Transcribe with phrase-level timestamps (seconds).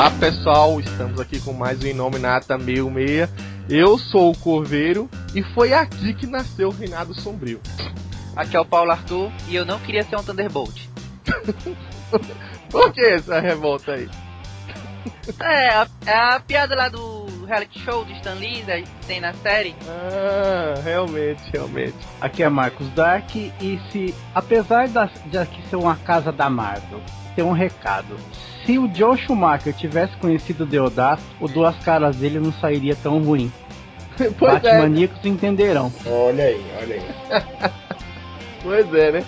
[0.00, 3.28] Olá pessoal, estamos aqui com mais um Inominata 66.
[3.68, 7.60] Eu sou o Corveiro e foi aqui que nasceu o Reinado Sombrio.
[8.34, 10.88] Aqui é o Paulo Arthur e eu não queria ser um Thunderbolt.
[12.70, 14.08] Por que essa revolta aí?
[15.38, 19.34] É, a, é a piada lá do reality show do Stan Lee, que tem na
[19.34, 19.76] série.
[19.86, 21.98] Ah, realmente, realmente.
[22.22, 27.02] Aqui é Marcos Dark e se, apesar da, de aqui ser uma casa da Marvel,
[27.36, 28.16] tem um recado.
[28.64, 33.22] Se o Joe Schumacher tivesse conhecido o Deodato, o Duas Caras dele não sairia tão
[33.22, 33.50] ruim.
[34.38, 34.58] Pois é.
[34.60, 35.90] Batmaníacos entenderão.
[36.04, 37.70] Olha aí, olha aí.
[38.62, 39.24] Pois é, né?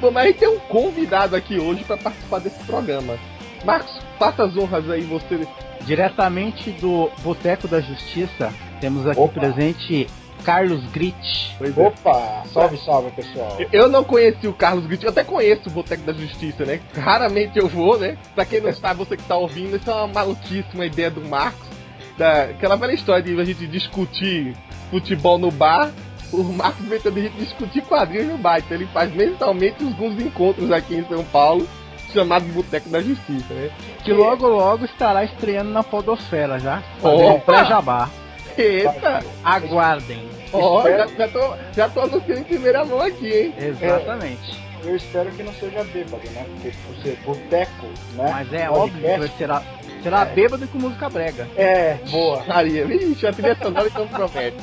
[0.00, 3.18] Bom, mas a gente tem um convidado aqui hoje para participar desse programa.
[3.64, 5.46] Marcos, faça as honras aí, você.
[5.82, 9.40] Diretamente do Boteco da Justiça, temos aqui Opa.
[9.40, 10.06] presente
[10.44, 11.54] Carlos Grit.
[11.58, 11.86] Pois é.
[11.86, 13.56] Opa, salve, salve pessoal.
[13.72, 16.80] Eu não conheci o Carlos Grito, eu até conheço o Boteco da Justiça, né?
[16.96, 18.16] Raramente eu vou, né?
[18.34, 21.20] Pra quem não sabe, você que tá ouvindo, isso é uma maluquice, uma ideia do
[21.22, 21.68] Marcos.
[22.16, 24.54] Da, aquela velha história de a gente discutir
[24.90, 25.90] futebol no bar.
[26.32, 28.58] O Marcos inventando a gente discutir quadrinhos no bar.
[28.58, 31.66] Então ele faz mensalmente alguns encontros aqui em São Paulo,
[32.12, 33.70] chamado Boteco da Justiça, né?
[34.04, 36.82] Que logo logo estará estreando na Podosfera já.
[37.02, 37.40] Opa!
[37.40, 38.10] Pré-jabá.
[38.56, 39.24] Eita!
[39.42, 40.28] Aguardem.
[40.52, 43.54] Ó, já, já, tô, já tô anunciando em primeira mão aqui, hein?
[43.58, 44.70] Exatamente.
[44.84, 46.46] Eu espero que não seja bêbado, né?
[46.54, 48.30] Porque por ser boteco, né?
[48.32, 48.78] Mas é Podcast.
[48.78, 49.62] óbvio que será,
[50.02, 51.46] será bêbado com música brega.
[51.56, 52.42] É, boa.
[52.46, 54.56] Maria, vixe, a trilha sonora então promete.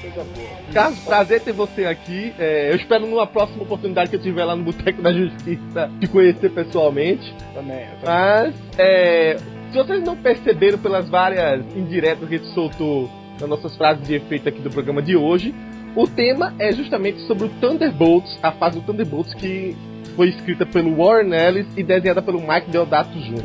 [0.00, 0.48] Coisa boa.
[0.72, 2.34] Carlos, prazer ter você aqui.
[2.38, 6.06] É, eu espero numa próxima oportunidade que eu tiver lá no Boteco da Justiça te
[6.08, 7.34] conhecer pessoalmente.
[7.54, 8.04] Também, eu também.
[8.04, 9.36] Mas, é,
[9.70, 13.10] se vocês não perceberam pelas várias indiretas que a gente soltou
[13.42, 15.54] nas nossas frases de efeito aqui do programa de hoje,
[15.96, 19.76] o tema é justamente sobre o Thunderbolts, a fase do Thunderbolts que
[20.16, 23.42] foi escrita pelo Warren Ellis e desenhada pelo Mike Deodato Jr.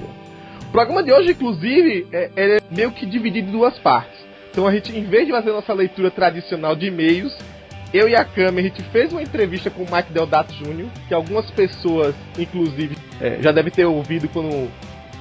[0.67, 4.17] O programa de hoje, inclusive, é, é meio que dividido em duas partes.
[4.51, 7.35] Então a gente, em vez de fazer nossa leitura tradicional de e-mails,
[7.93, 11.13] eu e a Cami, a gente fez uma entrevista com o Mike Deodato Jr., que
[11.13, 14.69] algumas pessoas, inclusive, é, já devem ter ouvido quando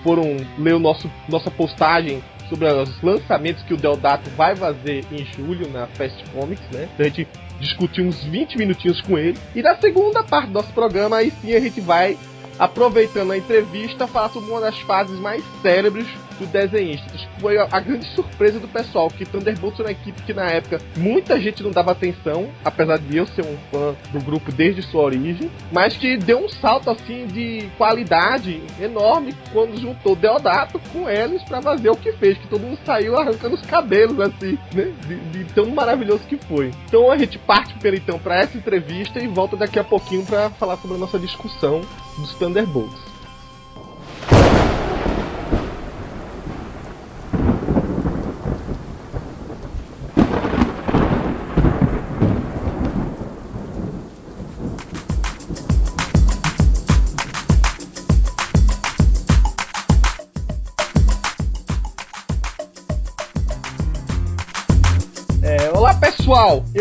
[0.02, 5.24] foram ler o nosso, nossa postagem sobre os lançamentos que o Deodato vai fazer em
[5.24, 6.88] julho na Fast Comics, né?
[6.94, 7.28] Então a gente
[7.60, 9.38] discutiu uns 20 minutinhos com ele.
[9.54, 12.16] E na segunda parte do nosso programa, aí sim a gente vai,
[12.58, 16.06] aproveitando a entrevista, falar sobre uma das fases mais célebres
[16.38, 17.06] do desenhista.
[17.40, 21.40] Foi a, grande surpresa do pessoal, que Thunderbolts era uma equipe que na época muita
[21.40, 25.50] gente não dava atenção, apesar de eu ser um fã do grupo desde sua origem,
[25.72, 31.60] mas que deu um salto assim de qualidade enorme quando juntou Deodato com eles pra
[31.60, 34.92] fazer o que fez, que todo mundo saiu arrancando os cabelos assim, né?
[35.06, 36.70] De, de tão maravilhoso que foi.
[36.86, 40.50] Então a gente parte pela então para essa entrevista e volta daqui a pouquinho para
[40.50, 41.82] falar sobre a nossa discussão
[42.18, 43.15] dos Thunderbolts.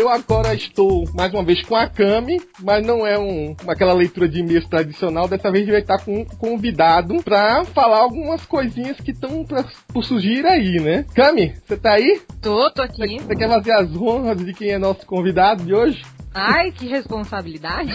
[0.06, 4.28] Eu agora estou mais uma vez com a Cami, mas não é um, aquela leitura
[4.28, 5.26] de e-mails tradicional.
[5.26, 9.44] Dessa vez a gente vai estar com um convidado para falar algumas coisinhas que estão
[9.88, 11.04] por surgir aí, né?
[11.12, 12.20] Cami, você tá aí?
[12.40, 13.18] Tô, tô aqui.
[13.18, 16.04] você quer fazer as honras de quem é nosso convidado de hoje?
[16.32, 17.92] Ai, que responsabilidade.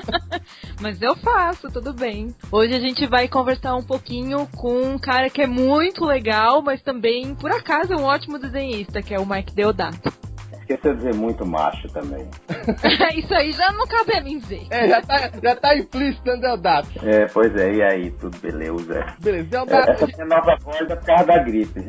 [0.80, 2.34] Mas eu faço, tudo bem.
[2.50, 6.80] Hoje a gente vai conversar um pouquinho com um cara que é muito legal, mas
[6.80, 10.29] também, por acaso, é um ótimo desenhista, que é o Mike Deodato.
[10.70, 12.28] Esqueceu de dizer muito macho também.
[13.18, 14.66] Isso aí já não cabe a mim dizer.
[14.70, 16.88] É, já tá, já tá implícito, né, Deodato?
[17.02, 19.16] É, pois é, e aí, tudo beleza?
[19.18, 21.80] Beleza, É, Deodato, essa minha nova voz é por causa da gripe.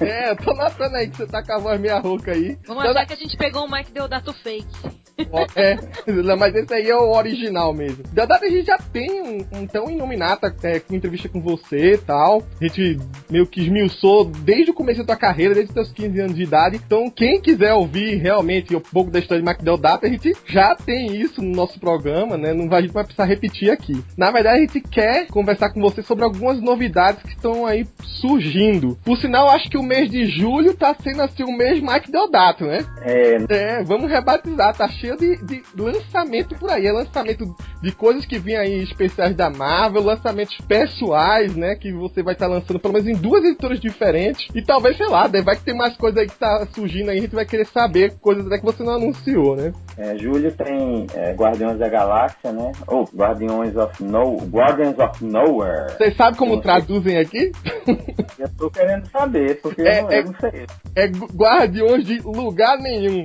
[0.00, 2.58] é, eu tô notando aí que você tá com a voz meia rouca aí.
[2.66, 5.06] Vamos Deodato, achar que a gente pegou um Mike Deodato fake.
[5.54, 5.76] É,
[6.36, 8.04] mas esse aí é o original mesmo.
[8.12, 11.98] Deodata, a gente já tem um, um tão Inominata é, com entrevista com você e
[11.98, 12.42] tal.
[12.60, 12.98] A gente
[13.30, 16.42] meio que esmiuçou desde o começo da tua carreira, desde os teus 15 anos de
[16.42, 16.80] idade.
[16.84, 21.16] Então, quem quiser ouvir realmente um pouco da história de MacDeodata, a gente já tem
[21.16, 22.52] isso no nosso programa, né?
[22.52, 24.02] Não vai, a gente vai precisar repetir aqui.
[24.16, 27.86] Na verdade, a gente quer conversar com você sobre algumas novidades que estão aí
[28.20, 28.96] surgindo.
[29.04, 32.64] Por sinal, acho que o mês de julho tá sendo assim o mês Mike Deodato,
[32.64, 32.84] né?
[33.02, 36.86] É, É, vamos rebatizar, tá cheio de, de lançamento por aí.
[36.86, 37.44] É lançamento
[37.82, 41.74] de coisas que vêm aí especiais da Marvel, lançamentos pessoais, né?
[41.74, 44.48] Que você vai estar lançando pelo menos em duas editoras diferentes.
[44.54, 47.20] E talvez, sei lá, vai que tem mais coisa aí que tá surgindo aí, a
[47.20, 49.72] gente vai querer saber coisas até que você não anunciou, né?
[49.98, 52.72] é, julho tem é, Guardiões da Galáxia, né?
[52.86, 54.36] Ou Guardiões of No...
[54.46, 55.92] Guardians of Nowhere.
[55.96, 57.50] Vocês sabem como traduzem aqui?
[58.38, 60.66] Eu tô querendo saber, porque É, eu, não, é- eu não sei.
[60.94, 63.24] É gu- Guardiões de Lugar Nenhum.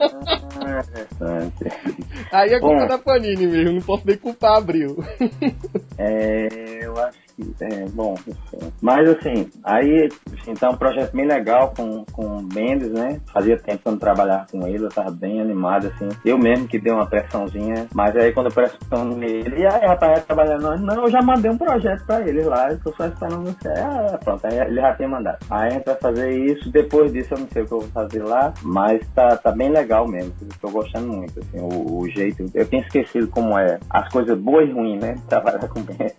[0.00, 1.64] Ah, interessante.
[2.32, 2.86] Aí é culpa Bom.
[2.88, 4.96] da Panini mesmo, não posso nem culpar Abril.
[5.96, 6.48] É,
[6.84, 8.14] eu acho que é bom.
[8.26, 8.72] enfim.
[8.80, 13.20] Mas assim, aí assim, tá um projeto bem legal com, com o Mendes, né?
[13.32, 16.08] Fazia tempo que eu não trabalhava com ele, eu tava bem animado, assim.
[16.24, 20.12] Eu mesmo que dei uma pressãozinha, mas aí quando eu pressiono nele, e aí rapaz,
[20.12, 23.06] vai trabalhar não, não, eu já mandei um projeto pra ele lá, eu tô só
[23.06, 23.68] esperando você.
[23.68, 25.38] Ah, pronto, aí ele já tinha mandado.
[25.50, 27.88] Aí a gente vai fazer isso, depois disso eu não sei o que eu vou
[27.88, 30.32] fazer lá, mas tá, tá bem legal mesmo.
[30.40, 32.44] Eu tô gostando muito, assim, o, o jeito.
[32.54, 35.14] Eu tinha esquecido como é as coisas boas e ruins, né?
[35.28, 36.10] Trabalhar com Ben.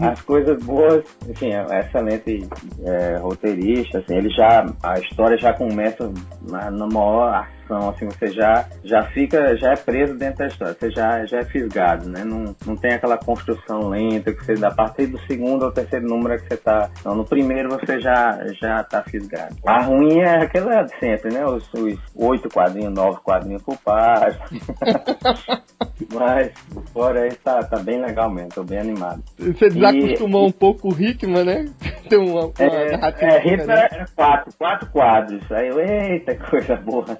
[0.00, 2.48] As coisas boas, enfim, é excelente
[2.84, 6.10] é, roteirista, assim, ele já, a história já começa
[6.42, 10.76] na, na maior ação, assim, você já, já fica, já é preso dentro da história,
[10.78, 12.24] você já, já é fisgado, né?
[12.24, 16.06] Não, não tem aquela construção lenta que você dá a partir do segundo ou terceiro
[16.06, 16.90] número é que você tá.
[17.04, 19.56] Não, no primeiro você já, já tá fisgado.
[19.66, 21.44] A ruim é aquela de sempre, né?
[21.44, 24.44] Os, os oito quadrinhos, nove quadrinhos por página.
[26.12, 26.52] Mas
[26.92, 29.22] fora aí tá, tá bem legal mesmo, tô bem animado.
[29.38, 31.64] Você desacostumou um pouco o Hickman, né?
[32.08, 33.60] Tem uma, uma É, narrativa é, diferente.
[33.60, 35.52] Hitler era quatro, quatro quadros.
[35.52, 37.18] Aí eu, eita, coisa boa.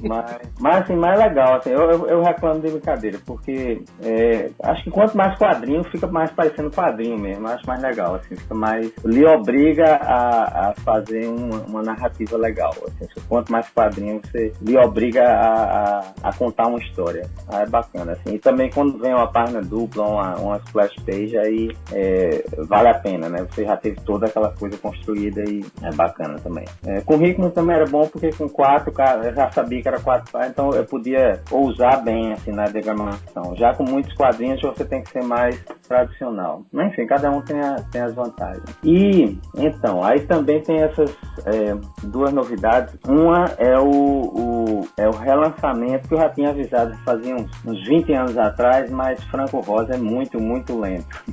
[0.00, 4.84] mas, mas assim, mais legal, assim, eu, eu, eu reclamo de brincadeira, porque é, acho
[4.84, 7.46] que quanto mais quadrinho, fica mais parecendo quadrinho mesmo.
[7.46, 8.90] Acho mais legal, assim, fica mais.
[9.04, 12.74] lhe obriga a, a fazer uma, uma narrativa legal.
[12.86, 17.28] Assim, quanto mais quadrinho, você lhe obriga a, a, a contar uma história.
[17.48, 18.34] Aí é bacana, assim.
[18.34, 22.94] E também quando vem uma página dupla, uma, uma splash page, aí é, vale a
[22.94, 23.46] pena, né?
[23.50, 26.64] Você já teve toda aquela coisa construída e é bacana também.
[26.86, 27.18] É, com
[27.50, 30.70] também era bom porque com quatro, cara, eu já sabia que era quatro páginas, então
[30.72, 33.54] eu podia ousar bem assim na diagramação.
[33.56, 35.58] Já com muitos quadrinhos você tem que ser mais
[35.88, 36.62] tradicional.
[36.72, 38.64] Mas enfim, cada um tem, a- tem as vantagens.
[38.82, 41.10] E então, aí também tem essas
[41.46, 42.94] é, duas novidades.
[43.08, 47.86] Uma é o, o- é o relançamento que eu já tinha avisado fazia uns, uns
[47.86, 51.24] 20 anos atrás, mas Franco Rosa é muito, muito lento.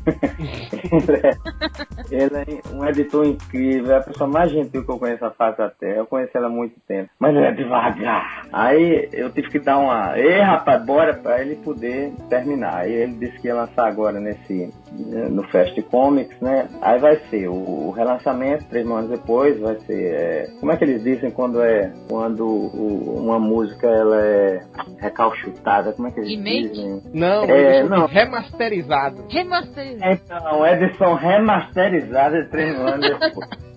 [2.12, 5.23] ele, é, ele é um editor incrível, é a pessoa mais gentil que eu conheço
[5.23, 5.97] na face da Terra.
[5.97, 7.09] Eu conheci ela há muito tempo.
[7.19, 8.47] Mas ele é devagar.
[8.51, 10.18] Aí eu tive que dar uma.
[10.18, 12.81] Ei, rapaz, bora pra ele poder terminar.
[12.81, 14.74] Aí ele disse que ia lançar agora nesse.
[14.97, 16.67] No Fast Comics, né?
[16.81, 17.53] Aí vai ser o,
[17.88, 20.03] o relançamento, três anos depois, vai ser.
[20.13, 21.91] é, como é que eles dizem quando é.
[22.09, 24.61] Quando o- uma música ela é
[24.99, 25.93] recalchutada?
[25.93, 26.69] Como é que eles Remake?
[26.69, 27.01] dizem?
[27.13, 28.05] Não, É, não.
[28.05, 29.25] remasterizado.
[29.29, 29.97] Remaster.
[30.03, 33.70] Então, edição remasterizada três anos depois.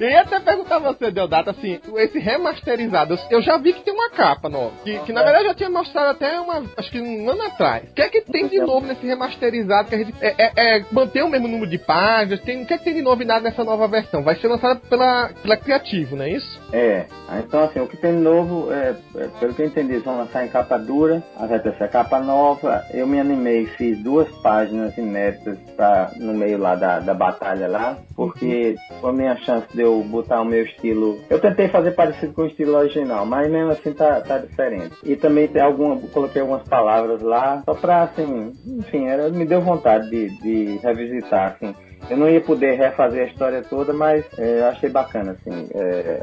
[0.00, 3.94] Eu ia até perguntar a você, Deodato, assim, esse remasterizado, eu já vi que tem
[3.94, 4.72] uma capa nova.
[4.84, 6.64] Que, que na verdade eu já tinha mostrado até uma.
[6.76, 7.84] Acho que um ano atrás.
[7.90, 9.88] O que é que tem de novo nesse remasterizado?
[9.88, 10.14] Que a gente.
[10.20, 12.40] É, é, é manter o mesmo número de páginas?
[12.40, 14.22] Tem, o que é que tem de novidade nessa nova versão?
[14.22, 16.60] Vai ser lançada pela, pela Criativo, não é isso?
[16.72, 17.06] É,
[17.38, 20.18] então assim, o que tem de novo, é, é, pelo que eu entendi, eles vão
[20.18, 22.84] lançar em capa dura, vai ter essa capa nova.
[22.92, 27.96] Eu me animei, fiz duas páginas inéditas pra, no meio lá da, da batalha lá,
[28.14, 31.18] porque foi a minha chance de eu botar o meu estilo.
[31.30, 34.94] Eu tentei fazer parecido com o estilo original, mas mesmo assim tá, tá diferente.
[35.02, 39.62] E também tem alguma, coloquei algumas palavras lá, só pra assim, enfim, era, me deu
[39.62, 41.74] vontade de, de revisitar, assim.
[42.10, 46.22] Eu não ia poder refazer a história toda, mas é, eu achei bacana, assim, é,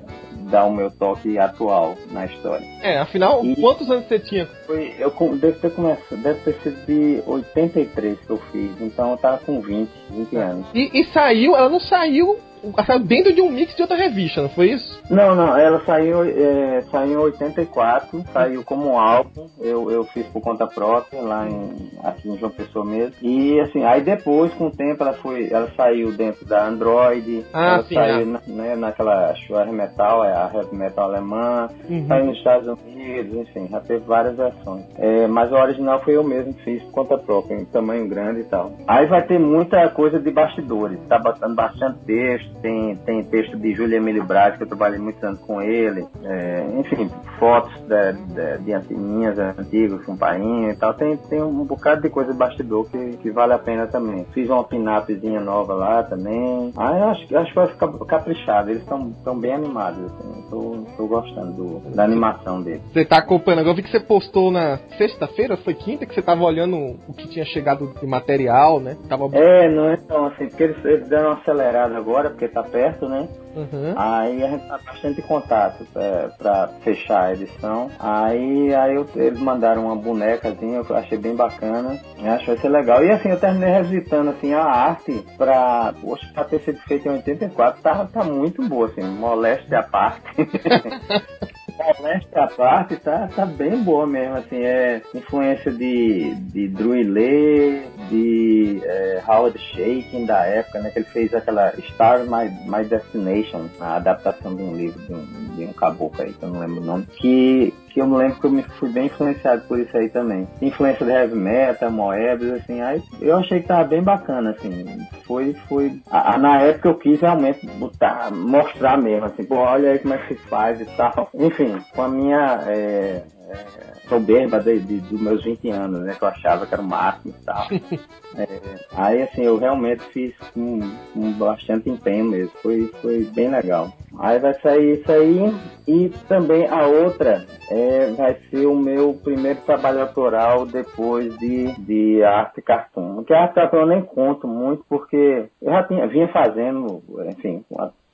[0.49, 2.65] dar o meu toque atual na história.
[2.81, 4.47] É, afinal, E- quantos anos você tinha?
[4.65, 9.17] Foi, eu devo ter começado, deve ter sido de 83 que eu fiz, então eu
[9.17, 10.65] tava com 20, 20 anos.
[10.73, 12.39] E, e saiu, ela não saiu
[12.85, 15.01] saiu dentro de um mix de outra revista, não foi isso?
[15.09, 20.25] Não, não, ela saiu, é, saiu em 84, saiu como um álbum, eu, eu fiz
[20.27, 23.13] por conta própria, lá em, aqui em João Pessoa mesmo.
[23.21, 27.65] E assim, aí depois, com o tempo, ela foi, ela saiu dentro da Android, Ah,
[27.75, 28.25] ela sim, saiu é.
[28.25, 32.07] na- né, naquela Schwer Metal, é a heavy metal alemã, Uhum.
[32.07, 34.83] saiu nos Estados Unidos, enfim, já teve várias versões.
[34.97, 38.41] É, mas o original foi eu mesmo que fiz por conta própria, em tamanho grande
[38.41, 38.71] e tal.
[38.87, 43.73] Aí vai ter muita coisa de bastidores, tá botando bastante texto, tem, tem texto de
[43.73, 47.09] Júlio Emílio Braz, que eu trabalhei muitos anos com ele, é, enfim,
[47.39, 52.09] fotos de, de, de antininhas antigas com painho e tal, tem, tem um bocado de
[52.09, 54.25] coisa de bastidor que, que vale a pena também.
[54.33, 56.73] Fiz uma pinapzinha nova lá também.
[56.77, 60.85] Ah, eu acho, acho que vai ficar caprichado, eles estão tão bem animados, assim, tô,
[60.97, 62.81] tô gostando do- da animação deles.
[62.93, 66.21] Você tá acompanhando agora, eu vi que você postou na sexta-feira, foi quinta, que você
[66.21, 66.75] tava olhando
[67.07, 68.97] o que tinha chegado de material, né?
[69.07, 69.25] Tava...
[69.33, 73.07] É, não é tão assim, porque eles, eles deram uma acelerada agora, porque tá perto,
[73.07, 73.27] né?
[73.55, 73.93] Uhum.
[73.95, 77.89] Aí a gente tá bastante em contato é, pra fechar a edição.
[77.97, 81.97] Aí, aí eu- eles mandaram uma bonecazinha, eu achei bem bacana.
[82.21, 83.03] Eu acho que vai ser legal.
[83.03, 85.93] E assim, eu terminei revisitando assim, a arte pra.
[86.01, 90.21] Poxa, pra ter sido feita em 84, tá, tá muito boa, assim, moléstia à parte.
[91.93, 97.83] Moléstia à parte, tá, tá bem boa mesmo, assim, é influência de, de Drew Lee,
[98.09, 103.67] de é, Howard Shaking da época, né, que ele fez aquela Star My, My Destination,
[103.79, 106.81] a adaptação de um livro de um, de um caboclo aí, que eu não lembro
[106.81, 109.95] o nome, que, que eu me lembro que eu me fui bem influenciado por isso
[109.95, 110.45] aí também.
[110.61, 114.85] Influência de heavy metal, Moebius, assim, aí eu achei que tava bem bacana, assim,
[115.25, 119.91] foi, foi, a- a- na época eu quis realmente botar, mostrar mesmo, assim, pô, olha
[119.91, 121.29] aí como é que se faz e tal.
[121.33, 126.23] Enfim, com a minha é, é, soberba de, de- dos meus 20 anos, né, que
[126.23, 127.67] eu achava que era o máximo e tal.
[128.37, 128.59] É,
[128.93, 130.81] aí, assim, eu realmente fiz com,
[131.13, 133.93] com bastante empenho mesmo, foi, foi bem legal.
[134.19, 135.55] Aí vai sair isso aí
[135.87, 142.23] e também a outra é, vai ser o meu primeiro trabalho autoral depois de, de
[142.23, 143.23] arte cartoon.
[143.23, 147.63] Que a arte cartoon eu nem conto muito porque eu já tinha, vinha fazendo, enfim,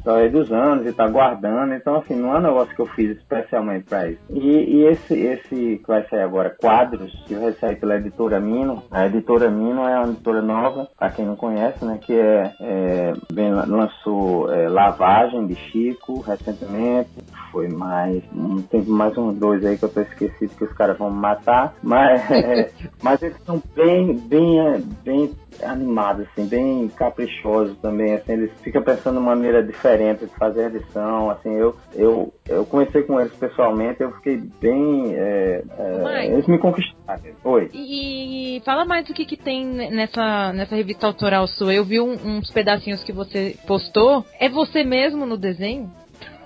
[0.03, 2.81] com a através dos anos e tá guardando, então assim, não é um negócio que
[2.81, 4.19] eu fiz especialmente para isso.
[4.29, 8.83] E, e esse, esse que vai sair agora, Quadros, que vai sair pela editora Mino,
[8.91, 13.13] a editora Mino é uma editora nova, para quem não conhece, né, que é, é
[13.31, 17.09] vem- lançou é, Lavagem de Chico recentemente,
[17.51, 20.97] foi mais, um, tem mais uns dois aí que eu tô esquecido que os caras
[20.97, 25.31] vão matar, mas, é, mas eles são bem, bem, bem
[25.63, 30.67] animados, assim, bem caprichosos também, assim, eles ficam pensando em maneira diferente de fazer a
[30.67, 36.47] edição, assim, eu, eu, eu comecei com eles pessoalmente, eu fiquei bem, é, é, eles
[36.47, 37.21] me conquistaram.
[37.43, 37.69] Oi.
[37.73, 41.73] E, e fala mais do que, que tem nessa, nessa revista autoral sua.
[41.73, 44.25] Eu vi um- uns pedacinhos que você postou.
[44.39, 45.91] É você mesmo no desenho?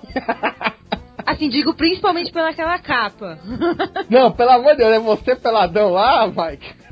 [1.26, 3.40] Assim, digo principalmente pelaquela capa.
[4.10, 6.85] Não, pelo amor de Deus, é você peladão lá, Mike?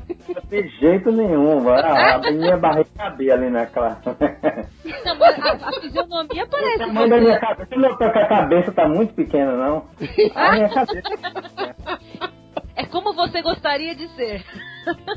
[0.48, 4.00] De jeito nenhum, a, a minha barriga cabia ali naquela...
[4.04, 8.28] Não, mas a, a fisionomia O parece tamanho da minha cabeça, você notou que a
[8.28, 9.88] cabeça tá muito pequena, não?
[10.34, 11.08] A minha cabeça
[12.76, 14.44] É como você gostaria de ser.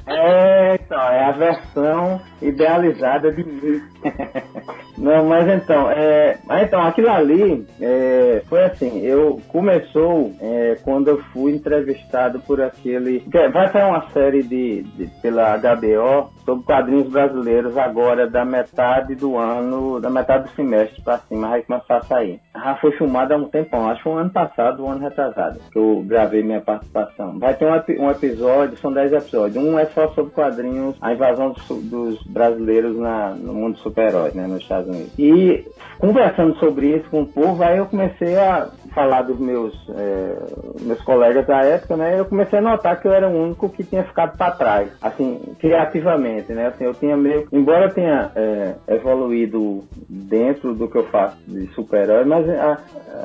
[0.06, 3.82] É, então, é a versão idealizada de mim.
[4.98, 11.18] Não, mas então, é, então aquilo ali é, foi assim, eu começou é, quando eu
[11.34, 13.20] fui entrevistado por aquele.
[13.20, 19.14] que Vai sair uma série de, de- pela HBO sobre quadrinhos brasileiros agora da metade
[19.16, 22.40] do ano, da metade do semestre pra cima, vai começar a sair.
[22.56, 25.78] Já foi filmado há um tempão, acho que um ano passado, um ano retrasado, que
[25.78, 27.38] eu gravei minha participação.
[27.38, 29.57] Vai ter um, um episódio, são 10 episódios.
[29.58, 34.34] Um é só sobre quadrinhos, a invasão dos, dos brasileiros na, no mundo dos super-heróis,
[34.34, 35.12] né, nos Estados Unidos.
[35.18, 35.66] E
[36.00, 40.36] conversando sobre isso com o povo, aí eu comecei a falar dos meus, é,
[40.82, 43.84] meus colegas da época, né, eu comecei a notar que eu era o único que
[43.84, 48.74] tinha ficado para trás, assim, criativamente, né, assim, eu tinha meio, embora eu tenha é,
[48.88, 52.80] evoluído dentro do que eu faço de super-herói, mas a-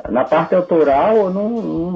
[0.05, 1.91] a- na parte autoral eu não, não,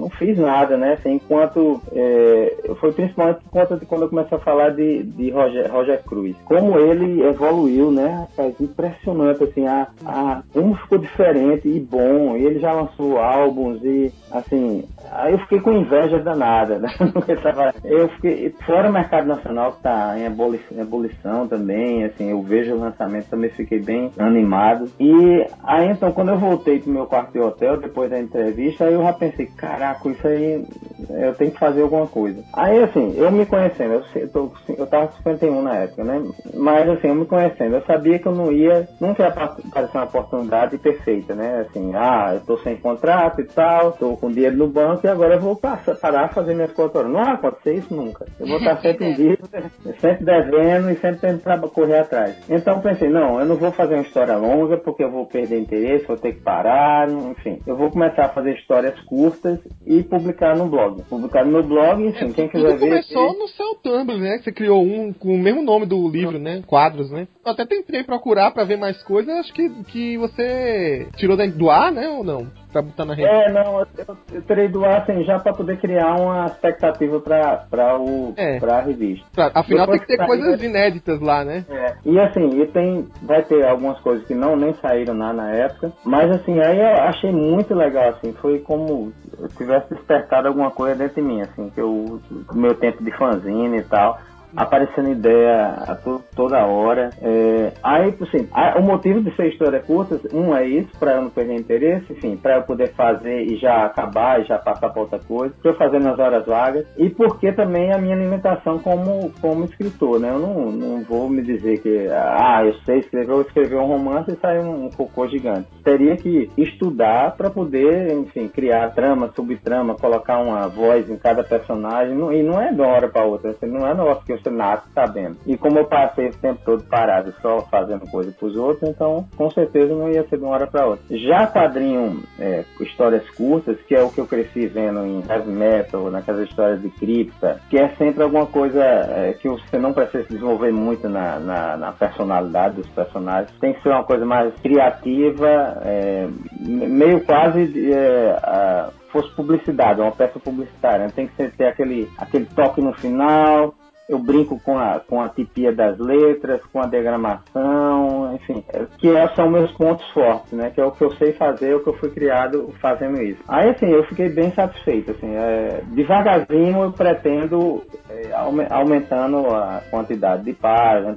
[0.00, 4.36] não fiz nada, né, assim, enquanto é, foi principalmente por conta de quando eu comecei
[4.36, 6.36] a falar de, de Roger, Roger Cruz.
[6.44, 8.26] Como ele evoluiu, né?
[8.36, 12.36] Rapaz, impressionante, assim, a, a, como ficou diferente e bom.
[12.36, 16.88] E ele já lançou álbuns e, assim, Aí eu fiquei com inveja danada, né?
[17.84, 22.78] Eu fiquei, fora o mercado nacional que tá em ebulição também, assim, eu vejo o
[22.78, 24.90] lançamento, também fiquei bem animado.
[24.98, 28.94] E aí então, quando eu voltei pro meu quarto de hotel, depois da entrevista, aí
[28.94, 30.64] eu já pensei, caraca, isso aí,
[31.10, 32.42] eu tenho que fazer alguma coisa.
[32.52, 36.22] Aí assim, eu me conhecendo, eu, eu, tô, eu tava 51 na época, né?
[36.54, 40.04] Mas assim, eu me conhecendo, eu sabia que eu não ia, nunca ia aparecer uma
[40.04, 41.66] oportunidade perfeita, né?
[41.68, 45.34] Assim, ah, eu tô sem contrato e tal, tô com dinheiro no banco e agora
[45.34, 47.04] eu vou passar, parar fazer minhas contas.
[47.04, 48.26] Não vai acontecer isso nunca.
[48.40, 49.70] Eu vou estar sempre em dívida,
[50.00, 52.36] sempre devendo e sempre tentando correr atrás.
[52.48, 56.06] Então pensei, não, eu não vou fazer uma história longa porque eu vou perder interesse,
[56.06, 57.60] vou ter que parar, enfim.
[57.66, 61.02] Eu vou começar a fazer histórias curtas e publicar no blog.
[61.02, 62.88] Publicar no meu blog, enfim, É, quem tudo quiser ver.
[62.88, 64.38] começou no seu Tumblr, né?
[64.38, 66.62] Que você criou um com o mesmo nome do livro, né?
[66.66, 67.28] Quadros, né?
[67.44, 71.92] Eu até tentei procurar pra ver mais coisas, acho que, que você tirou do ar,
[71.92, 72.08] né?
[72.08, 72.63] Ou não?
[72.74, 73.28] Pra botar na rede.
[73.28, 77.96] É, não, eu, eu, eu terei doar assim, já para poder criar uma expectativa para
[78.00, 78.58] o É.
[78.58, 79.24] pra revista.
[79.32, 81.64] Pra- Afinal, tem Depois que ter que coisas sair- inéditas lá, né?
[81.70, 85.52] É, e assim, e tem, vai ter algumas coisas que não nem saíram lá na
[85.52, 90.72] época, mas assim, aí eu achei muito legal, assim, foi como eu tivesse despertado alguma
[90.72, 92.20] coisa dentro de mim, assim, que eu,
[92.52, 94.18] meu tempo de fanzine e tal,
[94.56, 97.12] aparecendo ideia a to- toda hora.
[97.20, 101.22] É, aí, assim, a- o motivo de ser história curta, um é isso, para eu
[101.22, 105.02] não perder interesse, enfim, para eu poder fazer e já acabar e já passar para
[105.02, 109.32] outra coisa, para eu fazer nas horas vagas, e porque também a minha alimentação como,
[109.40, 110.30] como escritor, né?
[110.30, 113.86] Eu não, não vou me dizer que, ah, eu sei escrever, eu vou escrever um
[113.86, 115.68] romance e sai um, um cocô gigante.
[115.84, 122.14] Teria que estudar para poder, enfim, criar trama, subtrama, colocar uma voz em cada personagem,
[122.16, 124.50] não- e não é de uma hora para outra, assim, não é negócio que você
[124.50, 125.36] nasce sabendo.
[125.46, 129.50] E como eu passei esse tempo todo parado só fazendo coisa pros outros, então com
[129.50, 131.04] certeza não ia ser de uma hora para outra.
[131.16, 136.10] Já quadrinho, é, histórias curtas, que é o que eu cresci vendo em heavy metal,
[136.10, 140.30] naquelas histórias de cripta, que é sempre alguma coisa é, que você não precisa se
[140.34, 143.50] desenvolver muito na, na, na personalidade dos personagens.
[143.60, 146.28] Tem que ser uma coisa mais criativa, é,
[146.60, 151.08] me- meio quase é, a- fosse publicidade, uma peça publicitária.
[151.14, 153.72] Tem que ter aquele, aquele toque no final.
[154.08, 159.08] Eu brinco com a, com a tipia das letras, com a diagramação, enfim, é, que
[159.08, 160.70] é- são meus pontos fortes, né?
[160.74, 163.40] Que é o que eu sei fazer, o que eu fui criado fazendo isso.
[163.48, 169.82] Aí, assim, eu fiquei bem satisfeito, assim, é, devagarzinho eu pretendo é, aume- aumentando a
[169.90, 171.16] quantidade de páginas,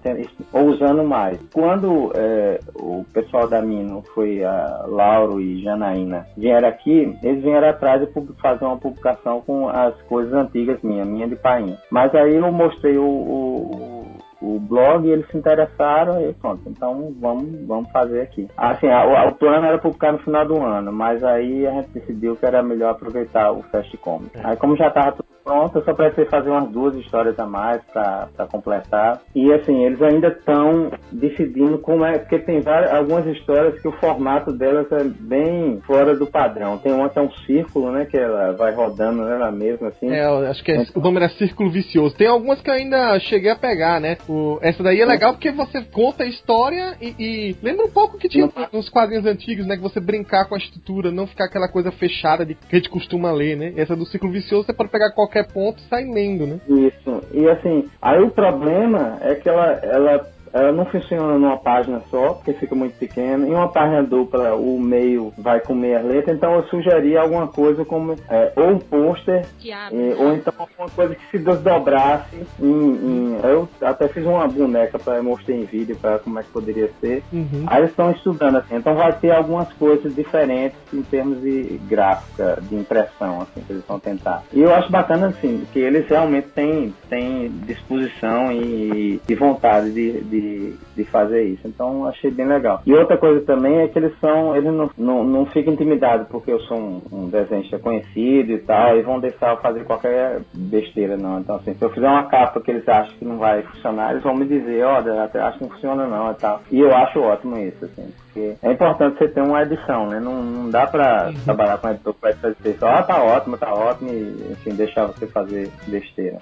[0.54, 1.38] ou usando mais.
[1.54, 7.70] Quando é, o pessoal da Mino foi a Lauro e Janaína vieram aqui, eles vieram
[7.70, 8.08] atrás de
[8.42, 11.78] fazer uma publicação com as coisas antigas minhas, minha de painha.
[11.92, 14.07] Mas aí eu mostrei o, o,
[14.42, 18.48] o blog eles se interessaram e pronto, então vamos, vamos fazer aqui.
[18.56, 22.36] Assim, a- o, plano era publicar no final do ano, mas aí a gente decidiu
[22.36, 24.32] que era melhor aproveitar o Fast Comic.
[24.44, 27.82] Aí como já estava tudo pronto, eu só precisei fazer umas duas histórias a mais
[27.94, 29.22] para completar.
[29.34, 33.94] E assim, eles ainda estão decidindo como é, porque tem várias, algumas histórias que o
[33.94, 36.78] formato delas é bem fora do padrão.
[36.78, 40.10] Tem uma que é um círculo, né, que ela vai rodando nela mesma, assim.
[40.10, 42.16] É, acho que é- o nome era Círculo Vicioso.
[42.16, 44.18] Tem algumas que eu ainda cheguei a pegar, né?
[44.28, 48.18] O- essa daí é legal porque você conta a história e, e lembra um pouco
[48.18, 49.78] que tinha nos quadrinhos antigos, né?
[49.78, 52.90] Que você brincar com a estrutura, não ficar aquela coisa fechada de que a gente
[52.90, 53.74] costuma ler, né?
[53.78, 56.60] Essa do Círculo Vicioso você pode pegar qualquer ponto e sair lendo, né?
[56.68, 57.24] Isso.
[57.34, 62.34] E assim, aí o problema é que ela, ela, ela não funciona numa página só,
[62.34, 63.48] porque fica muito pequena.
[63.48, 67.84] Em uma página dupla, o meio vai com meia letra, então eu sugeri alguma coisa
[67.86, 69.46] como é, ou um pôster,
[69.94, 74.98] é, ou então alguma coisa que se desdobrasse em, em- Eu até fiz uma boneca
[74.98, 77.24] para mostrar em vídeo para como é que poderia ser.
[77.32, 77.66] Uhum.
[77.68, 82.58] Aí eles estão estudando assim, então vai ter algumas coisas diferentes em termos de gráfica,
[82.62, 84.44] de impressão, assim, que eles vão tentar.
[84.54, 90.22] E eu acho bacana assim, que eles realmente têm, têm disposição e, e vontade de,
[90.24, 91.68] de, de fazer isso.
[91.68, 92.82] Então achei bem legal.
[92.86, 96.52] E outra coisa também é que eles são, eles não, não, não ficam intimidados porque
[96.52, 101.18] eu sou um, um desenhista conhecido e tal, e vão deixar eu fazer qualquer besteira,
[101.18, 101.40] não.
[101.40, 104.24] Então assim, se eu fizer uma capa que eles acham que não vai funcionar, eles
[104.24, 106.62] vão me dizer, olha, até acho que não funciona não e tal.
[106.72, 110.20] E eu acho ótimo isso, assim, porque é importante você ter uma edição, né?
[110.20, 113.58] Não, não dá pra trabalhar com um editor que vai fazer só, ah, tá ótimo,
[113.58, 116.38] tá ótimo, e enfim, deixar você fazer besteira.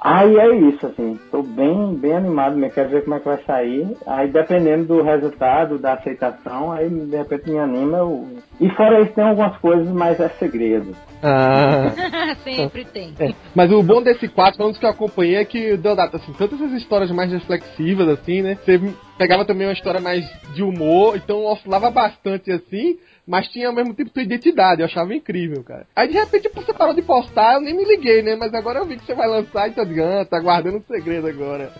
[0.00, 3.42] Aí é isso, assim, tô bem, bem animado, mesmo, quero ver como é que vai
[3.44, 3.96] sair.
[4.06, 7.98] Aí dependendo do resultado, da aceitação, aí de repente me anima.
[7.98, 8.28] Eu...
[8.60, 10.94] E fora isso, tem algumas coisas, mas é segredo.
[11.22, 11.92] Ah.
[12.44, 13.14] Sempre tem.
[13.18, 16.32] É, mas o bom desse quadro, pelo menos que eu acompanhei, é que Deodato, assim,
[16.32, 18.56] tantas essas histórias mais reflexivas, assim, né?
[18.64, 18.78] Você
[19.16, 20.24] pegava também uma história mais
[20.54, 25.14] de humor, então oscilava bastante assim, mas tinha ao mesmo tempo tua identidade, eu achava
[25.14, 25.86] incrível, cara.
[25.94, 28.36] Aí de repente você parou de postar, eu nem me liguei, né?
[28.36, 31.72] Mas agora eu vi que você vai lançar, então ah, tá guardando um segredo agora.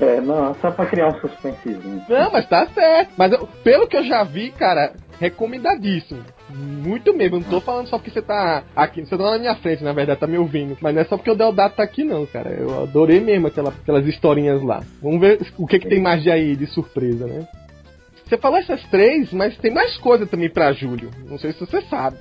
[0.00, 2.04] É, não, só pra criar um suspensezinho.
[2.08, 3.12] Não, mas tá certo.
[3.16, 6.24] Mas eu, pelo que eu já vi, cara, recomendadíssimo.
[6.50, 9.82] Muito mesmo, não tô falando só porque você tá aqui, você tá na minha frente,
[9.82, 10.76] na verdade, tá me ouvindo.
[10.80, 12.50] Mas não é só porque o Deodato tá aqui, não, cara.
[12.50, 14.82] Eu adorei mesmo aquela, aquelas historinhas lá.
[15.02, 17.48] Vamos ver o que, que tem mais de aí de surpresa, né?
[18.26, 21.10] Você falou essas três, mas tem mais coisa também pra Júlio.
[21.28, 22.16] Não sei se você sabe.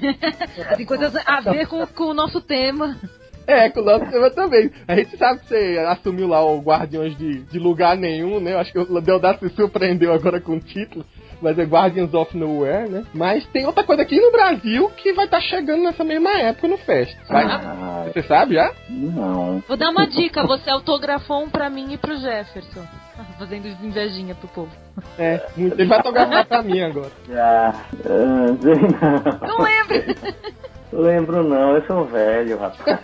[0.76, 2.98] tem coisas a ver com, com o nosso tema.
[3.46, 4.70] É, com o nosso tema também.
[4.86, 8.52] A gente sabe que você assumiu lá o Guardiões de, de Lugar Nenhum, né?
[8.52, 11.04] Eu acho que o Deodato se surpreendeu agora com o título.
[11.42, 13.04] Mas é Guardians of Nowhere, né?
[13.12, 16.68] Mas tem outra coisa aqui no Brasil que vai estar tá chegando nessa mesma época
[16.68, 17.16] no Fest.
[17.28, 17.44] Vai?
[17.44, 18.72] Ah, você sabe já?
[18.88, 19.62] Não.
[19.66, 20.46] Vou dar uma dica.
[20.46, 22.86] Você autografou um pra mim e pro Jefferson.
[23.38, 24.70] Fazendo invejinha pro povo.
[25.18, 27.10] É, ele vai autografar pra mim agora.
[27.28, 27.74] Já.
[28.04, 30.52] Uh, não lembro.
[30.92, 32.98] Lembro não, eu sou velho, rapaz.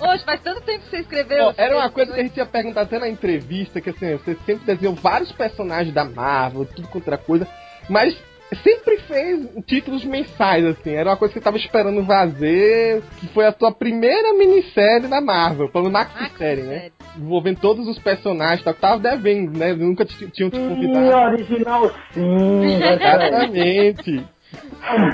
[0.00, 1.46] Hoje, faz tanto tempo que você escreveu.
[1.46, 4.36] Oh, era uma coisa que a gente ia perguntar até na entrevista, que assim, você
[4.44, 7.46] sempre desenhou vários personagens da Marvel, tudo contra coisa,
[7.90, 8.16] mas
[8.62, 10.92] sempre fez títulos mensais, assim.
[10.92, 15.20] Era uma coisa que eu tava esperando fazer, que foi a tua primeira minissérie da
[15.20, 16.90] Marvel, pelo Max, Max série, né?
[17.16, 18.72] Envolvendo todos os personagens, tá?
[18.72, 19.72] tava devendo, né?
[19.72, 21.04] Nunca tinham te convidado.
[21.06, 22.64] Sim, original sim.
[22.94, 24.26] Exatamente.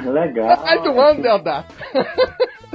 [0.07, 0.57] Legal.
[0.59, 1.75] Sai do ano, Deodato.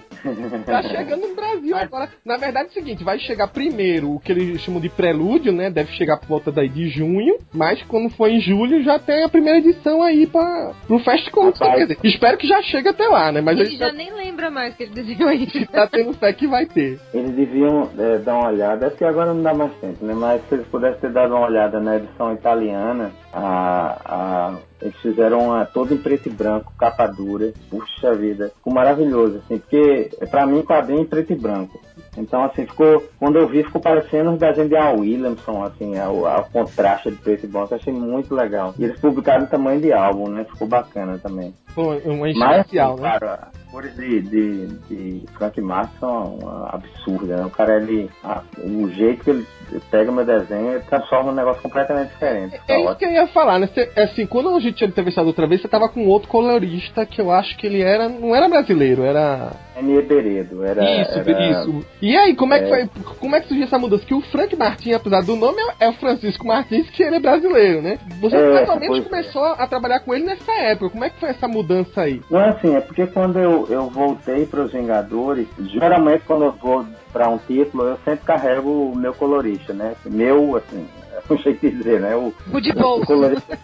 [0.66, 2.10] tá chegando no Brasil agora.
[2.26, 5.70] Na verdade é o seguinte, vai chegar primeiro o que eles chamam de prelúdio, né?
[5.70, 9.30] Deve chegar por volta daí de junho, mas quando for em julho já tem a
[9.30, 11.60] primeira edição aí para pro Fast Comics.
[12.04, 13.42] espero que já chegue até lá, né?
[13.42, 13.94] Mas ele já tá...
[13.94, 15.48] nem lembra mais que ele desenhou aí.
[15.72, 17.00] tá tendo fé que vai ter.
[17.14, 20.14] Eles deviam é, dar uma olhada, é que agora não dá mais tempo, né?
[20.14, 25.40] Mas se eles pudessem ter dado uma olhada na edição italiana, a, a eles fizeram
[25.40, 27.54] uma, todo em preto e branco, capa dura.
[27.70, 31.80] Puxa vida, ficou maravilhoso, assim, porque pra mim tá bem em preto e branco.
[32.18, 33.04] Então, assim, ficou.
[33.18, 37.18] Quando eu vi, ficou parecendo os desenhos de Al Williamson, assim, ao, ao contraste de
[37.18, 37.74] preto e branco.
[37.74, 38.74] achei muito legal.
[38.78, 40.44] E eles publicaram em tamanho de álbum, né?
[40.44, 41.54] Ficou bacana também.
[41.68, 43.18] Foi um especial, né?
[43.22, 47.46] As cores de, de, de Frank Martin são absurdas, né?
[47.46, 48.10] O cara, ele.
[48.24, 49.48] A, o jeito que ele
[49.90, 52.60] pega meu desenho e transforma um negócio completamente diferente.
[52.68, 53.70] É, é isso que eu ia falar, né?
[53.74, 57.22] Cê, assim, quando a gente tinha entrevistado outra vez, você tava com outro colorista que
[57.22, 58.10] eu acho que ele era.
[58.10, 59.52] não era brasileiro, era.
[59.78, 60.02] N.E.
[60.02, 61.02] Beredo, era.
[61.02, 61.50] Isso, era...
[61.50, 61.86] isso.
[62.02, 63.16] E aí, como é, é, que foi.
[63.20, 64.06] Como é que surgiu essa mudança?
[64.06, 67.82] Que o Frank Martins, apesar do nome, é o Francisco Martins, que ele é brasileiro,
[67.82, 67.98] né?
[68.20, 68.66] Você é, é.
[68.66, 70.90] começou a trabalhar com ele nessa época.
[70.90, 72.22] Como é que foi essa mudança aí?
[72.30, 76.86] Não, assim, é porque quando eu, eu voltei para os Vingadores, geralmente quando eu vou
[77.12, 79.96] para um título, eu sempre carrego o meu colorista, né?
[80.06, 82.16] Meu, assim, é um jeito de dizer, né?
[82.16, 83.58] O, o, o colorista.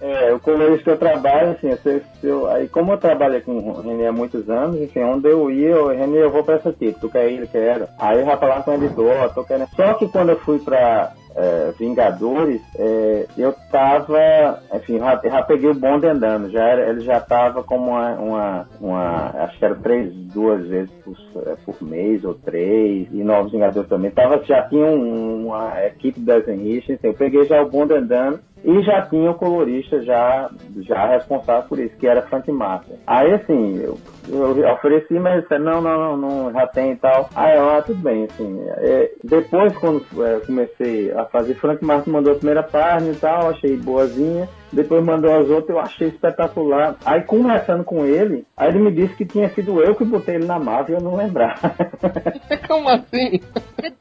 [0.00, 3.80] É, o colorista que eu trabalho, assim, eu, eu, aí como eu trabalhei com o
[3.80, 7.00] René há muitos anos, assim, onde eu ia, eu, René, eu vou pra essa tipo,
[7.00, 7.88] tu quer ir, quero.
[7.98, 9.68] Aí eu já falava com o editor, tô querendo.
[9.74, 15.70] Só que quando eu fui pra é, Vingadores, é, eu tava, enfim, já, já, peguei
[15.70, 19.76] o bonde andando, já era, ele já tava como uma, uma, uma, acho que era
[19.76, 24.62] três, duas vezes por, é, por mês ou três, e Novos Vingadores também, tava, já
[24.68, 29.02] tinha um, uma equipe de desenhistas, então eu peguei já o bonde andando, e já
[29.02, 32.98] tinha o colorista já, já responsável por isso, que era Frank Massa.
[33.06, 33.98] Aí assim, eu,
[34.28, 37.30] eu ofereci, mas ele disse, não, não, não, não, já tem e tal.
[37.34, 38.60] Aí eu, ah, tudo bem, assim.
[38.78, 43.50] É, depois, quando é, comecei a fazer, Frank Massa mandou a primeira página e tal,
[43.50, 44.48] achei boazinha.
[44.72, 46.96] Depois mandou as outras, eu achei espetacular.
[47.04, 50.46] Aí conversando com ele, aí ele me disse que tinha sido eu que botei ele
[50.46, 51.74] na Marvel e eu não lembrava.
[52.68, 53.40] Como assim?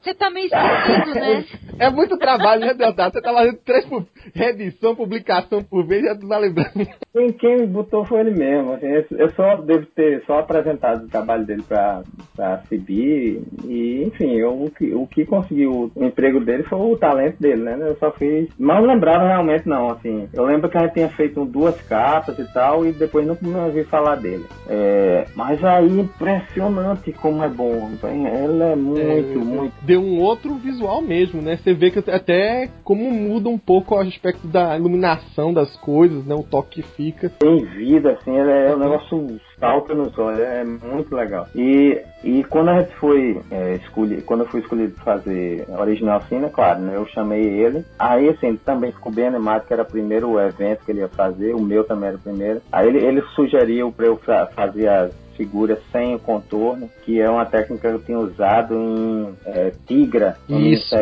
[0.02, 1.46] Você tá meio esquecido, né?
[1.80, 3.14] É muito trabalho, né, Deodato?
[3.14, 3.86] Você tá fazendo três
[4.34, 6.88] reedição, publicação por vez, já não tá lembrando.
[7.14, 8.74] Quem, quem botou foi ele mesmo.
[8.74, 12.02] Assim, eu só devo ter só apresentado o trabalho dele pra,
[12.36, 16.98] pra CB e, enfim, eu, o, que, o que conseguiu o emprego dele foi o
[16.98, 17.78] talento dele, né?
[17.80, 18.50] Eu só fiz.
[18.58, 20.28] Não lembrava realmente, não, assim.
[20.34, 23.66] Eu lembro que a gente tinha feito duas capas e tal, e depois não, não
[23.66, 24.46] ouvi falar dele.
[24.68, 27.92] É, mas aí, impressionante como é bom.
[28.04, 29.74] Ela é muito, é, muito.
[29.82, 31.58] Deu um outro visual mesmo, né?
[31.58, 36.34] Você vê que até como muda um pouco o aspecto da iluminação das coisas, né?
[36.34, 37.30] O toque que fica.
[37.30, 41.48] Tem vida, assim, é, é um negócio salta nos olhos, é muito legal.
[41.56, 46.50] E, e quando a gente foi é, escolher, quando eu fui escolhido fazer original cine,
[46.50, 47.84] claro, né, eu chamei ele.
[47.98, 51.08] Aí assim, ele também ficou bem animado, que era o primeiro evento que ele ia
[51.10, 52.62] fazer, o meu também era o primeiro.
[52.72, 54.20] Aí ele, ele sugeriu para eu
[54.56, 59.36] fazer as figuras sem o contorno, que é uma técnica que eu tinha usado em
[59.46, 60.96] é, Tigra, Isso.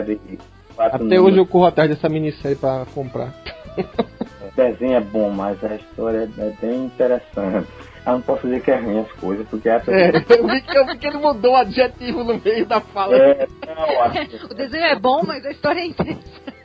[0.77, 1.25] Até números.
[1.25, 3.33] hoje eu corro atrás dessa minissérie pra comprar.
[4.45, 7.67] O desenho é bom, mas a história é bem interessante.
[8.05, 10.77] Eu não posso dizer que é ruim as coisas, porque a É, eu vi que,
[10.77, 13.17] eu vi que ele mudou o adjetivo no meio da fala.
[13.17, 15.85] É, não, acho O desenho é bom, mas a história é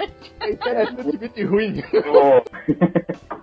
[0.05, 0.35] interessante.
[0.41, 1.83] É interessantemente ruim.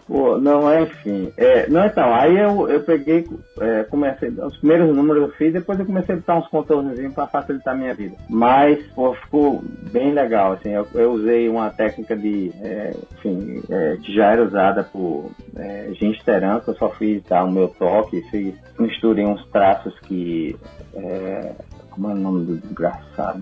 [0.08, 1.32] Pô, não, é, enfim.
[1.36, 3.28] É, não, então, aí eu, eu peguei,
[3.60, 7.28] é, comecei, os primeiros números eu fiz, depois eu comecei a botar uns contornos para
[7.28, 8.16] facilitar a minha vida.
[8.30, 13.98] Mas, pô, ficou bem legal, assim, eu, eu usei uma técnica de, é, enfim, é,
[13.98, 17.68] que já era usada por é, gente Teran, que eu só fiz tá, o meu
[17.68, 20.56] toque, fiz, misturei uns traços que,
[20.96, 21.52] é,
[21.92, 23.42] como é o nome do desgraçado?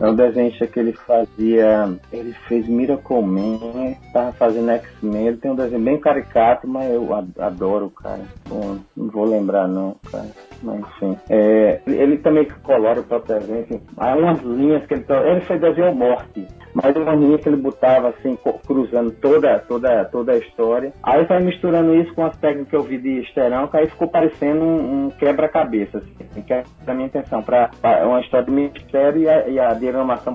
[0.00, 1.98] É um desenho que ele fazia.
[2.12, 5.36] Ele fez Miracle Man, tava fazendo X-Men.
[5.38, 8.22] Tem um desenho bem caricato, mas eu ad- adoro o cara.
[8.46, 10.28] Bom, não vou lembrar não, cara.
[10.62, 11.16] Mas enfim.
[11.28, 13.80] É, ele também colora o próprio desenho.
[13.96, 15.04] Há umas linhas que ele.
[15.04, 16.46] to- Ele fez desenho morte.
[16.74, 20.92] Mas umas linhas que ele botava assim, cruzando toda, toda, toda a história.
[21.02, 24.06] Aí vai misturando isso com as técnicas que eu vi de esterão, que aí ficou
[24.08, 25.98] parecendo um, um quebra-cabeça.
[25.98, 27.42] Assim, que é a minha intenção.
[27.42, 27.70] Pra
[28.04, 29.74] uma história de mistério e a, e a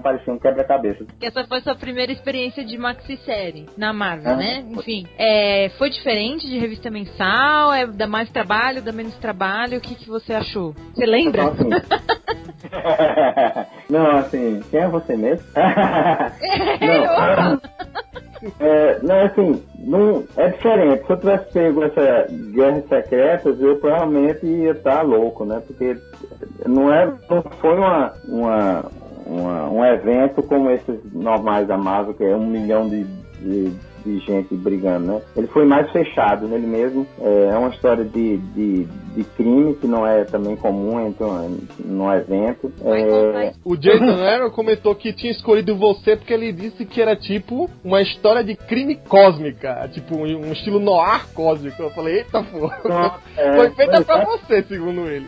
[0.01, 1.05] parecia um quebra-cabeça.
[1.19, 4.63] Que essa foi sua primeira experiência de maxi-série na Marvel, Ah, né?
[4.73, 4.79] foi.
[4.79, 7.71] Enfim, é, foi diferente de revista mensal?
[7.73, 9.77] É, dá mais trabalho, dá menos trabalho?
[9.77, 10.73] O que, que você achou?
[10.93, 11.43] Você lembra?
[11.43, 11.69] Então, assim,
[13.89, 15.45] não, assim, quem é você mesmo?
[16.81, 17.59] não,
[18.59, 21.05] é, não, assim, não, é diferente.
[21.05, 25.61] Se eu tivesse pego essa Guerras Secretas, eu provavelmente ia estar louco, né?
[25.65, 25.97] Porque
[26.65, 28.85] não, é, não foi uma, uma,
[29.25, 33.05] uma- um evento como esses normais da Marvel, que é um milhão de,
[33.39, 33.69] de,
[34.05, 35.21] de gente brigando, né?
[35.37, 37.07] Ele foi mais fechado nele mesmo.
[37.21, 42.11] É, é uma história de, de, de crime que não é também comum então, num
[42.11, 42.71] evento.
[42.83, 43.53] É.
[43.63, 48.01] O Jason Aaron comentou que tinha escolhido você porque ele disse que era tipo uma
[48.01, 51.81] história de crime cósmica, tipo um, um estilo noir cósmico.
[51.81, 54.25] Eu falei, eita porra, é, foi feita pois pra é.
[54.25, 55.27] você, segundo ele.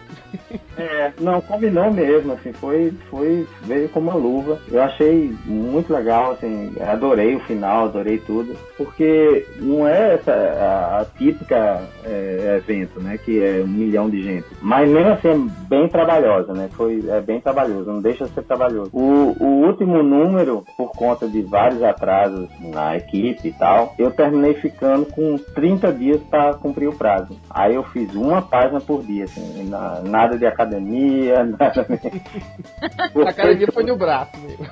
[0.78, 4.60] É, não, combinou mesmo, assim, foi, foi, veio como uma luva.
[4.70, 11.02] Eu achei muito legal, assim, adorei o final, adorei tudo, porque não é essa a,
[11.02, 14.46] a típica é, evento, né, que é um milhão de gente.
[14.62, 18.44] Mas mesmo assim é bem trabalhosa, né, foi, é bem trabalhoso, não deixa de ser
[18.44, 18.90] trabalhoso.
[18.94, 24.54] O, o último número, por conta de vários atrasos na equipe e tal, eu terminei
[24.56, 27.36] ficando com 30 dias para cumprir o prazo.
[27.50, 31.86] Aí eu fiz uma página por dia, assim, na- nada de academia, nada.
[33.26, 34.66] A academia foi no braço mesmo.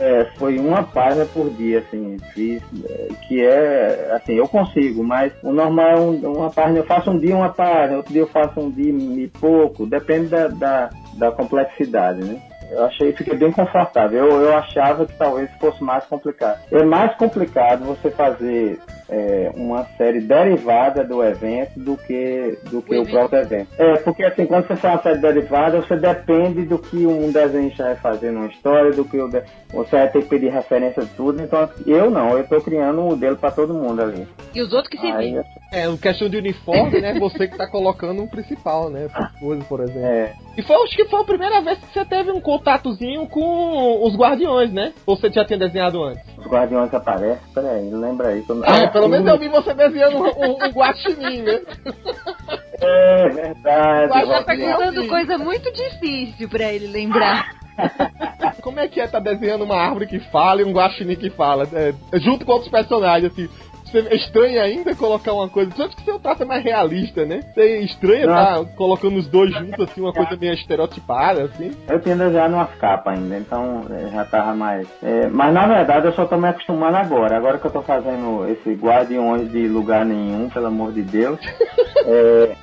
[0.00, 5.32] É, foi uma página por dia, assim, fiz, é, que é, assim, eu consigo, mas
[5.42, 8.26] o normal é um- uma página, eu faço um dia uma página, outro dia eu
[8.26, 12.40] faço um dia e pouco, depende da, da, da complexidade, né?
[12.70, 14.24] Eu achei, fiquei bem confortável.
[14.26, 16.58] Eu, eu achava que talvez fosse mais complicado.
[16.72, 22.96] É mais complicado você fazer é, uma série derivada do evento do que, do que
[22.98, 23.68] o, próprio evento.
[23.78, 27.84] É, porque assim, quando você faz uma série derivada, você depende do que um desenhista
[27.84, 31.10] vai fazer numa história, do que o de- você vai ter que pedir referência de
[31.10, 31.42] tudo.
[31.42, 34.26] Então, eu não, eu tô criando um modelo para todo mundo ali.
[34.54, 35.40] E os outros que se Aí.
[35.72, 37.14] É, em questão de uniforme, né?
[37.18, 39.08] Você que tá colocando um principal, né?
[39.40, 40.04] Coisas, por exemplo.
[40.04, 44.06] é, E foi, acho que foi a primeira vez que você teve um contatozinho com
[44.06, 44.92] os Guardiões, né?
[45.04, 46.22] Ou você já tinha desenhado antes?
[46.38, 48.44] os guardiões aparecem, peraí, lembra aí.
[48.46, 51.60] eu não- Ah, pelo menos eu vi você desenhando um, um, guaxinim, né?
[52.80, 54.08] É verdade.
[54.08, 54.44] Guarda- Tá Rodrigo.
[54.46, 55.08] perguntando Sim.
[55.08, 57.50] coisa muito difícil pra ele lembrar.
[58.62, 61.68] Como é que é tá desenhando uma árvore que fala e um guaxinim que fala?
[61.72, 63.48] É, junto com outros personagens, assim.
[63.94, 65.70] Você estranha ainda colocar uma coisa.
[65.70, 67.42] Tanto que seu traço é mais realista, né?
[67.54, 68.34] Você estranha Não.
[68.34, 71.70] tá colocando os dois juntos, assim, uma coisa meio estereotipada, assim.
[71.88, 74.88] Eu tinha desenhado umas capas ainda, então eh, já tava mais.
[75.00, 77.36] é, mas na verdade eu só tô me acostumando agora.
[77.36, 81.38] Agora que eu tô fazendo esse Guardiões de lugar nenhum, pelo amor de Deus.
[82.04, 82.56] é,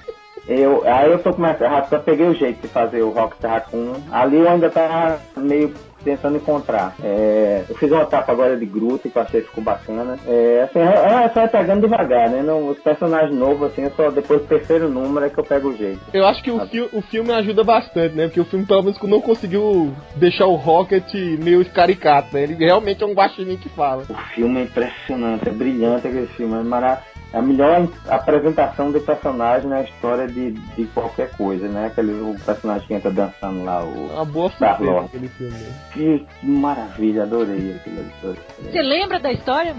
[0.50, 1.70] eu, aí eu tô começando.
[1.70, 3.94] Já já peguei o jeito de fazer o Rocket Raccoon.
[4.12, 6.96] Ali eu ainda tava meio tentando encontrar.
[7.04, 10.18] É, eu fiz uma capa agora de Groot que eu achei que ficou bacana.
[10.28, 12.42] É, assim, é, é só pegando devagar, né?
[12.42, 15.78] Não, os personagens novos, assim, só depois do terceiro número é que eu pego o
[15.78, 16.00] jeito.
[16.14, 18.26] Eu acho que o, fi o filme ajuda bastante, né?
[18.26, 22.44] Porque o filme, pelo menos, não conseguiu deixar o Rocket meio caricato, né?
[22.44, 24.04] Ele realmente é um guaxinim que fala.
[24.10, 27.11] O filme é impressionante, é brilhante aquele filme, é maravilhoso.
[27.34, 31.88] É a melhor apresentação de personagem na história de, de qualquer coisa, né?
[31.88, 34.08] Aquele o personagem que entra dançando lá, o.
[34.08, 35.06] uma boa surpresa Lorde.
[35.06, 35.66] aquele filme.
[35.94, 38.06] Que, que maravilha, adorei aquilo.
[38.64, 39.76] Você lembra da história?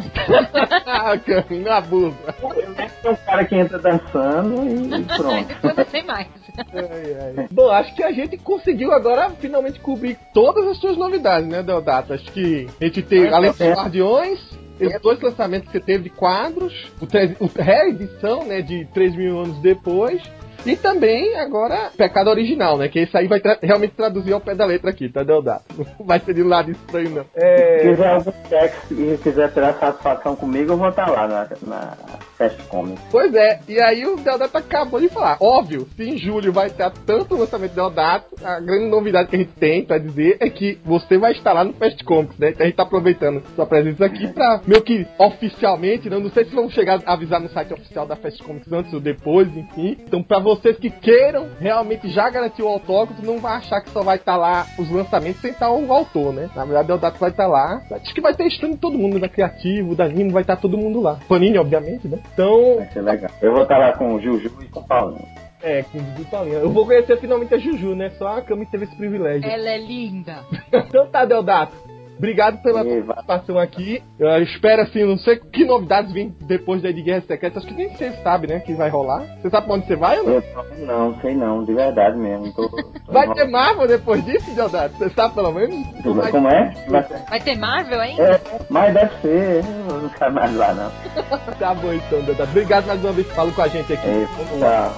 [0.86, 1.12] ah,
[1.50, 2.16] não abusa.
[2.42, 5.48] Eu É um cara que entra dançando e pronto.
[5.48, 6.28] Depois não tem mais.
[6.74, 7.48] Ai, ai.
[7.50, 12.12] Bom, acho que a gente conseguiu agora finalmente cobrir todas as suas novidades, né, Deodato?
[12.12, 13.72] Acho que a gente tem, É, além dos é.
[13.72, 14.40] Guardiões,
[14.86, 19.14] os dois lançamentos que você teve de quadros, o, tre- o reedição, né, de 3
[19.16, 20.22] mil anos depois,
[20.64, 24.54] e também agora Pecado Original, né, que esse aí vai tra- realmente traduzir ao pé
[24.54, 25.64] da letra aqui, tá, Deodato?
[25.98, 27.24] Não vai ser de lado estranho, não.
[27.24, 31.48] Se É, quiser algum texto e quiser tirar satisfação comigo, eu vou estar lá na,
[31.66, 31.96] na
[32.42, 33.02] Fast Comics.
[33.10, 35.36] Pois é, e aí o Deodato acabou de falar.
[35.40, 39.38] Óbvio, se em julho vai ter tanto lançamento de Deodato, a grande novidade que a
[39.38, 42.50] gente tem pra dizer é que você vai estar lá no Fast Comics, né?
[42.50, 46.18] Então a gente tá aproveitando sua presença aqui pra, meio que oficialmente, né?
[46.18, 49.00] não sei se vamos chegar a avisar no site oficial da Fast Comics antes ou
[49.00, 49.98] depois, enfim.
[50.04, 54.02] Então pra vocês que queiram realmente já garantir o autógrafo, não vai achar que só
[54.02, 56.50] vai estar lá os lançamentos sem estar o autor, né?
[56.56, 57.82] Na verdade, o Deodato vai estar lá.
[57.92, 60.76] Acho que vai ter stand de todo mundo, da Criativo, da Animo, vai estar todo
[60.76, 61.18] mundo lá.
[61.28, 62.18] Panini, obviamente, né?
[62.32, 63.30] Então, Vai ser legal.
[63.40, 65.28] Eu vou estar lá com o Juju e com o Paulinho.
[65.62, 66.58] É, com Juju Paulinha.
[66.58, 68.10] Eu vou conhecer finalmente a Juju, né?
[68.18, 69.48] Só a Cami teve esse privilégio.
[69.48, 70.40] Ela é linda.
[70.72, 71.72] Então tá, Deodato.
[72.22, 74.00] Obrigado pela participação aqui.
[74.16, 77.58] Eu espero, assim, não sei que novidades vêm depois da de Guerra Secreta.
[77.58, 79.26] Acho que nem você sabe, né, que vai rolar.
[79.42, 80.32] Você sabe pra onde você vai ou não?
[80.34, 80.42] Eu
[80.86, 82.52] não, sei não, de verdade mesmo.
[82.52, 82.76] Tô, tô
[83.12, 84.94] Vai ter Marvel depois disso, Deodato?
[84.98, 85.84] Você sabe pelo menos?
[86.04, 86.72] Vai- Como é?
[86.88, 88.22] Vai Vai ter Marvel ainda?
[88.22, 90.92] É, mas deve ser, eu não quero mais lá não.
[91.58, 92.50] Tá bom então, Deodato.
[92.50, 94.06] Obrigado mais uma vez por falar com a gente aqui.
[94.08, 94.92] É, Vamos lá.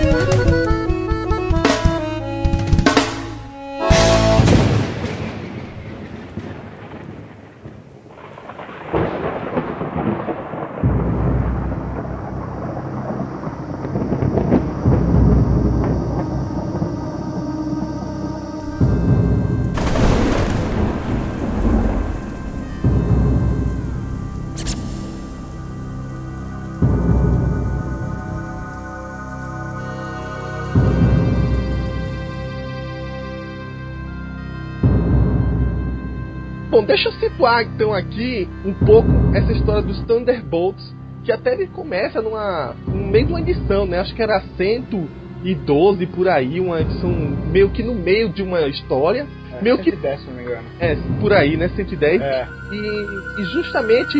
[0.00, 0.53] tchau.
[36.74, 41.68] Bom, deixa eu situar então aqui um pouco essa história dos Thunderbolts, que até ele
[41.68, 44.00] começa numa, no meio de uma edição, né?
[44.00, 49.24] Acho que era 112 por aí, uma edição meio que no meio de uma história,
[49.52, 50.64] É, meio que 110, se não me engano.
[50.80, 51.68] é por aí, né?
[51.76, 52.20] 110.
[52.20, 52.48] É.
[52.72, 54.18] E, e justamente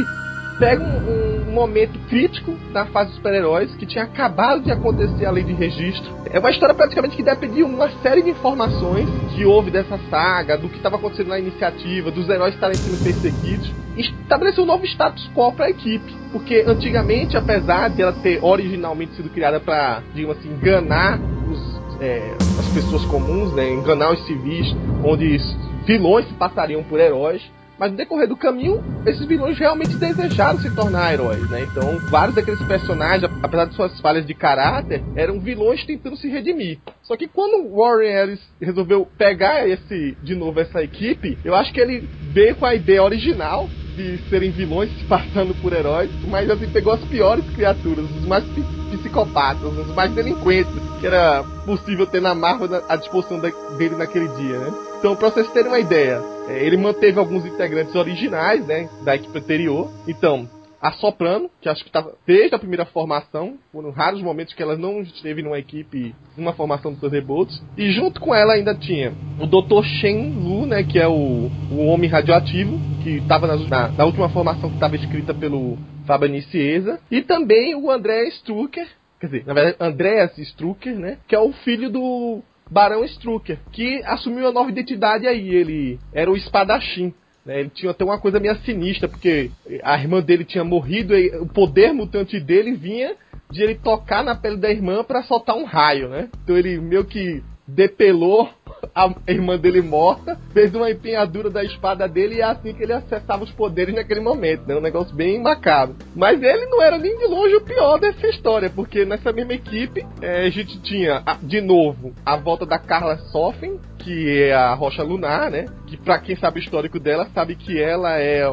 [0.60, 5.30] pega um, um momento crítico da fase dos super-heróis que tinha acabado de acontecer a
[5.30, 6.12] lei de registro.
[6.30, 10.58] É uma história praticamente que depende de uma série de informações que houve dessa saga,
[10.58, 13.70] do que estava acontecendo na iniciativa, dos heróis estarem sendo perseguidos.
[13.96, 16.12] Estabeleceu um novo status quo para a equipe.
[16.32, 22.34] Porque antigamente, apesar de ela ter originalmente sido criada para, digamos assim, enganar os, é,
[22.58, 25.38] as pessoas comuns, né, enganar os civis, onde
[25.86, 27.40] vilões se passariam por heróis.
[27.78, 31.62] Mas no decorrer do caminho, esses vilões realmente desejaram se tornar heróis, né?
[31.70, 36.78] Então, vários daqueles personagens, apesar de suas falhas de caráter, eram vilões tentando se redimir.
[37.02, 41.80] Só que quando Warren Ellis resolveu pegar esse de novo essa equipe, eu acho que
[41.80, 46.68] ele veio com a ideia original de serem vilões se passando por heróis, mas assim
[46.68, 48.44] pegou as piores criaturas, os mais
[48.90, 54.28] psicopatas, os mais delinquentes que era possível ter na Marvel na- à disposição dele naquele
[54.28, 54.72] dia, né?
[55.04, 59.38] Então, pra vocês terem uma ideia, é, ele manteve alguns integrantes originais, né, da equipe
[59.38, 59.92] anterior.
[60.08, 60.48] Então,
[60.80, 64.78] a Soprano, que acho que estava desde a primeira formação, foram raros momentos que ela
[64.78, 67.62] não esteve numa equipe, numa formação do Thunderbolts.
[67.76, 69.84] E junto com ela ainda tinha o Dr.
[70.00, 74.70] Shen Lu, né, que é o, o Homem Radioativo, que estava na, na última formação
[74.70, 76.98] que estava escrita pelo Fabio Cieza.
[77.10, 78.88] E também o André Strucker,
[79.20, 82.42] quer dizer, na verdade, Andreas Strucker, né, que é o filho do
[82.74, 85.48] Barão Strucker, que assumiu a nova identidade aí.
[85.48, 87.14] Ele era o espadachim.
[87.46, 87.60] né?
[87.60, 89.52] Ele tinha até uma coisa meio sinistra, porque
[89.84, 93.14] a irmã dele tinha morrido e o poder mutante dele vinha
[93.48, 96.28] de ele tocar na pele da irmã para soltar um raio, né?
[96.42, 98.50] Então ele meio que depelou
[98.94, 102.92] a irmã dele morta, fez uma empenhadura da espada dele e é assim que ele
[102.92, 104.76] acessava os poderes naquele momento, né?
[104.76, 105.96] Um negócio bem macabro.
[106.14, 110.04] Mas ele não era nem de longe o pior dessa história, porque nessa mesma equipe
[110.20, 115.02] eh, a gente tinha, de novo, a volta da Carla Soffen, que é a Rocha
[115.02, 115.66] Lunar, né?
[115.86, 118.46] Que pra quem sabe o histórico dela, sabe que ela é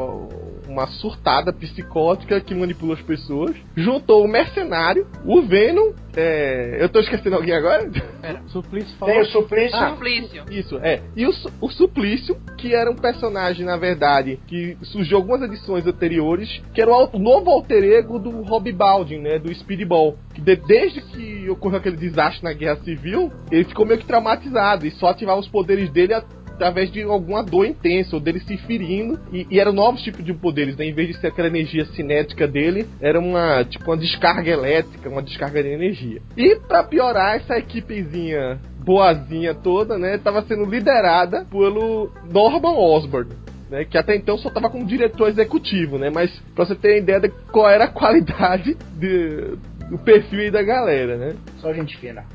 [0.72, 3.56] uma surtada psicótica que manipula as pessoas.
[3.76, 5.92] Juntou o mercenário, o Venom.
[6.16, 7.90] é, Eu tô esquecendo alguém agora?
[8.22, 9.14] Pera, Suplício falou.
[9.14, 9.78] Tem o Suplício.
[9.78, 9.90] Ah.
[9.92, 10.44] Suplício.
[10.50, 11.02] Isso, é.
[11.16, 11.32] E o,
[11.62, 16.92] o Suplício, que era um personagem, na verdade, que surgiu algumas edições anteriores, que era
[16.92, 19.40] o novo alter ego do Rob Baldwin, né?
[19.40, 20.18] Do Speedball.
[20.34, 24.86] Que de- desde que ocorreu aquele desastre na Guerra Civil, ele ficou meio que traumatizado
[24.86, 26.24] e só ativava os poderes dele a-
[26.62, 30.32] através de alguma dor intensa, ou dele se ferindo, e, e eram novos tipos de
[30.32, 30.86] poderes, né?
[30.86, 35.24] Em vez de ser aquela energia cinética dele, era uma, tipo, uma descarga elétrica, uma
[35.24, 36.21] descarga de energia.
[36.38, 43.30] E para piorar, essa equipezinha boazinha toda, né, tava sendo liderada pelo Norman Osborn.
[43.69, 46.10] Né, que até então só estava como diretor executivo, né?
[46.13, 49.56] Mas pra você ter ideia de qual era a qualidade de,
[49.89, 51.36] do perfil da galera, né?
[51.62, 52.26] Só gente fina.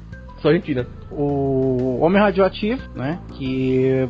[0.46, 0.86] Só Argentina.
[1.10, 3.18] O Homem Radioativo, né?
[3.32, 4.08] Que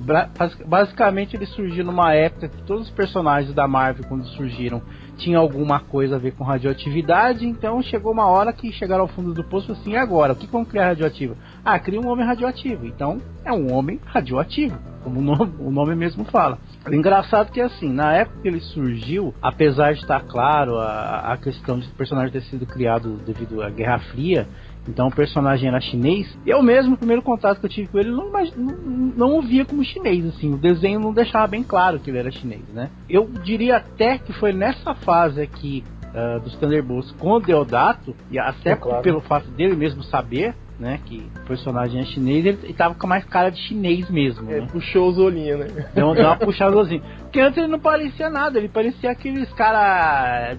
[0.67, 4.83] basicamente ele surgiu numa época que todos os personagens da Marvel, quando surgiram,
[5.17, 7.47] tinham alguma coisa a ver com radioatividade.
[7.47, 10.35] Então chegou uma hora que chegaram ao fundo do poço assim: e agora?
[10.35, 11.37] O que vamos criar radioativo?
[11.65, 12.87] Ah, cria um homem radioativo.
[12.87, 16.59] Então é um homem radioativo, como o nome, o nome mesmo fala.
[16.87, 21.33] O engraçado é que assim, na época que ele surgiu, apesar de estar claro a,
[21.33, 24.47] a questão de o personagem ter sido criado devido à Guerra Fria,
[24.89, 26.37] então o personagem era chinês.
[26.47, 28.77] Eu mesmo, o primeiro contato que eu tive com ele, não, não,
[29.17, 30.55] não o via como chinês, assim.
[30.55, 32.91] O desenho não deixava bem claro que ele era chinês, né?
[33.09, 35.85] Eu diria até que foi nessa fase aqui
[36.17, 39.03] uh, dos Thunderbolts com o Deodato, e até é claro.
[39.03, 41.01] pelo fato dele mesmo saber, né?
[41.07, 44.51] Que o personagem é chinês, ele, ele tava com mais cara de chinês mesmo.
[44.51, 44.69] É, né?
[44.71, 45.67] puxou os olhinhos, né?
[45.95, 47.03] Deu, deu uma puxadazinha.
[47.37, 50.57] Porque antes ele não parecia nada, ele parecia aqueles cara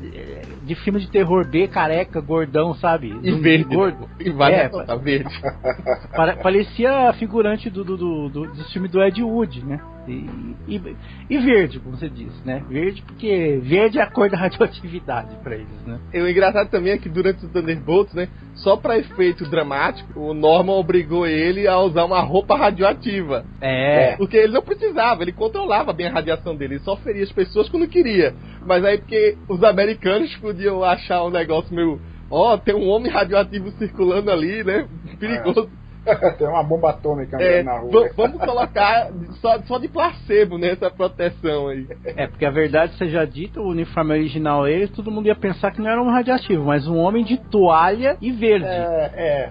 [0.61, 3.17] de filme de terror B, careca, gordão, sabe?
[3.23, 3.75] E verde.
[3.75, 4.07] Gordo.
[4.19, 5.33] E vai é, tá verde.
[6.43, 9.79] Parecia figurante do, do, do, do, do filme do Ed Wood, né?
[10.07, 10.29] E,
[10.67, 10.95] e,
[11.29, 12.63] e, verde, como você disse, né?
[12.69, 15.99] Verde porque verde é a cor da radioatividade para eles, né?
[16.13, 18.29] E o engraçado também é que durante o Thunderbolts, né?
[18.55, 23.45] Só para efeito dramático, o Norman obrigou ele a usar uma roupa radioativa.
[23.61, 24.15] É.
[24.15, 27.69] Porque ele não precisava, ele controlava bem a radiação dele, ele só feria as pessoas
[27.69, 28.33] quando queria.
[28.65, 31.99] Mas aí porque os americanos podiam achar um negócio meio.
[32.29, 34.87] Ó, oh, tem um homem radioativo circulando ali, né?
[35.19, 35.69] Perigoso.
[35.83, 35.86] É
[36.37, 38.09] Tem uma bomba atômica é, na rua.
[38.15, 39.09] Vamos colocar
[39.41, 41.87] só, só de placebo nessa proteção aí.
[42.05, 45.81] É, porque a verdade seja dita, o uniforme original ele, todo mundo ia pensar que
[45.81, 48.65] não era um radioativo, mas um homem de toalha e verde.
[48.65, 49.49] É, é.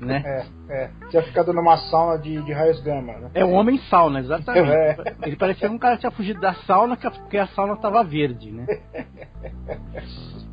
[0.00, 0.44] Né?
[0.68, 0.90] É, é.
[1.08, 3.30] Tinha ficado numa sauna de, de raios gama, né?
[3.32, 4.70] É um homem sauna, exatamente.
[4.70, 4.96] É.
[5.22, 8.66] Ele parecia um cara que tinha fugido da sauna porque a sauna tava verde, né?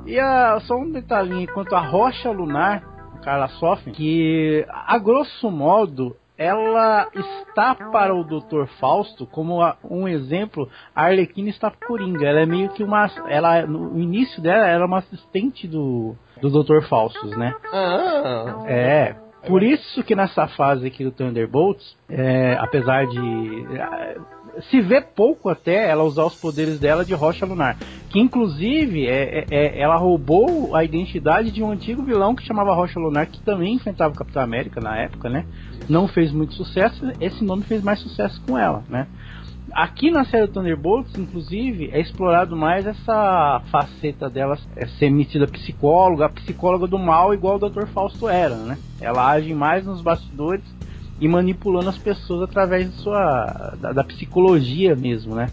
[0.05, 2.83] E a, só um detalhinho, quanto a rocha lunar,
[3.25, 8.65] Carla Soffen, que a grosso modo ela está para o Dr.
[8.79, 12.27] Fausto como um exemplo, a Arlequina está para Coringa.
[12.27, 13.09] Ela é meio que uma.
[13.27, 16.87] Ela, no início dela, era uma assistente do, do Dr.
[16.87, 17.55] Faustus, né?
[17.73, 18.63] Ah.
[18.67, 19.15] É.
[19.47, 23.19] Por isso que nessa fase aqui do Thunderbolts, é, apesar de
[24.69, 27.77] se vê pouco até ela usar os poderes dela de rocha lunar.
[28.09, 32.73] Que inclusive é, é, é, ela roubou a identidade de um antigo vilão que chamava
[32.73, 35.45] Rocha Lunar, que também enfrentava o Capitão América na época, né?
[35.89, 39.07] Não fez muito sucesso, esse nome fez mais sucesso com ela, né?
[39.71, 46.27] Aqui na série Thunderbolts, inclusive, é explorado mais essa faceta dela é ser metida psicóloga,
[46.27, 47.85] a psicóloga do mal, igual o Dr.
[47.87, 48.77] Fausto era, né?
[49.01, 50.63] Ela age mais nos bastidores
[51.19, 55.49] e manipulando as pessoas através de sua da, da psicologia mesmo, né?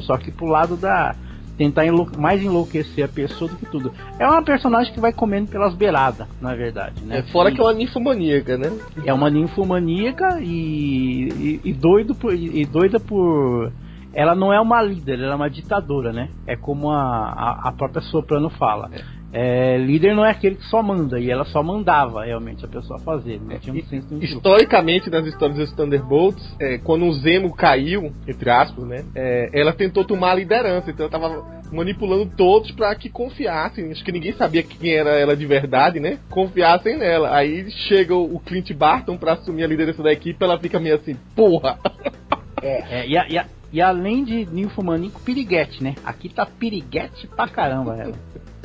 [0.00, 1.14] Só que pro lado da
[1.56, 3.92] tentar enlou mais enlouquecer a pessoa do que tudo.
[4.18, 7.18] É uma personagem que vai comendo pelas beiradas, na verdade, né?
[7.18, 8.72] É, fora e, que é uma ninfomaníaca, né?
[9.04, 13.70] É uma ninfomaníaca e, e, e doido por, e doida por
[14.14, 16.30] ela não é uma líder, ela é uma ditadora, né?
[16.46, 18.88] É como a, a, a própria Soprano fala.
[18.92, 19.02] É.
[19.36, 23.00] É, líder não é aquele que só manda, e ela só mandava realmente a pessoa
[23.00, 23.40] fazer.
[23.40, 28.48] Não tinha um senso Historicamente, nas histórias dos Thunderbolts, é, quando o Zemo caiu, entre
[28.48, 29.04] aspas, né?
[29.12, 33.90] É, ela tentou tomar a liderança, então ela tava manipulando todos para que confiassem.
[33.90, 36.20] Acho que ninguém sabia quem era ela de verdade, né?
[36.30, 37.34] Confiassem nela.
[37.34, 41.16] Aí chega o Clint Barton para assumir a liderança da equipe, ela fica meio assim,
[41.34, 41.76] porra!
[42.62, 45.96] É, é e, a, e, a, e, além de ninfomaníaco, piriguete, né?
[46.04, 48.14] Aqui tá piriguete pra caramba ela.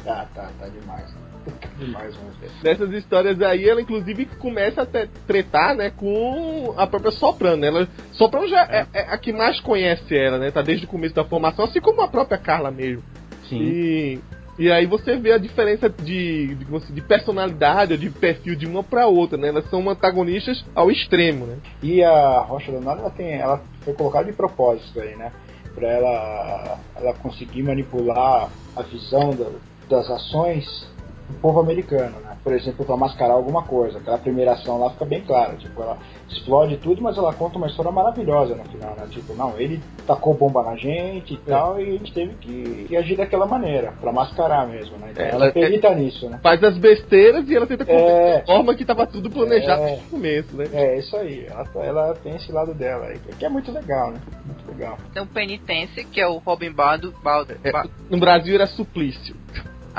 [0.10, 1.06] Tá, tá, tá demais.
[1.46, 2.50] Tá demais, vamos ver.
[2.64, 4.88] Nessas histórias aí, ela inclusive começa a
[5.28, 7.64] tretar, né, com a própria Soprano.
[7.64, 8.88] Ela, Soprano já é.
[8.92, 9.02] É, é.
[9.02, 10.50] a que mais conhece ela, né?
[10.50, 13.04] Tá desde o começo da formação, assim como a própria Carla mesmo.
[13.48, 13.62] Sim.
[13.62, 14.20] E,
[14.58, 19.06] e aí você vê a diferença de, de, de personalidade, de perfil de uma para
[19.06, 19.50] outra, né?
[19.50, 21.58] Elas são antagonistas ao extremo, né?
[21.84, 25.32] E a Rocha Leonardo, ela tem, ela foi colocada de propósito aí, né?
[25.76, 29.46] Para ela, ela conseguir manipular a visão da,
[29.90, 30.88] das ações
[31.30, 32.36] o povo americano, né?
[32.44, 34.00] Por exemplo, para mascarar alguma coisa.
[34.00, 35.54] Aquela primeira ação lá fica bem clara.
[35.58, 35.96] Tipo, ela
[36.28, 39.06] explode tudo, mas ela conta uma história maravilhosa no final, né?
[39.12, 41.50] Tipo, não, ele tacou bomba na gente e É.
[41.52, 45.10] tal, e a gente teve que, que agir daquela maneira, para mascarar mesmo, né?
[45.12, 46.40] Então É, ela ela- acredita nisso, né?
[46.42, 48.40] Faz as besteiras e ela tenta É.
[48.40, 49.86] de forma que tava tudo planejado É.
[49.86, 50.66] desde o começo, né?
[50.74, 51.46] É, isso aí.
[51.48, 54.20] Ela, tá- ela tem esse lado dela aí, que é muito legal, né?
[54.48, 54.98] Muito legal.
[55.14, 57.14] Tem o Penitência, que é o Robin Baldo.
[57.24, 59.36] Baldo É, Ba- no Brasil era suplício.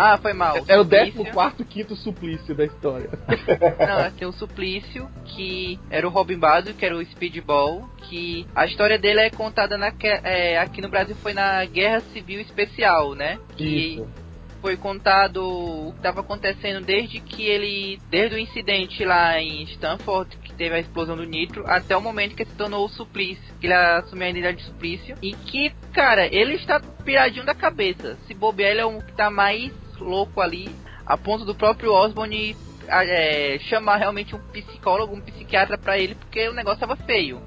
[0.01, 0.57] Ah, foi mal.
[0.67, 1.25] Era o Suplício.
[1.25, 3.11] 14 quinto suplício da história.
[3.87, 8.65] Não, tem o Suplício, que era o Robin Bado, que era o Speedball, que a
[8.65, 9.93] história dele é contada na,
[10.25, 13.39] é, aqui no Brasil foi na Guerra Civil Especial, né?
[13.57, 14.09] Que Isso.
[14.63, 20.35] foi contado o que estava acontecendo desde que ele, desde o incidente lá em Stanford,
[20.39, 23.55] que teve a explosão do nitro, até o momento que ele se tornou o Suplício,
[23.61, 28.17] que ele assumiu a identidade de Suplício, e que, cara, ele está piradinho da cabeça.
[28.27, 29.71] Se bobear, ele é um que tá mais
[30.05, 30.75] louco ali,
[31.07, 32.57] a ponto do próprio Osborne
[32.89, 37.41] é, chamar realmente um psicólogo, um psiquiatra pra ele, porque o negócio tava feio.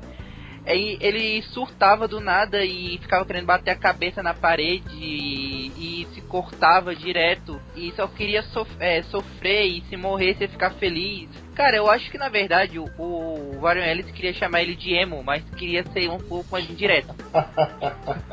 [0.65, 6.07] Aí ele surtava do nada e ficava querendo bater a cabeça na parede e, e
[6.13, 11.29] se cortava direto e só queria sof é, sofrer e se morresse ia ficar feliz.
[11.53, 15.21] Cara, eu acho que na verdade o, o Warren Ellis queria chamar ele de emo,
[15.23, 17.13] mas queria ser um pouco mais indireto.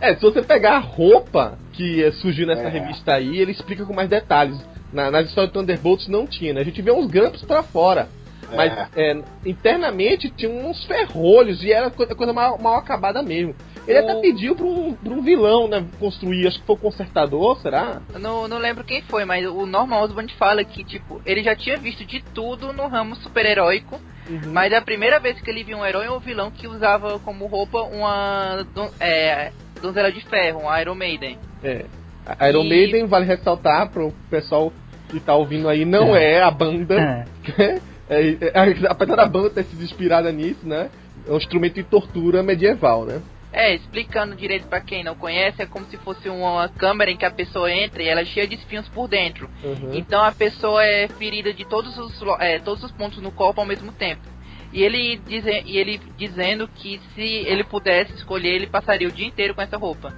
[0.00, 2.68] É, se você pegar a roupa que eh, surgiu nessa É.
[2.68, 4.58] revista aí, ele explica com mais detalhes.
[4.92, 6.60] Na, nas histórias do Thunderbolts não tinha, né?
[6.60, 8.08] A gente vê uns grampos pra fora.
[8.56, 13.54] Mas é, internamente tinha uns ferrolhos e era coisa, coisa mal, mal acabada mesmo.
[13.86, 16.78] Ele até O- pediu pra um, pra um vilão, né, construir, acho que foi o
[16.78, 18.00] consertador, será?
[18.18, 21.76] Não, não lembro quem foi, mas o Norman Osborn fala que, tipo, ele já tinha
[21.78, 23.98] visto de tudo no ramo super-heróico,
[24.52, 27.18] mas é a primeira vez que ele viu um herói ou um vilão que usava
[27.20, 28.64] como roupa uma
[29.00, 29.50] é,
[29.82, 31.38] donzela de ferro, um Iron Maiden.
[31.64, 31.84] É.
[32.26, 34.72] A Iron E- Maiden, vale ressaltar pro pessoal
[35.08, 37.26] que tá ouvindo aí, não é, a banda.
[37.58, 37.80] É.
[38.10, 38.52] É, é,
[38.88, 40.90] apesar da banda ter sido inspirada nisso, né?
[41.26, 43.22] É um instrumento de tortura medieval, né?
[43.52, 47.24] É, explicando direito pra quem não conhece, é como se fosse uma câmera em que
[47.24, 49.48] a pessoa entra e ela é cheia de espinhos por dentro.
[49.62, 49.94] Uhum.
[49.94, 53.66] Então a pessoa é ferida de todos os, é, todos os pontos no corpo ao
[53.66, 54.22] mesmo tempo.
[54.72, 59.26] E ele, dize, e ele dizendo que se ele pudesse escolher, ele passaria o dia
[59.26, 60.14] inteiro com essa roupa.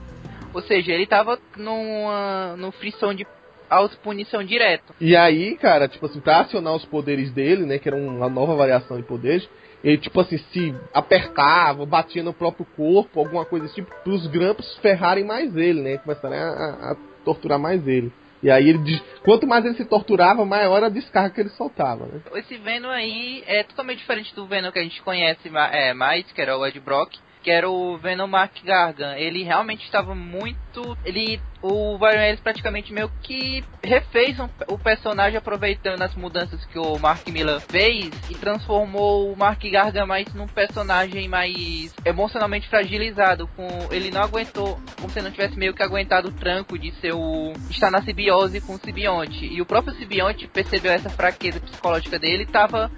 [0.52, 3.26] Ou seja, ele tava numa, num frição de
[3.72, 4.94] auto-punição direto.
[5.00, 7.78] E aí, cara, tipo assim, pra acionar os poderes dele, né?
[7.78, 9.48] Que era uma nova variação de poderes,
[9.82, 14.76] ele, tipo assim, se apertava, batia no próprio corpo, alguma coisa desse tipo, pros grampos
[14.78, 15.98] ferrarem mais ele, né?
[15.98, 18.12] Começarem a, a- a torturar mais ele.
[18.42, 21.50] E aí ele diz, quanto mais ele se torturava, maior era a descarga que ele
[21.50, 22.20] soltava, né?
[22.34, 26.40] Esse Venom aí é totalmente diferente do Venom que a gente conhece é, mais, que
[26.42, 29.16] era o Ed Brock, que era o Venom Mark Gargan.
[29.16, 30.96] Ele realmente estava muito.
[31.04, 31.40] Ele.
[31.60, 36.98] O Warren Ellis praticamente meio que refez um- o personagem aproveitando as mudanças que o
[36.98, 43.46] Mark Miller fez e transformou o Mark Gargan mais num personagem mais emocionalmente fragilizado.
[43.54, 47.14] Com ele não aguentou, como se não tivesse meio que aguentado o tranco de ser
[47.14, 49.46] o estar na simbiose com o simbionte.
[49.46, 52.90] E o próprio simbionte percebeu essa fraqueza psicológica dele e estava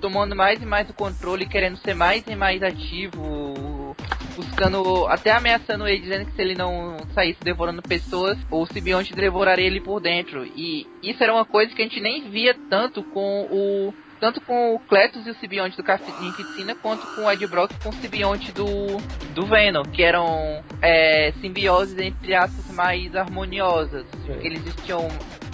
[0.00, 3.54] tomando mais e mais o controle, querendo ser mais e mais ativo,
[4.40, 9.66] buscando, até ameaçando ele, dizendo que se ele não saísse devorando pessoas, o simbionte devoraria
[9.66, 10.44] ele por dentro.
[10.56, 14.74] E isso era uma coisa que a gente nem via tanto com o tanto com
[14.74, 18.52] o Cletus e o simbionte do Carnificina, quanto com o Ed Brock com o simbionte
[18.52, 18.66] do,
[19.34, 24.04] do Venom, que eram é, simbioses, entre aspas, mais harmoniosas.
[24.26, 25.08] Que eles tinham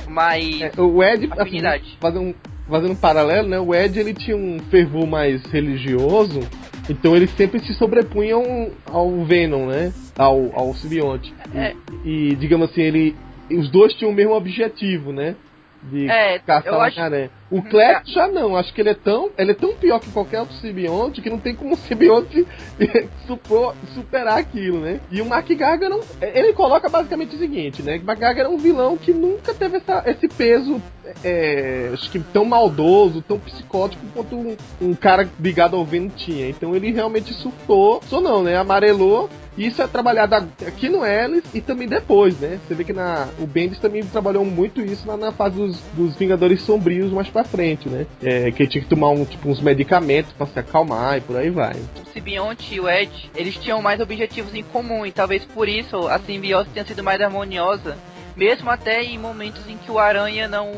[0.09, 1.97] mais É, o Ed, assim, afinidade.
[2.01, 2.35] fazendo um,
[2.69, 3.61] fazendo um paralelo, né?
[3.61, 6.41] O Ed ele tinha um fervor mais religioso,
[6.89, 9.93] então ele sempre se sobrepunha ao, Venom, né?
[10.17, 11.33] Ao, ao simbionte.
[11.55, 11.75] E- É.
[12.05, 13.17] E, digamos assim, ele.
[13.51, 15.37] Os dois tinham o mesmo objetivo, né?
[15.83, 17.31] De É, caçar o acho- Homem-Aranha.
[17.51, 17.63] O.
[17.63, 19.31] Cletus já não, acho que ele é tão.
[19.39, 22.47] Ele é tão pior que qualquer outro simbionte que não tem como o simbionte
[23.27, 25.01] supro- superar aquilo, né?
[25.11, 25.99] E o Mark Gargan.
[26.21, 28.01] Ele coloca basicamente o seguinte, né?
[28.05, 30.81] Mark Gargan era um vilão que nunca teve essa- esse peso
[31.25, 36.49] é, acho que tão maldoso, tão psicótico quanto um, um cara ligado ao Venom tinha.
[36.49, 38.57] Então ele realmente surtou, só não, né?
[38.57, 39.29] Amarelou.
[39.57, 40.35] Isso é trabalhado
[40.67, 42.61] aqui no Ellis e também depois, né?
[42.69, 46.15] Você vê que na, o Bendis também trabalhou muito isso lá na fase dos, dos
[46.15, 48.07] Vingadores Sombrios mais pra frente, né?
[48.23, 51.51] É, que tinha que tomar um, tipo, uns medicamentos pra se acalmar e por aí
[51.51, 51.75] vai.
[51.75, 56.09] o Simbionte e o Ed, eles tinham mais objetivos em comum e talvez por isso
[56.09, 57.99] a simbiose tenha sido mais harmoniosa,
[58.35, 60.73] mesmo até em momentos em que o Aranha não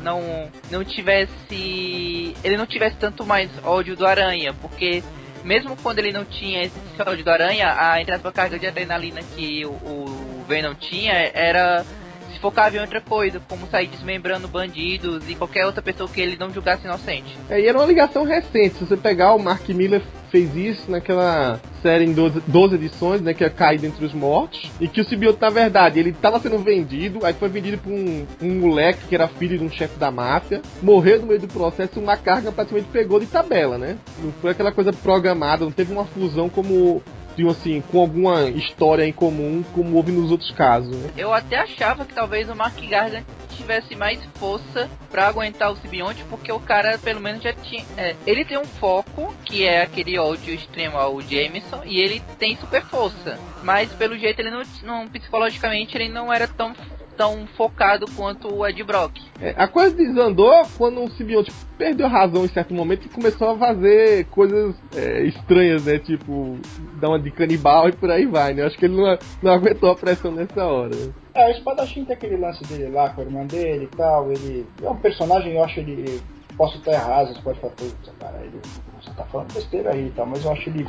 [0.00, 5.02] não não tivesse ele não tivesse tanto mais ódio do Aranha, porque
[5.42, 9.66] mesmo quando ele não tinha esse ódio do Aranha, a entre carga de adrenalina que
[9.66, 11.84] o, o Venom tinha era
[12.38, 16.52] focava em outra coisa, como sair desmembrando bandidos e qualquer outra pessoa que ele não
[16.52, 17.36] julgasse inocente.
[17.48, 18.76] É, e era uma ligação recente.
[18.76, 23.32] Se você pegar o Mark Miller fez isso naquela série em 12, 12 edições, né,
[23.32, 26.58] que é Caído Entre os Mortos, e que o simbionte, na verdade, ele estava sendo
[26.58, 30.10] vendido, aí foi vendido por um, um moleque que era filho de um chefe da
[30.10, 33.96] máfia, morreu no meio do processo uma carga praticamente pegou de tabela, né?
[34.22, 37.02] Não foi aquela coisa programada, não teve uma fusão como
[37.46, 40.96] assim, com alguma história em comum, como houve nos outros casos.
[40.96, 41.10] Né?
[41.16, 46.24] Eu até achava que talvez o Mark Gargan tivesse mais força para aguentar o Sibionte,
[46.30, 47.84] porque o cara pelo menos já tinha.
[47.96, 52.56] É, ele tem um foco, que é aquele ódio extremo ao Jameson, e ele tem
[52.56, 53.38] super força.
[53.62, 56.74] Mas pelo jeito ele não, não psicologicamente ele não era tão
[57.18, 59.18] tão focado quanto o Ed Brock.
[59.42, 63.50] É, a coisa desandou quando o simbionte perdeu a razão em certo momento e começou
[63.50, 65.98] a fazer coisas é, estranhas, né?
[65.98, 66.56] Tipo,
[67.00, 68.62] dar uma de canibal e por aí vai, né?
[68.62, 70.94] Acho que ele não, não aguentou a pressão nessa hora.
[71.34, 74.30] É, o espadachim tem aquele lance dele lá com a irmã dele e tal.
[74.30, 76.20] Ele é um personagem, eu acho ele.
[76.58, 78.60] Posso estar errado, você pode falar, putz, cara, ele,
[79.00, 80.84] você tá falando besteira aí e tal, mas eu acho ele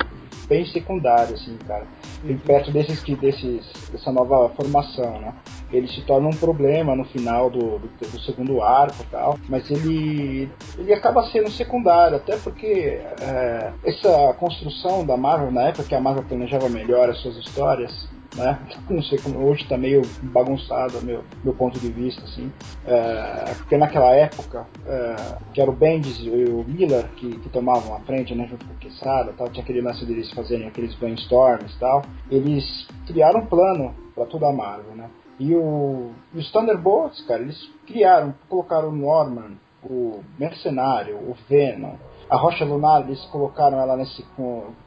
[0.48, 1.86] bem secundário, assim, cara.
[2.26, 5.34] E perto desses, desses, dessa nova formação, né?
[5.72, 9.70] Ele se torna um problema no final do, do, do segundo arco e tal, mas
[9.70, 15.94] ele, ele acaba sendo secundário, até porque é, essa construção da Marvel, na época que
[15.96, 18.60] a Marvel planejava melhor as suas histórias, né?
[18.90, 22.52] Não sei como hoje está meio bagunçado meu meu ponto de vista assim,
[22.86, 25.16] é, porque naquela época é,
[25.54, 28.74] que era o Bendis e o Miller que, que tomavam a frente, né, junto com
[28.74, 33.94] o Quesada, tal, tinha aquele lance deles fazerem aqueles brainstorms, tal, eles criaram um plano
[34.16, 35.10] para toda a Marvel, né?
[35.40, 37.58] E o, os Thunderbolts, cara, eles
[37.88, 39.54] criaram, colocaram o Norman,
[39.84, 41.96] o Mercenário, o Venom,
[42.30, 44.24] a Rocha Lunar, eles colocaram ela nesse.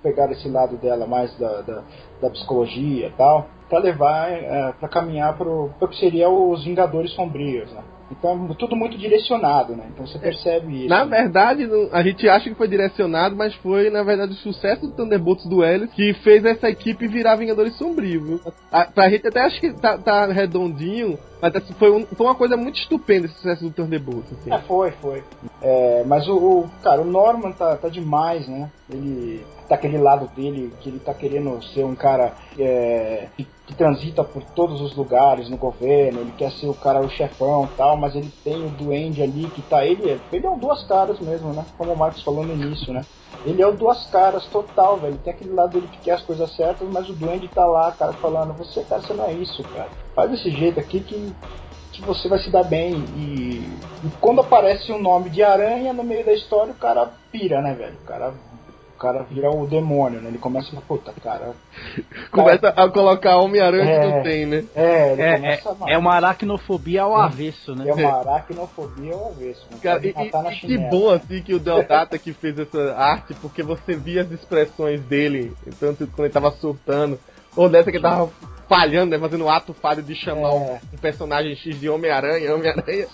[0.03, 1.82] Pegaram esse lado dela mais da, da,
[2.20, 7.12] da psicologia e tal, para levar, é, para caminhar para o que seria os Vingadores
[7.12, 7.82] Sombrios, né?
[8.12, 9.84] Então é tudo muito direcionado, né?
[9.93, 10.88] Então você percebe isso.
[10.88, 14.93] Na verdade, a gente acha que foi direcionado, mas foi, na verdade, o sucesso do
[14.93, 18.40] Thunderbolts do Helios que fez essa equipe virar Vingadores Sombrios, viu?
[18.70, 22.36] A, pra gente até acho que tá, tá redondinho, mas assim, foi, um, foi uma
[22.36, 24.32] coisa muito estupenda esse sucesso do Thunderbolts.
[24.32, 24.55] Assim.
[24.55, 25.24] É, foi, foi.
[25.61, 28.70] É, mas o, o, cara, o Norman tá, tá demais, né?
[28.88, 33.74] Ele tá aquele lado dele que ele tá querendo ser um cara é, que, que,
[33.74, 37.97] transita por todos os lugares no governo, ele quer ser o cara, o chefão tal,
[37.97, 39.84] mas ele tem o duende ali que tá.
[39.84, 41.64] Ele, ele é um duas caras mesmo, né?
[41.76, 43.05] Como o Marcos falou no início, né?
[43.45, 45.18] Ele é o duas caras total, velho.
[45.18, 48.12] Tem aquele lado dele que quer as coisas certas, mas o duende tá lá, cara,
[48.12, 49.88] falando, você, cara, você não é isso, cara.
[50.14, 51.32] Faz desse jeito aqui que
[51.92, 52.94] que você vai se dar bem.
[53.16, 53.68] E,
[54.02, 57.74] e, quando aparece um nome de aranha no meio da história, o cara pira, né,
[57.74, 57.96] velho?
[58.02, 58.32] O cara
[59.02, 60.28] cara vira o demônio, né?
[60.28, 61.54] Ele começa a falar, puta, cara.
[62.30, 64.64] começa a colocar Homem-Aranha é, que não tem, né?
[64.76, 65.94] É, ele é, começa é, a...
[65.94, 67.88] é uma aracnofobia ao avesso, né?
[67.88, 69.66] É uma aracnofobia ao avesso.
[69.72, 69.78] Né?
[69.82, 73.96] Cara, e, e que bom assim que o Deodata que fez essa arte, porque você
[73.96, 77.18] via as expressões dele, tanto quando ele tava surtando,
[77.56, 78.30] ou dessa que ele tava
[78.72, 79.18] falhando, né?
[79.18, 80.80] Fazendo o ato falho de chamar é.
[80.94, 83.06] um, personagem X de Homem-Aranha, Homem-Aranha.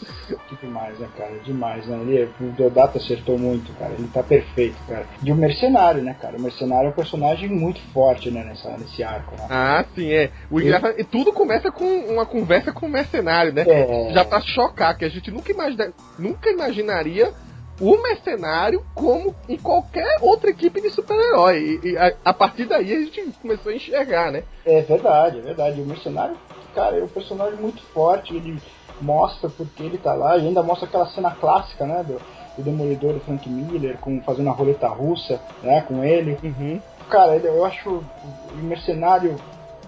[0.49, 1.33] Que demais, né, cara?
[1.45, 1.99] Demais, né?
[2.03, 3.93] Ele, o Deodato acertou muito, cara.
[3.99, 5.05] Ele tá perfeito, cara.
[5.21, 6.37] E o Mercenário, né, cara?
[6.37, 9.47] O Mercenário é um personagem muito forte, né, nessa, nesse arco, né?
[9.51, 10.31] Ah, sim, é.
[10.49, 13.65] O engraçado, e tudo começa com uma conversa com o Mercenário, né?
[13.67, 14.13] É...
[14.13, 17.33] Já pra chocar, que a gente nunca, imagina, nunca imaginaria
[17.81, 21.81] o mercenário como em qualquer outra equipe de super-herói.
[21.83, 24.43] E, e a, a, partir daí a gente começou a enxergar, né?
[24.65, 25.81] É verdade, é verdade.
[25.81, 26.37] O mercenário,
[26.75, 28.61] cara, é um personagem muito forte, ele
[29.01, 32.03] mostra porque ele tá lá e ainda mostra aquela cena clássica, né?
[32.03, 32.21] Do,
[32.57, 35.83] do Demolidor do Frank Miller com, fazendo a roleta russa, né?
[35.83, 36.37] Com ele.
[36.43, 36.81] Uhum.
[37.09, 39.37] Cara, eu acho o mercenário,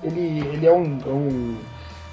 [0.02, 1.58] ele, ele é um, é um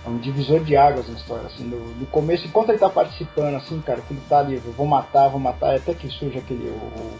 [0.07, 3.55] é um divisor de águas na história, assim, no, no, começo, enquanto ele tá participando,
[3.55, 6.73] assim, cara, que ele tá ali, vou matar, vou matar, até que surge aquele, o,
[6.73, 7.19] o,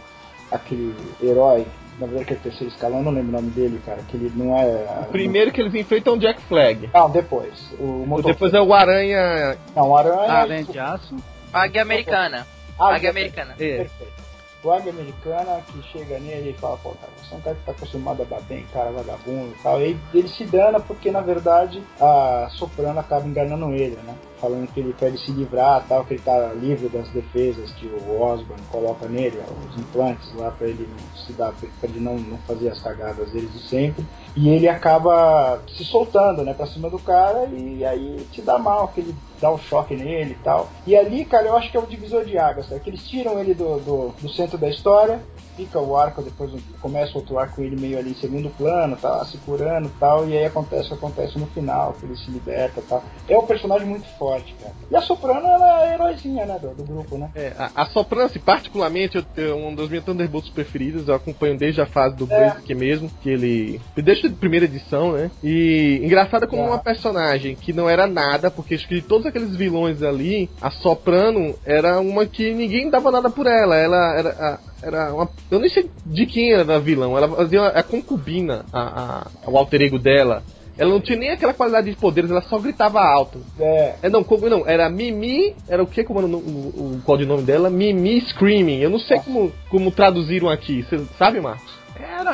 [0.50, 1.66] aquele herói,
[1.98, 4.32] na verdade que é o terceiro escalão, não lembro o nome dele, cara, que ele
[4.34, 5.02] não é...
[5.02, 6.90] O primeiro que eles enfrentam é o Jack Flag.
[6.94, 7.74] Não, depois.
[7.78, 8.32] O motor...
[8.32, 9.58] Depois é o Aranha...
[9.76, 10.32] Não, o Aranha...
[10.32, 11.16] Aranha de Aço.
[11.52, 12.46] Águia Americana.
[12.78, 13.54] Águia Americana.
[13.58, 13.78] É.
[13.78, 14.27] Perfeito
[14.66, 17.72] águia americana que chega nele e fala, pô, cara, você é um cara que tá
[17.72, 19.80] acostumado a bater em cara vagabundo e tal.
[19.80, 24.14] E ele se dana porque, na verdade, a Soprano acaba enganando ele, né?
[24.40, 28.20] Falando que ele quer se livrar, tal, que ele tá livre das defesas que o
[28.20, 32.38] Osborn coloca nele, os implantes lá para ele não se dar, para ele não, não
[32.38, 34.04] fazer as cagadas dele de sempre.
[34.36, 38.88] E ele acaba se soltando, né, pra cima do cara e aí te dá mal,
[38.88, 40.68] que ele dá um choque nele e tal.
[40.86, 42.78] E ali, cara, eu acho que é o divisor de águas, tá?
[42.78, 45.20] que eles tiram ele do, do, do centro da história
[45.58, 49.24] fica o arco, depois começa outro arco com ele meio ali em segundo plano, tá
[49.24, 52.30] se curando e tal, e aí acontece o que acontece no final, que ele se
[52.30, 53.02] liberta e tal.
[53.28, 54.72] É um personagem muito forte, cara.
[54.88, 57.28] E a Soprano, ela é a heroizinha, né, do, do grupo, né?
[57.34, 61.80] É, a, a Soprano, assim, particularmente, tenho uma das minhas Thunderbolts preferidas, eu acompanho desde
[61.80, 62.28] a fase do É.
[62.28, 63.80] Blaze aqui mesmo, que ele.
[63.96, 65.28] desde a primeira edição, né?
[65.42, 66.66] E engraçada como É.
[66.66, 70.70] uma personagem que não era nada, porque acho que de todos aqueles vilões ali, a
[70.70, 73.76] Soprano era uma que ninguém dava nada por ela.
[73.76, 74.28] Ela era.
[74.30, 77.16] a- era uma, eu nem sei de quem era a vilão.
[77.16, 80.42] Ela fazia a concubina, a, a, o alter ego dela.
[80.76, 83.40] Ela não tinha nem aquela qualidade de poderes, ela só gritava alto.
[83.58, 87.02] É, É, não, como não, era Mimi, era o que como era o, o, o
[87.04, 87.68] codinome dela?
[87.68, 88.78] Mimi Screaming.
[88.78, 91.76] Eu não sei como, como traduziram aqui, você sabe, Marcos?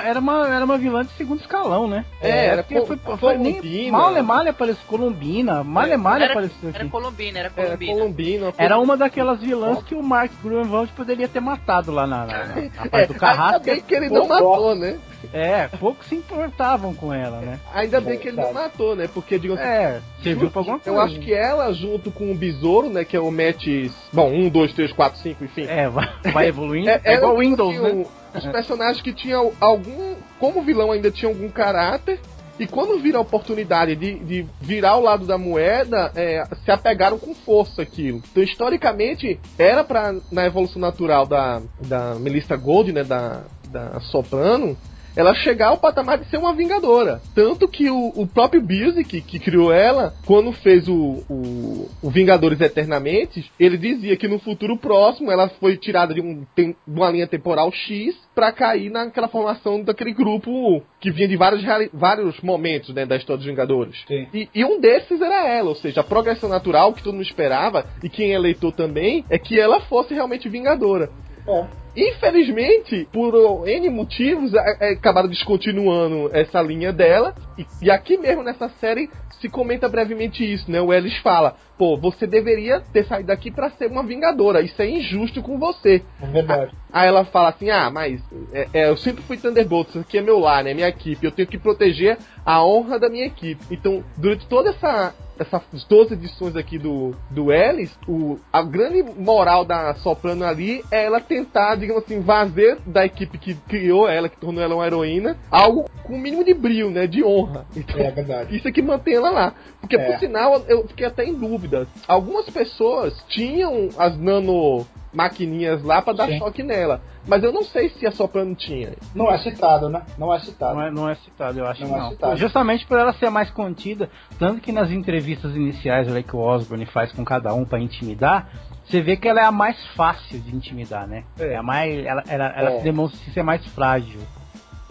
[0.04, 2.04] Era, era, uma, era uma vilã de segundo escalão, né?
[2.20, 3.98] É, era porque co- foi, foi nem Colombina.
[3.98, 6.88] Malha Malha apareceu, Colombina, Malha Malha Era, apareceu era aqui.
[6.90, 7.92] Colombina, era Era Colombina.
[7.94, 8.52] Colombina.
[8.58, 12.54] Era uma daquelas vilãs que o Mark Gruenwald poderia ter matado lá na, na, na-
[12.54, 13.64] na parte do Ainda carrasco.
[13.64, 14.98] bem que ele não matou, né?
[15.32, 17.58] É, poucos se importavam com ela, né?
[17.72, 19.08] Ainda bem que ele não matou, né?
[19.12, 20.98] Porque, digo assim, É, serviu pra alguma coisa.
[20.98, 23.04] eu acho que ela, junto com o Besouro, né?
[23.06, 23.66] Que é o Match.
[24.12, 25.64] Bom, 1, 2, 3, 4, 5, enfim.
[25.66, 26.90] É, vai, vai evoluindo.
[26.90, 28.04] É, É, igual era, Windows, né?
[28.34, 30.14] Os personagens que tinham algum.
[30.38, 32.18] Como vilão ainda tinha algum caráter.
[32.58, 37.18] E quando viram a oportunidade de, de virar o lado da moeda, é, se apegaram
[37.18, 38.22] com força aquilo.
[38.30, 44.76] Então, historicamente, era pra, na evolução natural da, da Melissa Gold, né, da, da Soprano,
[45.16, 47.20] ela chegar ao patamar de ser uma vingadora.
[47.34, 52.60] Tanto que o, o próprio Busiek, que criou ela, quando fez o, o, o Vingadores
[52.60, 57.26] Eternamente, ele dizia que no futuro próximo ela foi tirada de, um, de uma linha
[57.26, 61.62] temporal X pra cair naquela formação daquele grupo que vinha de vários,
[61.92, 64.04] vários momentos né, da história dos Vingadores.
[64.32, 67.86] E, e um desses era ela, ou seja, a progressão natural que todo mundo esperava,
[68.02, 71.10] e quem é leitor também, é que ela fosse realmente Vingadora.
[71.46, 71.83] é.
[71.96, 77.34] Infelizmente, por N motivos, a- a- acabaram descontinuando essa linha dela.
[77.58, 80.80] E, e aqui mesmo nessa série se comenta brevemente isso, né?
[80.80, 84.60] O Ellis fala: pô, você deveria ter saído daqui pra ser uma vingadora.
[84.62, 86.02] Isso é injusto com você.
[86.22, 86.72] É verdade.
[86.94, 88.20] Aí ela fala assim: ah, mas
[88.52, 90.72] é, é, eu sempre fui Thunderbolt, isso aqui é meu lar, né?
[90.72, 91.26] Minha equipe.
[91.26, 92.16] Eu tenho que proteger
[92.46, 93.60] a honra da minha equipe.
[93.68, 95.12] Então, durante toda essa.
[95.36, 101.06] Essas 12 edições aqui do, do Ellis, o, a grande moral da Soprano ali é
[101.06, 105.36] ela tentar, digamos assim, fazer da equipe que criou ela, que tornou ela uma heroína,
[105.50, 107.08] algo com o mínimo de brilho, né?
[107.08, 107.66] De honra.
[107.74, 108.56] Então, É verdade.
[108.56, 109.54] isso é que mantém ela lá.
[109.80, 110.04] Porque, É.
[110.12, 111.88] por sinal, eu fiquei até em dúvida.
[112.06, 116.38] Algumas pessoas tinham as nano maquininhas lá pra dar Sim.
[116.38, 117.00] choque nela.
[117.26, 118.94] Mas eu não sei se a Soprano tinha.
[119.14, 120.02] Não é citado, né?
[120.18, 120.74] Não é citado.
[120.74, 122.10] Não é, não é citado, eu acho Não que é não.
[122.10, 122.36] citado.
[122.36, 126.40] Justamente por ela ser a mais contida, tanto que nas entrevistas iniciais ali que o
[126.40, 128.48] Osborne faz com cada um pra intimidar,
[128.84, 131.24] você vê que ela é a mais fácil de intimidar, né?
[131.38, 131.52] É.
[131.52, 132.78] É, a mais, ela, ela, ela É.
[132.78, 134.20] se demonstra ser mais frágil.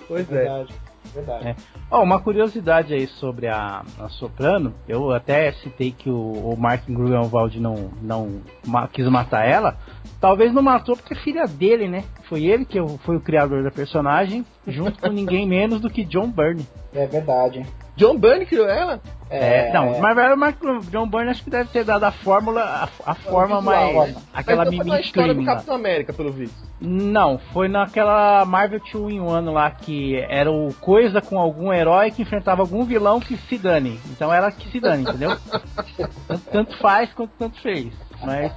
[0.08, 0.34] Pois é.
[0.36, 0.74] verdade.
[1.14, 1.47] Verdade.
[1.49, 1.55] É.
[1.91, 6.84] Ó, uma curiosidade aí sobre a, a Soprano, eu até citei que o, o Mark
[6.89, 9.78] Gruenwald não, não ma- quis matar ela.
[10.20, 12.03] Talvez não matou porque é filha dele, né?
[12.30, 16.30] Foi ele que foi o criador da personagem, junto com ninguém menos do que John
[16.32, 16.66] Byrne.
[16.93, 17.66] É verdade.
[17.96, 19.00] John Byrne criou ela?
[19.30, 20.58] É, não, mas o Mark
[20.91, 23.96] John Byrne acho que deve ter dado a fórmula, a, a forma visual, mais.
[23.96, 24.16] olha.
[24.32, 25.44] Aquela Mas então foi na história do.
[25.44, 26.56] Capitão América, pelo visto.
[26.80, 32.12] Não, foi naquela Marvel 2 in 1 lá que era o coisa com algum herói
[32.12, 34.00] que enfrentava algum vilão que se dane.
[34.12, 35.36] Então ela que se dane, entendeu?
[36.28, 37.94] tanto, tanto faz quanto tanto fez.
[38.26, 38.52] Mas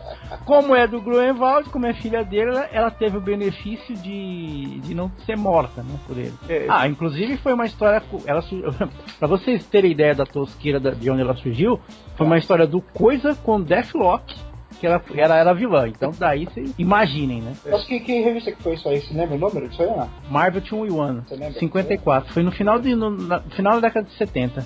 [0.45, 4.95] como é do Gruenwald, como é filha dele, ela, ela teve o benefício de, de
[4.95, 6.35] não ser morta, né, por ele.
[6.49, 6.67] É.
[6.69, 8.03] Ah, inclusive foi uma história.
[8.27, 8.43] Ela,
[9.19, 11.81] pra vocês terem ideia da tosqueira da- de onde ela surgiu,
[12.17, 14.35] foi uma história do Coisa com Deathlock,
[14.79, 15.89] que ela, ela era vilã.
[15.89, 17.53] Então daí vocês imaginem, né?
[17.65, 19.01] Mas que, que revista que foi isso aí?
[19.01, 19.91] Você lembra o número disso aí?
[20.31, 21.59] Marvel 2 in 1, Você lembra?
[21.59, 22.33] 54.
[22.33, 24.65] Foi no final, de, no, na- final da década de 70.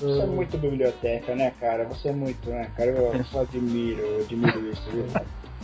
[0.00, 1.84] Você é muito biblioteca, né, cara?
[1.84, 2.90] Você é muito, né, cara?
[2.90, 3.24] Eu, É.
[3.34, 5.04] eu admiro, eu admiro isso, viu?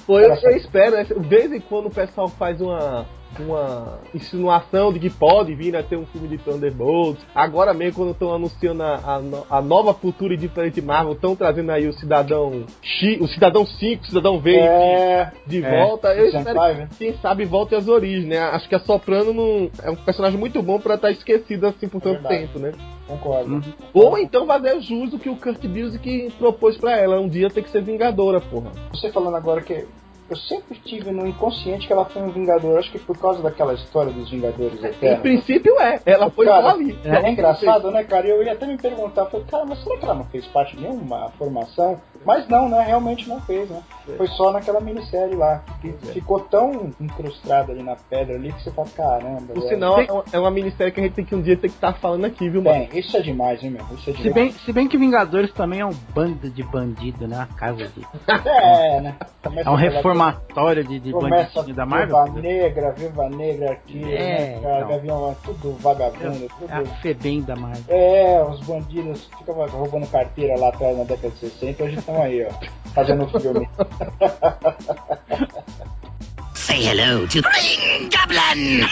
[0.07, 0.49] Pô, eu, só.
[0.49, 1.05] eu espero, né?
[1.05, 3.07] De vez em quando o pessoal faz uma,
[3.39, 7.25] uma insinuação de que pode vir a ter um filme de Thunderbolts.
[7.35, 8.95] Agora mesmo, quando estão anunciando a,
[9.51, 13.67] a, a nova futura e diferente Marvel, estão trazendo aí o Cidadão X, o Cidadão
[13.67, 16.15] 5, o Cidadão V É, de é, volta.
[16.15, 16.89] Eu espero né?
[16.91, 18.39] que, quem sabe, volte às origens, né?
[18.39, 22.01] Acho que a Soprano não, é um personagem muito bom pra estar esquecido assim por
[22.01, 22.47] tanto verdade.
[22.47, 22.73] tempo, né?
[23.07, 23.55] concordo.
[23.55, 23.63] Uhum.
[23.95, 27.21] Ou então fazer jus do que o Kurt Busiek propôs pra ela.
[27.21, 28.73] Um dia tem que ser Vingadora, porra.
[28.93, 29.87] Você falando agora que
[30.29, 32.79] eu sempre tive no inconsciente que ela foi um Vingador.
[32.79, 35.21] Acho que por causa daquela história dos Vingadores Em Eternos.
[35.21, 36.01] princípio é.
[36.05, 36.99] Ela foi Cara, ali.
[37.05, 38.27] É, engraçado, né, cara?
[38.27, 40.83] Eu ia até me perguntar, falei, cara, mas será que ela não fez parte de
[40.83, 42.01] nenhuma formação?
[42.27, 42.83] Mas não, né?
[42.85, 43.81] Realmente não fez, né?
[44.09, 44.13] É.
[44.17, 45.63] Foi só naquela minissérie lá.
[45.81, 46.13] Que é.
[46.13, 49.55] ficou tão incrustado ali na pedra ali que você fala, caramba.
[49.55, 49.69] Velho.
[49.69, 51.75] sinal, é uma- é uma minissérie que a gente tem que um dia ter que
[51.75, 52.87] estar falando aqui, viu, mano?
[52.87, 53.85] Bem, isso é demais, hein, meu?
[53.97, 54.35] Isso é Se demais.
[54.35, 57.37] bem, se bem que Vingadores também é um bando de bandido, né?
[57.37, 58.07] Uma casa de.
[58.47, 59.17] É, né?
[59.43, 62.33] Começa É um a reformatório de, de bandidinho da Marvel.
[62.33, 64.19] Negra, Viúva Negra aqui, É,
[64.57, 64.77] né, cara?
[64.79, 64.89] então.
[64.89, 66.91] Gavião, é tudo vagabundo, É a tudo.
[67.01, 67.85] Febem da Marvel.
[67.89, 72.45] É, os bandidos ficam roubando carteira lá atrás na década de 60, hoje estão aí,
[72.47, 72.51] ó,
[72.95, 73.69] fazendo filme.
[76.55, 78.87] Say hello to Green Goblin!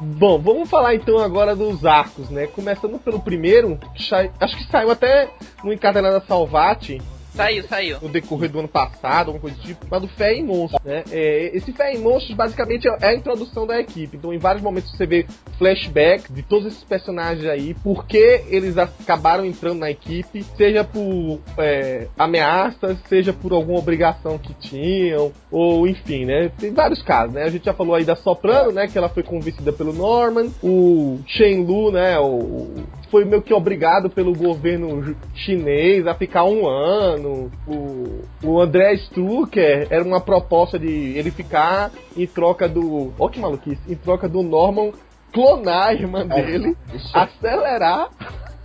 [0.00, 2.46] Bom, vamos falar então agora dos arcos, né?
[2.46, 5.28] Começando pelo primeiro, que sai- acho que saiu até
[5.64, 7.02] no Encadenada Salvati,
[7.38, 7.98] Saiu, saiu.
[8.02, 11.04] no decorrer do ano passado, alguma coisa do tipo, mas do Fé em Monstros, né?
[11.08, 14.16] É, esse Fé em Monstros basicamente é a introdução da equipe.
[14.16, 15.24] Então, em vários momentos você vê
[15.56, 21.38] flashbacks de todos esses personagens aí, por que eles acabaram entrando na equipe, seja por
[21.58, 26.50] é, ameaças, seja por alguma obrigação que tinham, ou enfim, né?
[26.58, 27.44] Tem vários casos, né?
[27.44, 28.88] A gente já falou aí da Soprano, né?
[28.88, 32.18] Que ela foi convencida pelo Norman, o Shen Lu, né?
[32.18, 37.50] O, foi meio que obrigado pelo governo chinês a ficar um ano.
[37.66, 43.12] O, o André Strucker era uma proposta de ele ficar em troca do.
[43.18, 43.80] Ó que maluquice!
[43.88, 44.92] Em troca do Norman
[45.32, 48.08] clonar a irmã É, dele, é acelerar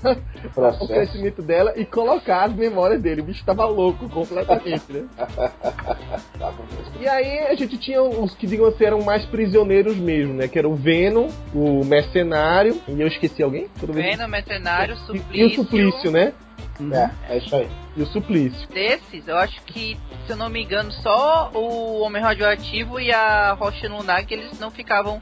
[0.80, 3.22] o crescimento dela e colocar as memórias dele.
[3.22, 5.06] O bicho tava louco completamente, né?
[7.00, 10.48] E aí a gente tinha os que, digamos assim, eram mais prisioneiros mesmo, né?
[10.48, 13.68] Que era o Venom, o Mercenário, e eu esqueci alguém?
[13.76, 15.36] Vez- Venom, Mercenário, E- Suplício.
[15.36, 16.34] E o Suplício, né?
[16.92, 17.68] É, é isso aí.
[17.96, 18.68] E o Suplício.
[18.70, 23.54] Desses, eu acho que, se eu não me engano, só o Homem Radioativo e a
[23.54, 25.20] Rocha Lunar que eles não ficavam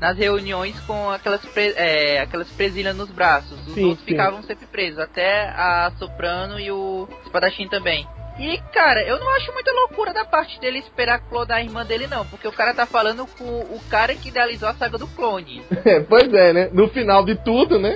[0.00, 3.52] nas reuniões com aquelas, pre- é, aquelas presilhas nos braços.
[3.68, 4.12] Os Sim, outros sim.
[4.12, 8.06] ficavam sempre presos, até a Soprano e o Espadachim também.
[8.38, 12.06] E, cara, eu não acho muita loucura da parte dele esperar clonar a irmã dele,
[12.06, 12.24] não.
[12.24, 15.62] Porque o cara tá falando com o cara que idealizou a saga do clone.
[15.84, 16.70] É, pois é, né?
[16.72, 17.94] No final de tudo, né?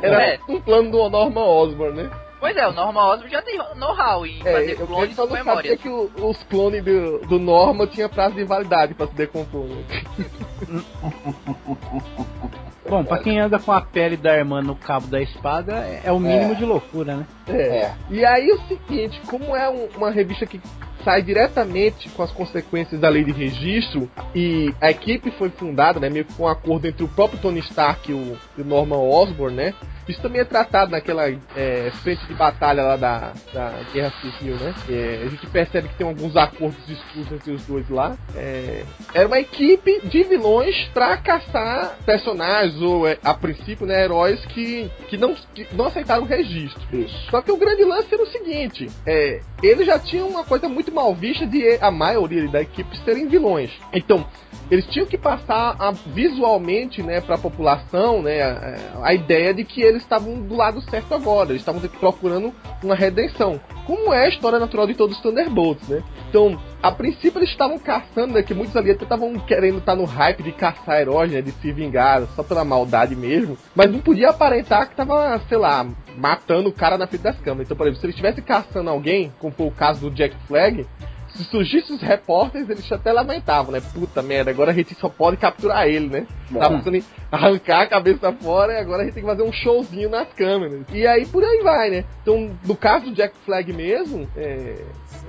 [0.00, 0.38] Era É.
[0.48, 2.10] um plano do Norman Osborn, né?
[2.44, 5.34] Pois é, o Norman Osborn já tem know-how em É, fazer eu clones só com
[5.34, 9.64] sabia que o- os clones do, do Norman tinha prazo de validade pra se decompor,
[9.64, 9.82] né?
[12.86, 16.12] Bom, pra quem anda com a pele da irmã no cabo da espada, é, é
[16.12, 16.54] o mínimo É.
[16.54, 17.26] de loucura, né?
[17.48, 17.62] É.
[17.78, 17.94] É.
[18.10, 20.60] E aí o seguinte, como é um- uma revista que
[21.02, 26.10] sai diretamente com as consequências da lei de registro e a equipe foi fundada, né,
[26.10, 28.98] meio que com um acordo entre o próprio Tony Stark e o, e o Norman
[28.98, 29.72] Osborn, né?
[30.08, 34.74] Isso também é tratado naquela é, frente de batalha lá da, da Guerra Civil, né?
[34.88, 38.16] É, a gente percebe que tem alguns acordos discursos entre os dois lá.
[38.36, 44.44] É, era uma equipe de vilões pra caçar personagens ou, é, a princípio, né, heróis
[44.46, 46.82] que, que, não, que não aceitaram o registro.
[46.92, 47.30] Isso.
[47.30, 50.92] Só que o grande lance era o seguinte: é, eles já tinham uma coisa muito
[50.92, 53.70] mal vista de a maioria da equipe serem vilões.
[53.92, 54.26] Então,
[54.70, 59.64] eles tinham que passar a- visualmente, né, para a população, né, a, a ideia de
[59.64, 61.50] que eles estavam do lado certo agora.
[61.50, 62.52] Eles estavam procurando
[62.82, 66.02] uma redenção, como é a história natural de todos os Thunderbolts, né?
[66.28, 70.04] Então, a princípio eles estavam caçando, né, que muitos ali até estavam querendo estar no
[70.04, 74.30] hype de caçar heróis, né, de se vingar só pela maldade mesmo, mas não podia
[74.30, 75.86] aparentar que tava, sei lá,
[76.16, 77.66] matando o cara na frente das câmeras.
[77.66, 80.86] Então, por exemplo, se eles estivessem caçando alguém, como foi o caso do Jack Flag,
[81.34, 83.80] se surgisse os repórteres, eles até lamentavam, né?
[83.92, 86.26] Puta merda, agora a gente só pode capturar ele, né?
[86.52, 89.52] Tá pensando em arrancar a cabeça fora e agora a gente tem que fazer um
[89.52, 90.82] showzinho nas câmeras.
[90.92, 92.04] E aí por aí vai, né?
[92.22, 94.76] Então, no caso do Jack Flag mesmo, é,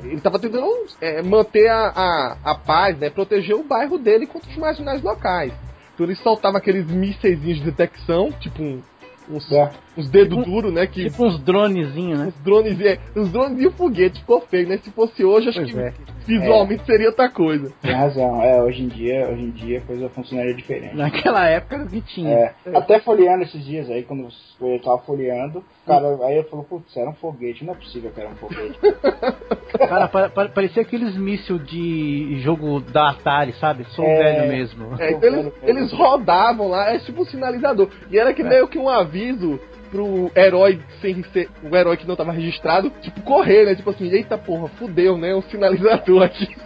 [0.03, 0.67] ele tava tentando
[1.01, 3.09] é, manter a, a, a paz, né?
[3.09, 5.53] Proteger o bairro dele contra os marginais locais.
[5.93, 8.81] Então ele soltava aqueles mísseis de detecção, tipo um,
[9.29, 9.84] uns, É.
[9.97, 10.85] uns dedos Tipo- duros, né?
[10.87, 12.27] Que Tipo uns dronezinhos, né?
[12.27, 14.77] os drones, é, os drones e o foguete ficou feio, né?
[14.77, 15.93] Se fosse hoje, acho Pois que é.
[16.25, 17.71] visualmente seria outra coisa.
[17.81, 18.41] Tem razão.
[18.41, 20.95] É, hoje em dia, hoje em dia a coisa funcionaria diferente.
[20.95, 22.29] Naquela época era o que tinha.
[22.29, 24.27] É, até folheando esses dias aí, quando
[24.61, 28.19] eu tava folheando, o cara aí falou, putz, era um foguete, não é possível que
[28.19, 28.79] era um foguete.
[29.77, 33.85] Cara, pa- pa- parecia aqueles míssil de jogo da Atari, sabe?
[33.89, 34.17] Sou É.
[34.17, 34.95] velho mesmo.
[34.99, 37.89] É, então eles, eles rodavam lá, é tipo um sinalizador.
[38.09, 39.59] E era que meio que um aviso
[39.95, 41.49] pro herói sem ser.
[41.63, 43.75] O herói que não tava registrado, tipo, correr, né?
[43.75, 45.33] Tipo assim, eita porra, fudeu, né?
[45.33, 46.47] Um sinalizador aqui.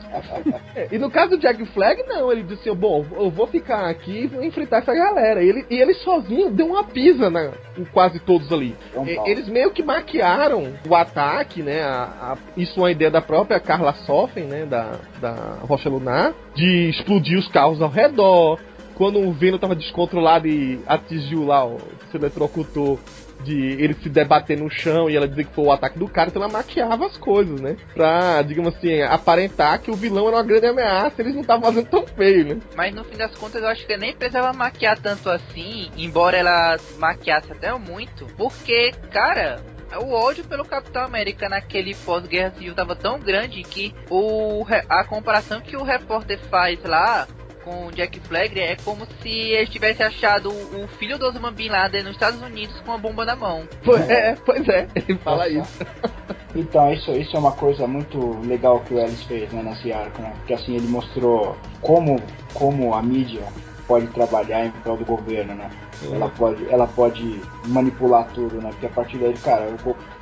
[0.76, 3.88] É, e no caso do Jack Flag, não, ele disse assim, bom, eu vou ficar
[3.88, 5.44] aqui e vou enfrentar essa galera.
[5.44, 8.76] E ele, e ele sozinho deu uma pisa na, em quase todos ali.
[8.90, 9.30] Então, E-.
[9.30, 11.84] Eles meio que maquiaram o ataque, né?
[11.84, 14.66] a- a- isso é uma ideia da própria Carla Soffen, né?
[14.66, 18.60] Da, da Rocha Lunar, de explodir os carros ao redor.
[18.96, 21.78] Quando o Venom tava descontrolado e atingiu lá, ó,
[22.10, 23.00] se eletrocutou
[23.44, 26.30] de ele se debater no chão e ela dizer que foi o ataque do cara,
[26.30, 27.78] então ela maquiava as coisas, né?
[27.94, 31.90] Pra, digamos assim, aparentar que o vilão era uma grande ameaça, eles não estavam fazendo
[31.90, 32.62] tão feio, né?
[32.76, 36.78] Mas no fim das contas eu acho que nem precisava maquiar tanto assim, embora ela
[36.98, 39.62] maquiasse até muito, porque, cara,
[39.98, 45.62] o ódio pelo Capitão América naquele pós-guerra civil tava tão grande que o, a comparação
[45.62, 47.28] que o repórter faz lá
[47.70, 51.70] com o Jack Flegg é como se ele tivesse achado o filho do Osama Bin
[51.70, 53.68] Laden nos Estados Unidos com a bomba na mão.
[53.84, 55.84] Pois é, pois é, ele fala Nossa.
[55.84, 55.86] isso.
[56.56, 60.20] Então, isso, isso é uma coisa muito legal que o Ellis fez né, nesse arco,
[60.20, 60.34] né?
[60.38, 62.20] Porque assim, ele mostrou como,
[62.56, 63.44] como a mídia
[63.88, 65.70] pode trabalhar em prol do governo, né?
[66.12, 68.70] Ela pode, ela pode manipular tudo, né?
[68.72, 69.72] Porque a partir daí, cara,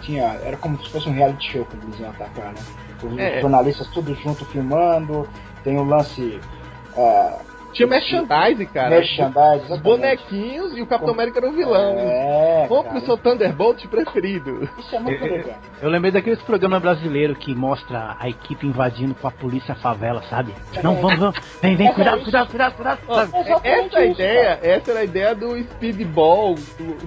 [0.02, 2.60] tinha, era como se fosse um reality show que eles iam atacar, né?
[3.02, 3.40] Os é.
[3.40, 5.26] jornalistas tudo junto filmando,
[5.64, 6.42] tem o lance.
[6.98, 8.90] Uh, tinha merchandise, cara.
[8.90, 11.22] Merchandise, Os bonequinhos e o Capitão Com...
[11.22, 11.96] América era o vilão.
[11.96, 14.68] É, Compre o seu Thunderbolt preferido.
[14.80, 15.60] Isso é muito legal.
[15.80, 20.24] Eu lembrei daqueles programas brasileiros que mostra a equipe invadindo com a polícia a favela,
[20.24, 20.54] sabe?
[20.74, 20.82] É.
[20.82, 21.40] Não, vamos, vamos.
[21.62, 23.32] Vem, vem, cuidado, cuidado, cuidado, cuidado.
[23.64, 26.56] essa, isso, ideia, essa era a ideia do Speedball,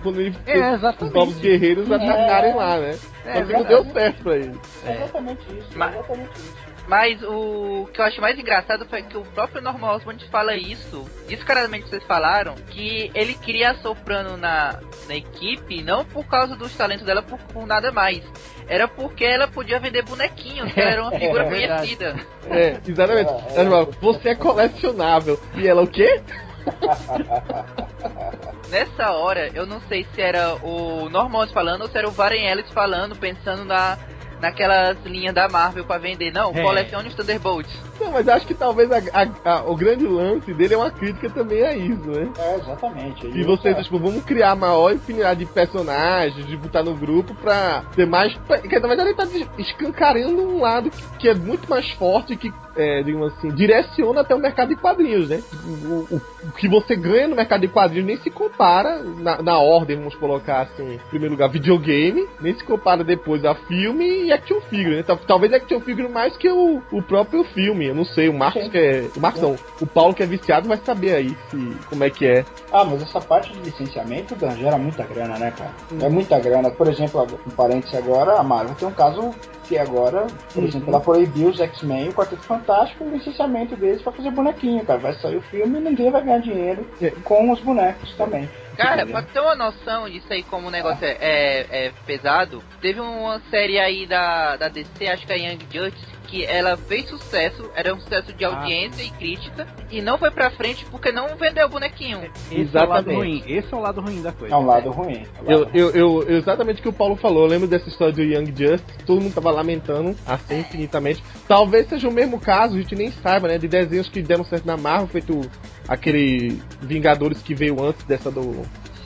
[0.02, 2.96] quando ele é, os novos guerreiros atacarem lá, né?
[3.24, 4.58] É, Mas não deu certo pra eles.
[4.84, 6.69] É exatamente isso, exatamente isso.
[6.90, 11.08] Mas o que eu acho mais engraçado foi que o próprio Norman Osborn fala isso,
[11.28, 16.76] descaradamente vocês falaram, que ele queria a Soprano na, na equipe não por causa dos
[16.76, 18.24] talentos dela, por, por nada mais.
[18.66, 22.16] Era porque ela podia vender bonequinhos, que ela era uma figura é, conhecida.
[22.50, 23.30] É, exatamente.
[23.54, 25.38] É, é, você é colecionável.
[25.54, 26.20] E ela o quê?
[28.68, 32.48] Nessa hora, eu não sei se era o Norman falando ou se era o Varen
[32.48, 33.96] Ellis falando, pensando na
[34.40, 36.32] naquelas linhas da Marvel para vender.
[36.32, 36.62] Não, é.
[36.62, 37.72] colecione os Thunderbolts.
[38.00, 41.28] Não, mas acho que talvez a, a, a, o grande lance dele é uma crítica
[41.28, 42.30] também a isso, né?
[42.38, 43.26] É, exatamente.
[43.26, 48.06] E vocês, tipo, vamos criar maior infinidade de personagens, de botar no grupo pra ter
[48.06, 48.34] mais.
[48.46, 49.26] Porque na verdade ele tá
[49.58, 54.34] escancarando um lado que, que é muito mais forte que, é, digamos assim, direciona até
[54.34, 55.42] o mercado de quadrinhos, né?
[55.64, 59.58] O, o, o, que você ganha no mercado de quadrinhos nem se compara na, na
[59.58, 64.32] ordem, vamos colocar assim, em primeiro lugar, videogame, nem se compara depois a filme e
[64.32, 65.04] action figure, né?
[65.26, 67.86] Talvez action figure mais que o, o próprio filme.
[67.86, 69.08] Eu não sei, o Marcos que é.
[69.16, 72.26] O Marcos não, o Paulo que é viciado vai saber aí se, como é que
[72.26, 72.44] é.
[72.72, 75.72] Ah, mas essa parte de licenciamento, Dan, gera muita grana, né, cara?
[75.92, 75.98] Hum.
[76.00, 76.70] É muita grana.
[76.70, 79.34] Por exemplo, um parênteses agora, a Marvel tem um caso
[79.78, 80.68] agora, por uhum.
[80.68, 84.98] exemplo, ela proibiu os X-Men o Quarteto Fantástico o licenciamento deles para fazer bonequinho, cara.
[84.98, 86.86] Vai sair o filme e ninguém vai ganhar dinheiro
[87.24, 88.48] com os bonecos também.
[88.76, 92.98] Cara, pra ter uma noção disso aí, como o negócio é, é, é, pesado, teve
[92.98, 97.68] uma série aí da, da DC, acho que é Young Justice, que ela fez sucesso,
[97.74, 98.48] era um sucesso de ah.
[98.48, 99.06] audiência ah.
[99.06, 102.22] e crítica, e não foi pra frente porque não vendeu o bonequinho.
[102.22, 102.76] Esse exatamente.
[102.76, 103.42] é o lado ruim.
[103.46, 104.54] Esse é o lado ruim da coisa.
[104.54, 105.26] É um lado ruim.
[105.44, 105.90] É eu, eu,
[106.22, 107.42] eu, exatamente o que o Paulo falou.
[107.44, 111.22] Eu lembro dessa história do Young Justice, todo mundo tava lamentando assim infinitamente.
[111.48, 113.58] Talvez seja o mesmo caso, a gente nem saiba, né?
[113.58, 115.40] De desenhos que deram certo na Marvel, feito
[115.88, 118.62] aquele Vingadores que veio antes dessa do.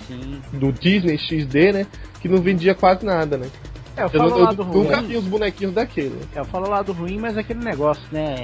[0.07, 0.43] Sim.
[0.53, 1.87] Do Disney XD, né?
[2.20, 3.49] Que não vendia quase nada, né?
[3.97, 4.85] É, eu falo eu, lado eu, ruim.
[4.85, 6.19] Nunca vi os bonequinhos daquele.
[6.35, 8.35] É, eu falo lado ruim, mas é aquele negócio, né?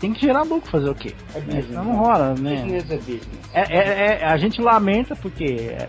[0.00, 1.14] Tem que gerar lucro fazer o quê?
[1.34, 2.62] É business, não, não rola, né?
[2.62, 3.38] Business é business.
[3.52, 5.44] É, é, é, a gente lamenta porque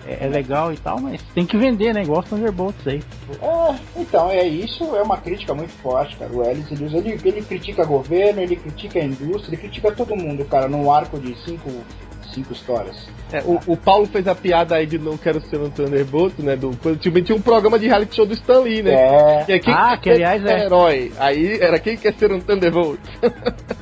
[0.05, 2.01] é, é, legal e tal, mas tem que vender, né?
[2.01, 3.03] Igual os Thunderbolts aí.
[3.41, 6.31] É, então, é isso, é uma crítica muito forte, cara.
[6.31, 10.43] O Ellis, ele, ele, ele critica governo, ele critica a indústria, ele critica todo mundo,
[10.45, 11.69] cara, num arco de cinco
[12.35, 12.95] cinco histórias.
[13.31, 16.55] É, o, o, Paulo fez a piada aí de não quero ser um Thunderbolt, né?
[16.55, 18.93] Do, tipo, tinha um programa de reality show do Stan Lee, né?
[18.93, 19.43] É.
[19.45, 21.11] Que é quem ah, que aliás é herói.
[21.17, 22.99] Aí era quem quer ser um Thunderbolt.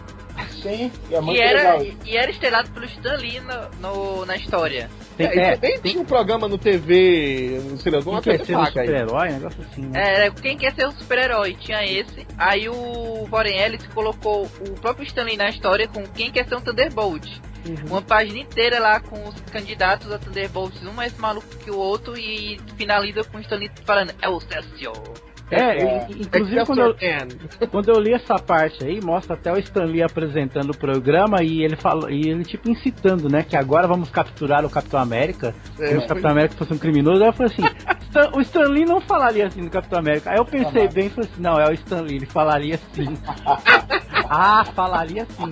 [0.64, 1.84] Sim, é muito e era, legal.
[1.84, 4.90] E, e era estrelado pelo Stan Lee no, no na história.
[5.18, 8.46] Tem, é, é, tem, tinha um programa no TV, não sei lá, alguma quem quer
[8.46, 9.82] ser um super-herói, negócio assim.
[9.82, 10.26] Né?
[10.26, 12.26] É, quem quer ser um super-herói, tinha esse.
[12.38, 16.62] Aí o Warren Ellis colocou o próprio Stanley na história com quem quer ser um
[16.62, 17.28] Thunderbolt.
[17.68, 17.76] Uhum.
[17.92, 22.18] Uma página inteira lá com os candidatos a Thunderbolts, um mais maluco que o outro,
[22.18, 25.33] e finaliza com o Stanley falando, é o Celsius.
[25.54, 26.96] É, é, inclusive quando eu,
[27.70, 31.76] quando eu li essa parte aí, mostra até o Stanley apresentando o programa e ele
[31.76, 36.00] fala, e ele tipo incitando, né, que agora vamos capturar o Capitão América, é, como
[36.00, 37.22] se o Capitão América fosse um criminoso.
[37.22, 37.64] Aí eu falei assim,
[38.14, 40.32] Stan, o Stanley não falaria assim no Capitão América.
[40.32, 43.18] Aí eu pensei bem e falei assim, não, é o Stanley, ele falaria assim.
[44.30, 45.50] Ah, falaria sim.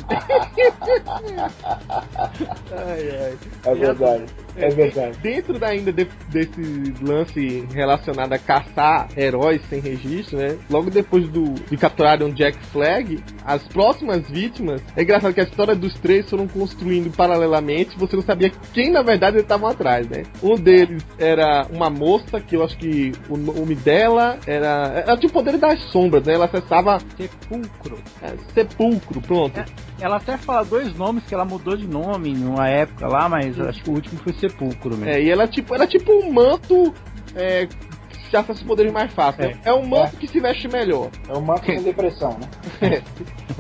[2.72, 3.38] Ai, ai.
[3.66, 4.24] É verdade.
[4.58, 5.18] É verdade.
[5.20, 10.58] Dentro da, ainda de- desse lance relacionado a caçar heróis sem registro, né?
[10.70, 14.82] Logo depois do, de capturarem um Jack Flag, as próximas vítimas.
[14.96, 17.98] É engraçado que a história dos três foram construindo paralelamente.
[17.98, 20.24] Você não sabia quem na verdade eles estavam atrás, né?
[20.44, 25.04] Um deles era uma moça que eu acho que o nome dela era.
[25.08, 26.34] Ela tinha o poder das sombras, né?
[26.34, 27.98] Ela acessava Sepulcro.
[28.22, 28.34] é,
[28.70, 29.64] sepulcro, pronto.
[29.99, 33.84] Ela até fala dois nomes que ela mudou de nome numa época lá, mas acho
[33.84, 35.09] que o último foi Sepulcro mesmo.
[35.09, 36.93] É, e ela tipo, era tipo um manto
[37.36, 39.43] é, que acessa os poderes mais fácil.
[39.43, 39.59] né?
[39.64, 41.09] É, um manto que se veste melhor.
[41.28, 43.03] É o manto sem depressão, né?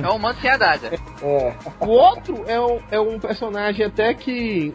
[0.01, 0.91] É um manto sem adaga.
[1.21, 1.53] É.
[1.79, 4.73] O outro é um, é um personagem até que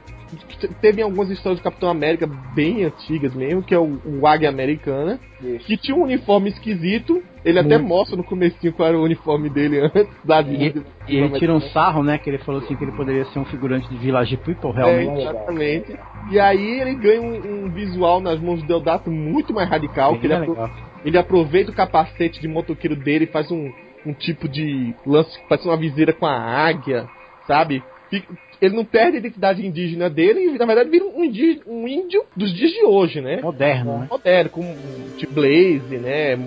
[0.81, 5.19] teve algumas histórias do Capitão América bem antigas mesmo, que é o, o Águia Americana,
[5.43, 5.67] Isso.
[5.67, 7.23] que tinha um uniforme esquisito.
[7.45, 7.89] Ele até Muito.
[7.89, 10.83] mostra no comecinho qual era o uniforme dele antes da vida.
[11.09, 12.19] E ele tira um sarro, né?
[12.19, 15.21] Que ele falou assim que ele poderia ser um figurante de Village People, É, realmente.
[15.23, 15.97] exatamente.
[16.33, 20.21] E aí ele ganha um, um visual nas mãos do Deodato muito mais radical, Bem
[20.21, 20.71] que ele, apro- legal.
[21.05, 23.71] ele aproveita o capacete de motoqueiro dele e faz um,
[24.05, 27.09] um tipo de lance que parece uma viseira com a águia,
[27.47, 27.81] sabe?
[28.11, 31.87] Fica- Ele não perde a identidade indígena dele e, na verdade, vira um, indí- um
[31.87, 33.41] índio dos dias de hoje, né?
[33.43, 34.07] Moderno, né?
[34.11, 36.39] Moderno, com um tipo Blaze, né?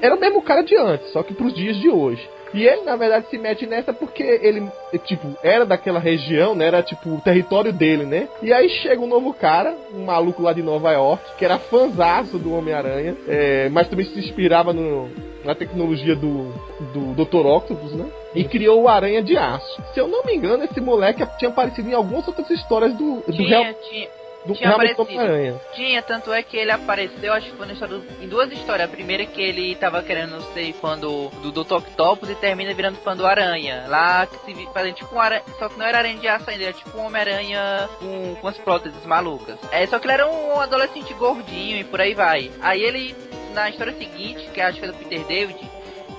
[0.00, 2.26] Era o mesmo cara de antes, só que pros dias de hoje.
[2.54, 4.62] E ele, na verdade, se mete nessa porque ele,
[5.04, 6.66] tipo, era daquela região, né?
[6.66, 8.28] Era, tipo, o território dele, né?
[8.42, 12.38] E aí chega um novo cara, um maluco lá de Nova York, que era fanzaço
[12.38, 15.10] do Homem-Aranha, é, mas também se inspirava no,
[15.44, 16.50] na tecnologia do,
[16.94, 17.44] do Dr.
[17.46, 18.06] Octopus, né?
[18.36, 19.82] E criou o Aranha de Aço.
[19.94, 23.32] Se eu não me engano, esse moleque tinha aparecido em algumas outras histórias do, do,
[23.32, 24.08] Tinha, real, tinha,
[24.44, 25.02] do tinha aparecido.
[25.02, 25.60] Homem-Aranha.
[25.74, 28.88] tinha, tanto é que ele apareceu, acho que foi na história do- em duas histórias.
[28.88, 31.76] A primeira é que ele tava querendo ser fã do, do Dr.
[31.76, 33.86] Octopus e termina virando fã do Aranha.
[33.88, 36.64] Lá que se fazendo tipo um aranha, só que não era aranha de aço ainda,
[36.64, 39.56] era tipo um Homem-Aranha com, com as próteses malucas.
[39.72, 42.50] É, só que ele era um adolescente gordinho e por aí vai.
[42.60, 43.16] Aí ele,
[43.54, 45.58] na história seguinte, que acho que é do Peter David,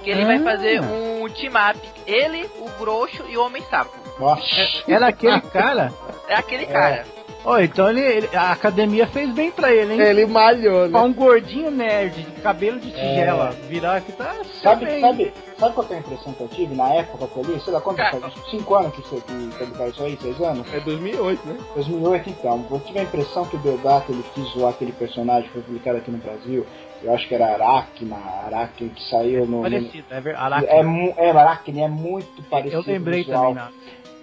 [0.08, 0.44] que ele vai Ah.
[0.44, 1.78] fazer um team-up.
[2.06, 3.92] Ele, o Groxo e o Homem-Sapo.
[4.18, 4.42] Nossa.
[4.88, 5.94] Era aquele cara.
[6.30, 7.06] É aquele cara.
[7.50, 10.02] Ó, então ele, ele- a academia fez bem pra ele, hein?
[10.02, 11.08] Ele malhou, Pra né?
[11.08, 14.36] um gordinho nerd, de cabelo de tigela, virar aqui tá.
[14.62, 15.00] Sabe, bem.
[15.00, 17.60] sabe, sabe qual que é a impressão que eu tive na época que eu li?
[17.62, 18.16] Sei lá, quanto faz?
[18.22, 20.18] Uns 5 anos que você que publicaram isso aí?
[20.22, 20.74] 6 anos?
[20.74, 21.58] É 2008, né?
[21.74, 22.66] 2008 então.
[22.70, 25.98] Eu tive a impressão que o Deodato ele quis zoar aquele personagem que foi publicado
[26.00, 26.66] aqui no Brasil.
[27.02, 29.58] Eu acho que era Aracna, Aracne, que saiu no.
[29.58, 30.68] no Parecido, é ver- Aracne.
[30.68, 32.76] é, é Aracne, é muito parecido.
[32.82, 33.40] Eu lembrei visual.
[33.42, 33.70] também, na,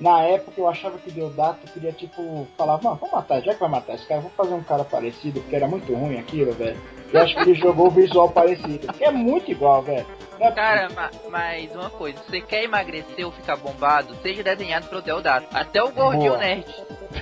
[0.01, 3.61] Na época eu achava que o Deodato queria, tipo, falar, mano, vamos matar, já que
[3.61, 6.77] vai matar esse cara, vou fazer um cara parecido, porque era muito ruim aquilo, velho.
[7.13, 10.05] Eu acho que ele jogou o visual parecido, porque é muito igual, velho.
[10.39, 14.43] Não é Cara, ma- mas uma coisa, se você quer emagrecer ou ficar bombado, seja
[14.43, 15.47] desenhado pelo Deodato.
[15.55, 16.39] Até o gordinho Boa.
[16.39, 16.67] nerd.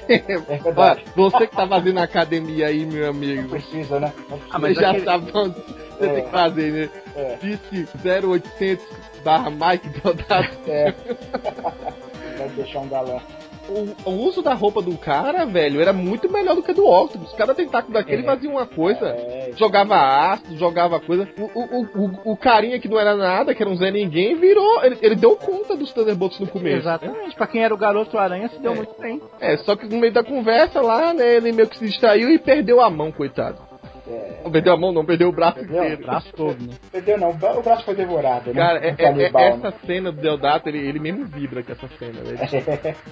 [0.09, 0.19] É
[0.59, 1.05] verdade.
[1.15, 3.49] você que tá fazendo academia aí, meu Não amigo.
[3.51, 4.13] precisa, né?
[4.31, 6.15] Não Ah, Você mas já aquele- sabe onde você É.
[6.15, 6.91] tem que fazer, né?
[7.15, 7.37] É.
[7.37, 8.87] Disque 0800
[9.23, 10.59] barra Mike Deodato.
[10.67, 10.95] É.
[12.47, 13.21] Vai deixar um galã.
[13.69, 17.33] O, o uso da roupa do cara, velho, era muito melhor do que do Octopus.
[17.35, 18.25] Cada tentáculo daquele É.
[18.25, 19.07] fazia uma coisa.
[19.11, 19.95] É, Jogava
[20.33, 21.29] ácido, jogava coisa.
[21.39, 21.83] O, o,
[22.27, 24.85] o, o, carinha que não era nada, que era um Zé Ninguém, virou.
[24.85, 26.75] Ele, ele deu conta dos Thunderbolts no começo.
[26.75, 26.81] né?
[26.81, 28.75] Exatamente, pra quem era o garoto aranha se deu É.
[28.75, 29.21] muito bem.
[29.41, 32.39] É, só que no meio da conversa lá, né, ele meio que se distraiu e
[32.41, 33.59] perdeu a mão, coitado.
[34.09, 34.41] É.
[34.45, 35.83] Não perdeu a mão, não, perdeu o braço Perdeu?
[35.85, 36.03] inteiro.
[36.03, 36.75] O braço todo, né?
[36.91, 38.61] Perdeu não, o bra- o braço foi devorado, né?
[38.61, 41.73] Cara, é, Um é- é- canibal, essa cena do Deodato, ele, ele mesmo vibra com
[41.73, 42.33] essa cena, né?
[42.33, 42.95] né?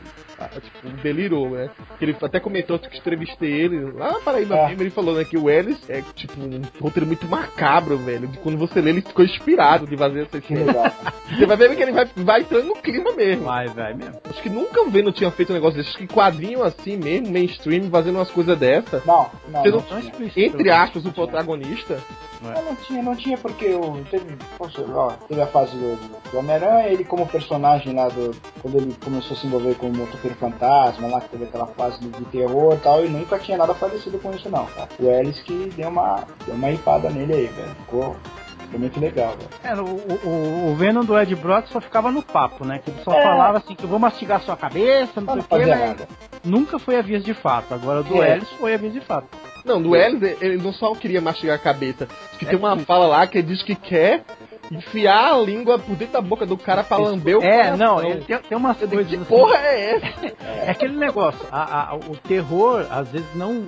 [0.43, 1.69] Ah, tipo, delirou, né?
[1.99, 4.69] Que ele até comentou que eu entrevistei ele lá na Paraíba É.
[4.69, 8.27] mesmo, ele falou, né, que o Ellis é tipo um roteiro muito macabro, velho.
[8.27, 10.73] De quando você lê, ele ficou inspirado de fazer essa Que cena.
[11.31, 13.45] Você vai ver que ele vai, vai entrando no clima mesmo.
[13.45, 14.15] Vai, vai mesmo.
[14.29, 15.91] Acho que nunca o Venom tinha feito um negócio desse.
[15.91, 19.01] Acho que quadrinho assim mesmo, mainstream, fazendo umas coisas dessa.
[19.07, 20.41] Não, não, Você não, não- explícito.
[20.41, 21.99] Entre aspas, o protagonista.
[22.43, 25.97] Não, não tinha, não tinha porque o teve, poxa, ó, teve a fase do,
[26.31, 28.35] do Homem-Aranha, ele como personagem lá do.
[28.63, 32.01] Quando ele começou a se envolver com o Motoqueiro Fantasma, lá que teve aquela fase
[32.01, 34.89] de, de terror e tal, e nunca tinha nada parecido com isso não, cara.
[34.99, 36.25] O Ellis que deu uma.
[36.47, 37.75] deu uma hipada nele aí, velho.
[37.81, 38.17] Ficou,
[38.59, 39.49] ficou muito legal, velho.
[39.63, 42.79] Era, o, o, o Venom do Ed Brock só ficava no papo, né?
[42.83, 43.23] Que ele só É.
[43.23, 45.89] falava assim que eu vou mastigar sua cabeça, não Pra sei não o que, mas
[45.89, 46.09] nada.
[46.43, 47.75] nunca foi a vias de fato.
[47.75, 48.33] Agora o do É.
[48.37, 49.29] Ellis foi a vias de fato.
[49.65, 52.09] Não, do Ellis, ele não só queria mastigar a cabeça.
[52.39, 54.23] Que tem uma fala lá que ele diz que quer
[54.71, 57.77] enfiar a língua por dentro da boca do cara pra lamber o É, coração.
[57.77, 60.27] não, ele tem, tem umas coisas que assim- porra é essa?
[60.67, 63.67] É aquele negócio, a- a- o terror, às vezes não.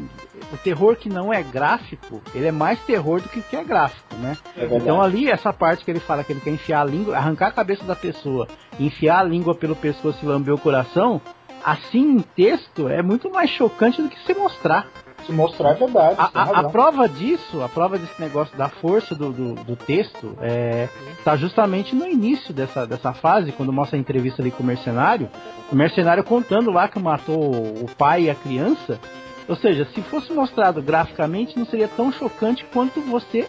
[0.52, 3.64] O terror que não é gráfico, ele é mais terror do que o que é
[3.64, 4.36] gráfico, né?
[4.56, 4.64] É.
[4.76, 7.52] Então ali, essa parte que ele fala que ele quer enfiar a língua, arrancar a
[7.52, 8.46] cabeça da pessoa,
[8.78, 11.20] enfiar a língua pelo pescoço e lamber o coração,
[11.64, 14.86] assim em texto é muito mais chocante do que se mostrar.
[15.26, 16.16] Se mostrar é verdade.
[16.18, 20.36] A, a- a prova disso, a prova desse negócio da força do, do, do texto,
[20.40, 20.88] é,
[21.24, 25.28] tá justamente no início dessa, dessa fase, quando mostra a entrevista ali com o mercenário,
[25.70, 28.98] o mercenário contando lá que matou o pai e a criança.
[29.48, 33.48] Ou seja, se fosse mostrado graficamente, não seria tão chocante quanto você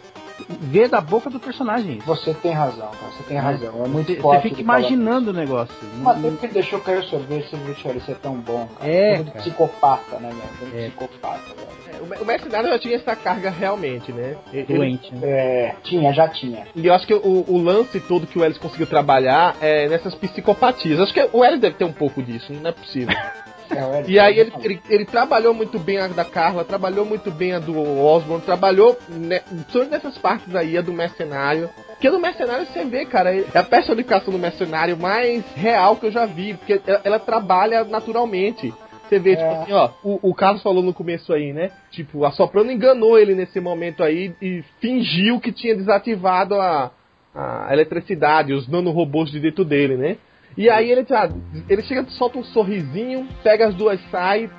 [0.59, 1.97] vê da boca do personagem.
[1.97, 2.05] isso.
[2.07, 3.11] Você tem razão, cara.
[3.17, 3.83] Você tem razão.
[3.85, 4.41] É muito Você, você forte.
[4.43, 5.75] fica ele falar imaginando o negócio.
[5.97, 8.67] Mas até porque ele deixou cair o sorvete, você viu, Charlie, isso é tão bom,
[8.79, 8.91] cara.
[8.91, 9.31] É, cara.
[9.39, 10.29] psicopata, né,
[10.61, 10.75] velho?
[10.77, 10.87] É.
[10.89, 11.73] psicopata, velho.
[11.97, 14.35] É, o me- O mercenário já tinha essa carga realmente, né?
[14.51, 15.13] Ele- doente.
[15.13, 15.19] né?
[15.23, 16.65] É, tinha, já tinha.
[16.75, 20.15] E eu acho que o, o lance todo que o Ellis conseguiu trabalhar é nessas
[20.15, 20.99] psicopatias.
[20.99, 23.15] Acho que o Ellis deve ter um pouco disso, não é possível.
[23.71, 27.53] É, E aí ele, ele, ele trabalhou muito bem a da Carla, trabalhou muito bem
[27.53, 29.41] a do Osborne, trabalhou né,
[29.71, 31.69] todas essas partes aí, a do mercenário.
[31.87, 36.11] Porque do mercenário você vê, cara, é a personificação do mercenário mais real que eu
[36.11, 38.73] já vi, porque ela, ela trabalha naturalmente.
[39.07, 39.55] Você vê, tipo É.
[39.61, 41.71] assim, ó, o, o Carlos falou no começo aí, né?
[41.91, 46.91] Tipo, a Soprano enganou ele nesse momento aí e fingiu que tinha desativado a,
[47.35, 50.17] a eletricidade, os nanorobôs de dentro dele, né?
[50.55, 51.29] E aí ele, tá,
[51.67, 54.49] ele chega, solta um sorrisinho, pega as duas sai,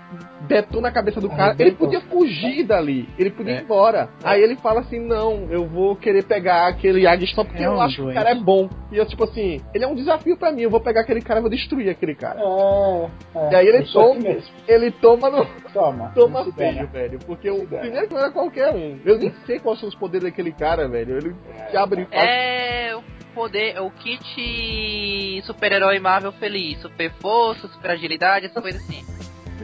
[0.48, 1.54] detona a cabeça do cara.
[1.58, 3.60] Ele podia fugir dali, ele podia ir É.
[3.62, 4.08] embora.
[4.24, 7.80] Aí ele fala assim: Não, eu vou querer pegar aquele Agstop porque É eu um
[7.80, 8.16] acho que o doente.
[8.16, 8.68] cara é bom.
[8.90, 11.38] E eu, tipo assim, ele é um desafio pra mim, eu vou pegar aquele cara
[11.38, 12.40] e vou destruir aquele cara.
[12.40, 13.08] É,
[13.38, 13.52] é.
[13.52, 14.54] E aí ele eu assim toma- mesmo.
[14.66, 15.46] Ele toma no.
[15.72, 16.12] Toma.
[16.14, 17.18] Toma feio, velho.
[17.24, 18.98] Porque o primeiro que não era qualquer um.
[19.04, 21.16] Eu nem sei quais são os poderes daquele cara, velho.
[21.18, 21.34] Ele
[21.70, 22.22] te abre e fala.
[22.24, 22.94] É
[23.34, 26.80] poder, o kit super-herói Marvel feliz.
[26.80, 29.04] Super força, super agilidade, essas coisas assim.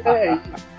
[0.04, 0.34] É,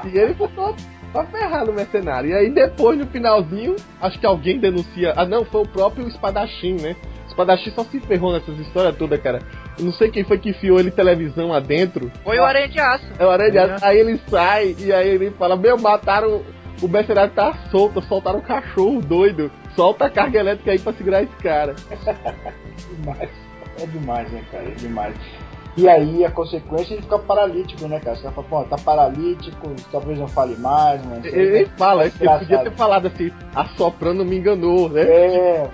[0.05, 0.76] e, e ele botou
[1.11, 2.30] pra ferrar no mercenário.
[2.30, 5.13] E aí depois, no finalzinho, acho que alguém denuncia.
[5.15, 6.95] Ah, não, foi o próprio espadachim, né?
[7.26, 9.39] O espadachim só se ferrou nessas histórias todas, cara.
[9.77, 12.11] Eu não sei quem foi que enfiou ele televisão lá dentro.
[12.23, 13.05] Foi o Aranha de Aço.
[13.18, 13.61] É o Aranha de É.
[13.61, 13.85] Aço.
[13.85, 16.43] Aí ele sai e aí ele fala: Meu, mataram.
[16.81, 19.51] O mercenário tá solto, soltaram um cachorro doido.
[19.76, 21.76] Solta a carga elétrica aí pra segurar esse cara.
[22.89, 23.30] demais.
[23.80, 24.68] É demais, né, cara?
[24.68, 25.15] É demais.
[25.77, 28.18] E aí a consequência é ele ficar paralítico, né, cara?
[28.18, 31.26] Você fala, pô, tá paralítico, talvez não fale mais, mas.
[31.26, 35.02] Ele nem fala, ele podia ter falado assim: A soprano me enganou, né?
[35.02, 35.69] É,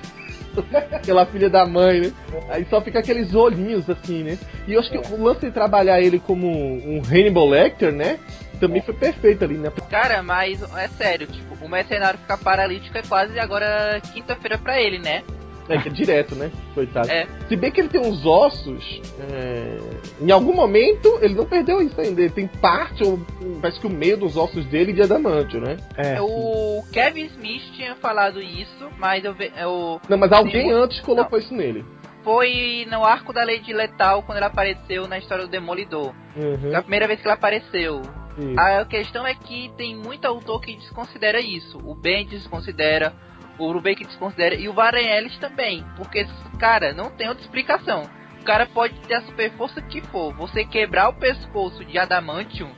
[0.94, 2.11] aquela filha da mãe, né?
[2.49, 4.38] Aí só fica aqueles olhinhos assim, né?
[4.68, 8.19] E eu acho que o lance de trabalhar ele como um Hannibal Lecter, né?
[8.60, 9.72] Também foi perfeito ali, né?
[9.90, 15.00] Cara, mas é sério, tipo, o mercenário ficar paralítico é quase agora quinta-feira pra ele,
[15.00, 15.24] né?
[15.70, 16.50] É que é direto, né?
[16.74, 17.12] Coitado.
[17.12, 17.28] É.
[17.50, 19.78] Se bem que ele tem uns ossos, é,
[20.22, 22.22] em algum momento ele não perdeu isso ainda.
[22.22, 23.20] Ele tem parte, ou
[23.62, 25.76] parece que o meio dos ossos dele de adamantio, né?
[25.98, 26.22] É, sim.
[26.22, 30.72] O Kevin Smith tinha falado isso, mas eu, ve- eu Não, mas alguém Sim.
[30.74, 31.84] antes colocou isso nele.
[32.24, 36.14] foi no arco da Lei de Letal quando ele apareceu na história do Demolidor.
[36.36, 36.58] Uhum.
[36.62, 38.02] Foi a primeira vez que ele apareceu.
[38.38, 38.60] Isso.
[38.60, 41.78] A questão é que tem muito autor que desconsidera isso.
[41.84, 43.14] O Ben desconsidera,
[43.58, 45.84] o Rubeck desconsidera e o Varenellis também.
[45.96, 46.26] Porque,
[46.60, 48.04] cara, não tem outra explicação.
[48.42, 50.34] O cara pode ter a super força que for.
[50.36, 52.70] Você quebrar o pescoço de Adamantium,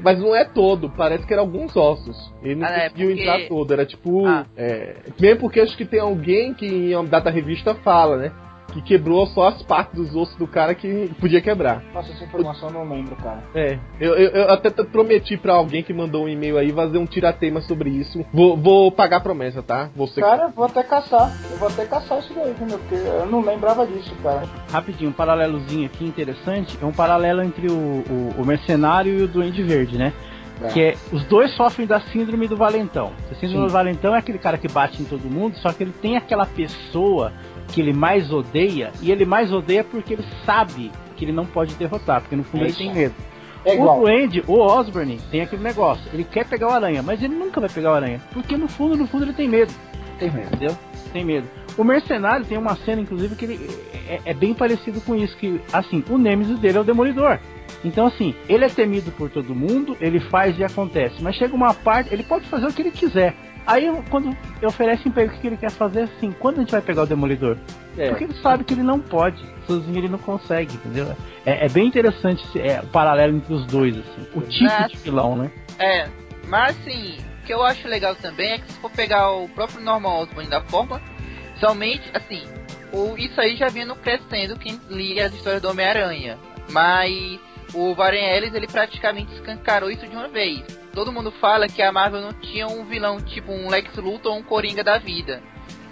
[0.00, 2.16] Mas não é todo, parece que eram alguns ossos.
[2.42, 4.26] Ele não Ah, é, conseguiu porque- entrar todo, era tipo.
[4.26, 4.46] Ah.
[4.56, 8.32] é, mesmo porque acho que tem alguém que em uma data revista fala, né?
[8.72, 11.82] Que quebrou só as partes dos ossos do cara que podia quebrar.
[11.92, 13.42] nossa, essa informação eu não lembro, cara.
[13.54, 17.06] É, eu, eu, eu até prometi pra alguém que mandou um e-mail aí fazer um
[17.06, 18.24] tiratema sobre isso.
[18.32, 19.90] Vou, vou pagar a promessa, tá?
[19.94, 21.32] Você Cara, eu vou até caçar.
[21.50, 22.78] Eu vou até caçar isso daí, viu, meu?
[22.78, 24.42] Porque eu não lembrava disso, cara.
[24.70, 26.78] Rapidinho, um paralelozinho aqui interessante.
[26.80, 30.12] É um paralelo entre o, o, o mercenário e o Duende Verde, né?
[30.72, 33.12] Que é, os dois sofrem da síndrome do valentão.
[33.30, 33.66] A síndrome Sim.
[33.66, 36.46] do valentão é aquele cara que bate em todo mundo, só que ele tem aquela
[36.46, 37.32] pessoa
[37.72, 41.74] que ele mais odeia, e ele mais odeia porque ele sabe que ele não pode
[41.74, 43.14] derrotar, porque no fundo É ele tem medo.
[43.64, 44.00] É o.
[44.00, 46.04] Duende, o Osborne, tem aquele negócio.
[46.12, 48.20] Ele quer pegar o aranha, mas ele nunca vai pegar o aranha.
[48.32, 49.72] Porque no fundo, no fundo, ele tem medo.
[50.18, 50.48] Tem medo.
[50.48, 50.76] Entendeu?
[51.12, 51.46] Tem medo.
[51.76, 53.70] O mercenário tem uma cena, inclusive, que ele
[54.08, 55.36] é, é bem parecido com isso.
[55.36, 57.38] Que, assim, o Nemesis dele é o Demolidor.
[57.84, 61.22] Então, assim, ele é temido por todo mundo, ele faz e acontece.
[61.22, 63.34] Mas chega uma parte, ele pode fazer o que ele quiser.
[63.66, 66.80] Aí, quando oferecem pra ele o que ele quer fazer, assim, quando a gente vai
[66.82, 67.56] pegar o Demolidor?
[67.96, 68.08] É.
[68.08, 69.42] Porque ele sabe que ele não pode.
[69.66, 71.14] Sozinho ele não consegue, entendeu?
[71.46, 74.26] É, é bem interessante esse- é, o paralelo entre os dois, assim.
[74.34, 74.86] O tipo Ah.
[74.88, 75.50] de vilão, né?
[75.78, 76.08] É,
[76.48, 79.80] mas assim, o que eu acho legal também é que se for pegar o próprio
[79.80, 81.02] Norman Osborn da forma,
[81.58, 82.42] somente, assim,
[82.92, 86.38] ou isso aí já vinha no crescendo quem lia as histórias do Homem-Aranha.
[86.70, 87.40] Mas
[87.74, 90.62] o Warren Ellis ele praticamente escancarou isso de uma vez.
[90.94, 94.38] Todo mundo fala que a Marvel não tinha um vilão tipo um Lex Luthor ou
[94.38, 95.42] um Coringa da vida.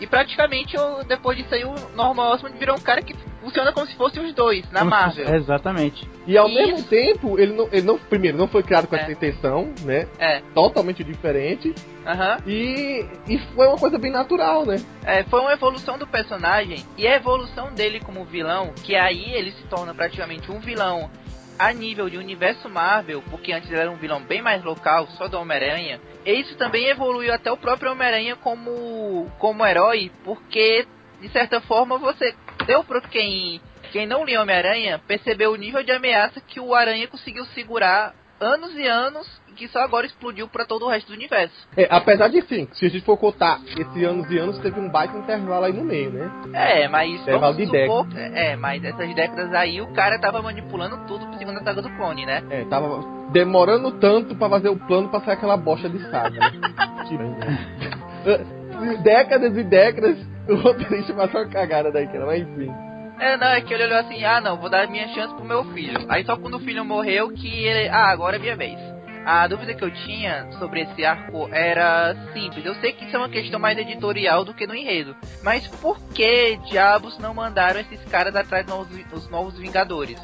[0.01, 0.77] E praticamente
[1.07, 4.33] depois disso aí o Norman Osborn virou um cara que funciona como se fossem os
[4.35, 5.35] dois na Como se- Marvel.
[5.35, 6.09] Exatamente.
[6.27, 6.55] E ao Isso.
[6.59, 7.99] mesmo tempo, ele não, ele não.
[7.99, 9.01] Primeiro, não foi criado com É.
[9.01, 10.07] essa intenção, né?
[10.19, 11.75] É, Totalmente diferente.
[12.07, 12.39] aham.
[12.47, 14.77] E, e foi uma coisa bem natural, né?
[15.05, 19.51] É, foi uma evolução do personagem e a evolução dele como vilão, que aí ele
[19.53, 21.11] se torna praticamente um vilão
[21.61, 25.29] a nível de universo Marvel, porque antes ele era um vilão bem mais local, só
[25.29, 26.01] do Homem-Aranha.
[26.25, 30.87] Isso também evoluiu até o próprio Homem-Aranha como, como herói, porque
[31.21, 32.35] de certa forma você
[32.67, 33.61] deu para quem
[33.93, 38.75] quem não lia Homem-Aranha percebeu o nível de ameaça que o Aranha conseguiu segurar anos
[38.75, 39.29] e anos
[39.61, 41.55] que só agora explodiu para todo o resto do universo.
[41.77, 44.89] É, apesar de, sim, se a gente for contar esses anos e anos, teve um
[44.89, 46.31] baita intervalo aí no meio, né?
[46.55, 51.27] É, mas Intervalo de supor, é, mas essas décadas aí o cara tava manipulando tudo
[51.27, 52.43] pra segunda saga do clone, né?
[52.49, 56.41] É, tava demorando tanto pra fazer o plano pra sair aquela bosta de saga.
[56.41, 56.53] Né?
[57.07, 60.17] tipo, décadas e décadas,
[60.49, 62.73] o roteirista passou uma cagada daquela, mas enfim.
[63.21, 65.63] É, não, é que ele olhou assim, ah não, vou dar minha chance pro meu
[65.75, 66.07] filho.
[66.09, 68.81] Aí só quando o filho morreu que ele, ah, agora é minha vez.
[69.25, 72.65] A dúvida que eu tinha sobre esse arco era simples.
[72.65, 75.15] Eu sei que isso é uma questão mais editorial do que no enredo.
[75.43, 80.19] Mas por que diabos não mandaram esses caras atrás dos novos, novos Vingadores?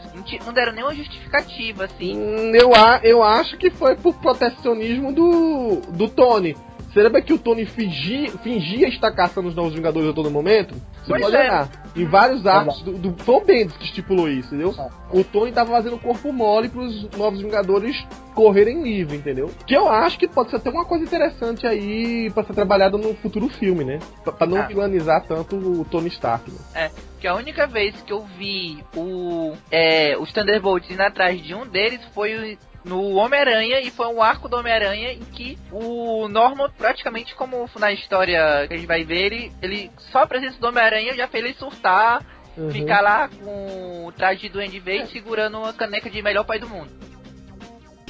[0.44, 2.16] Não, deram nenhuma justificativa, assim.
[2.16, 2.70] Hum, Eu,
[3.02, 6.56] eu acho que foi por protecionismo do, do Tony.
[6.97, 10.74] Você lembra que o Tony fingia, fingia estar caçando os novos Vingadores a todo momento?
[10.94, 11.40] Você Pois pode é.
[11.40, 11.68] olhar.
[11.94, 14.74] Em vários arcos do, do Tom Bendis que estipulou isso, entendeu?
[15.12, 18.02] O Tony tava fazendo corpo mole pros novos Vingadores
[18.35, 19.51] correrem livre, entendeu?
[19.66, 23.12] Que eu acho que pode ser até uma coisa interessante aí pra ser trabalhada no
[23.16, 23.98] futuro filme, né?
[24.24, 24.66] Pra, pra não Ah.
[24.66, 26.51] vilanizar tanto o Tony Stark.
[26.51, 26.56] Né?
[26.74, 26.90] É,
[27.20, 31.66] que a única vez que eu vi o, é, os Thunderbolts indo atrás de um
[31.66, 32.56] deles foi
[32.87, 37.93] no Homem-Aranha e foi um arco do Homem-Aranha em que o Norman, praticamente como na
[37.93, 41.45] história que a gente vai ver, ele, ele só a presença do Homem-Aranha já fez
[41.45, 42.25] ele surtar,
[42.57, 42.71] Uhum.
[42.71, 46.67] ficar lá com o traje de Duende Verde segurando uma caneca de melhor pai do
[46.67, 46.89] mundo.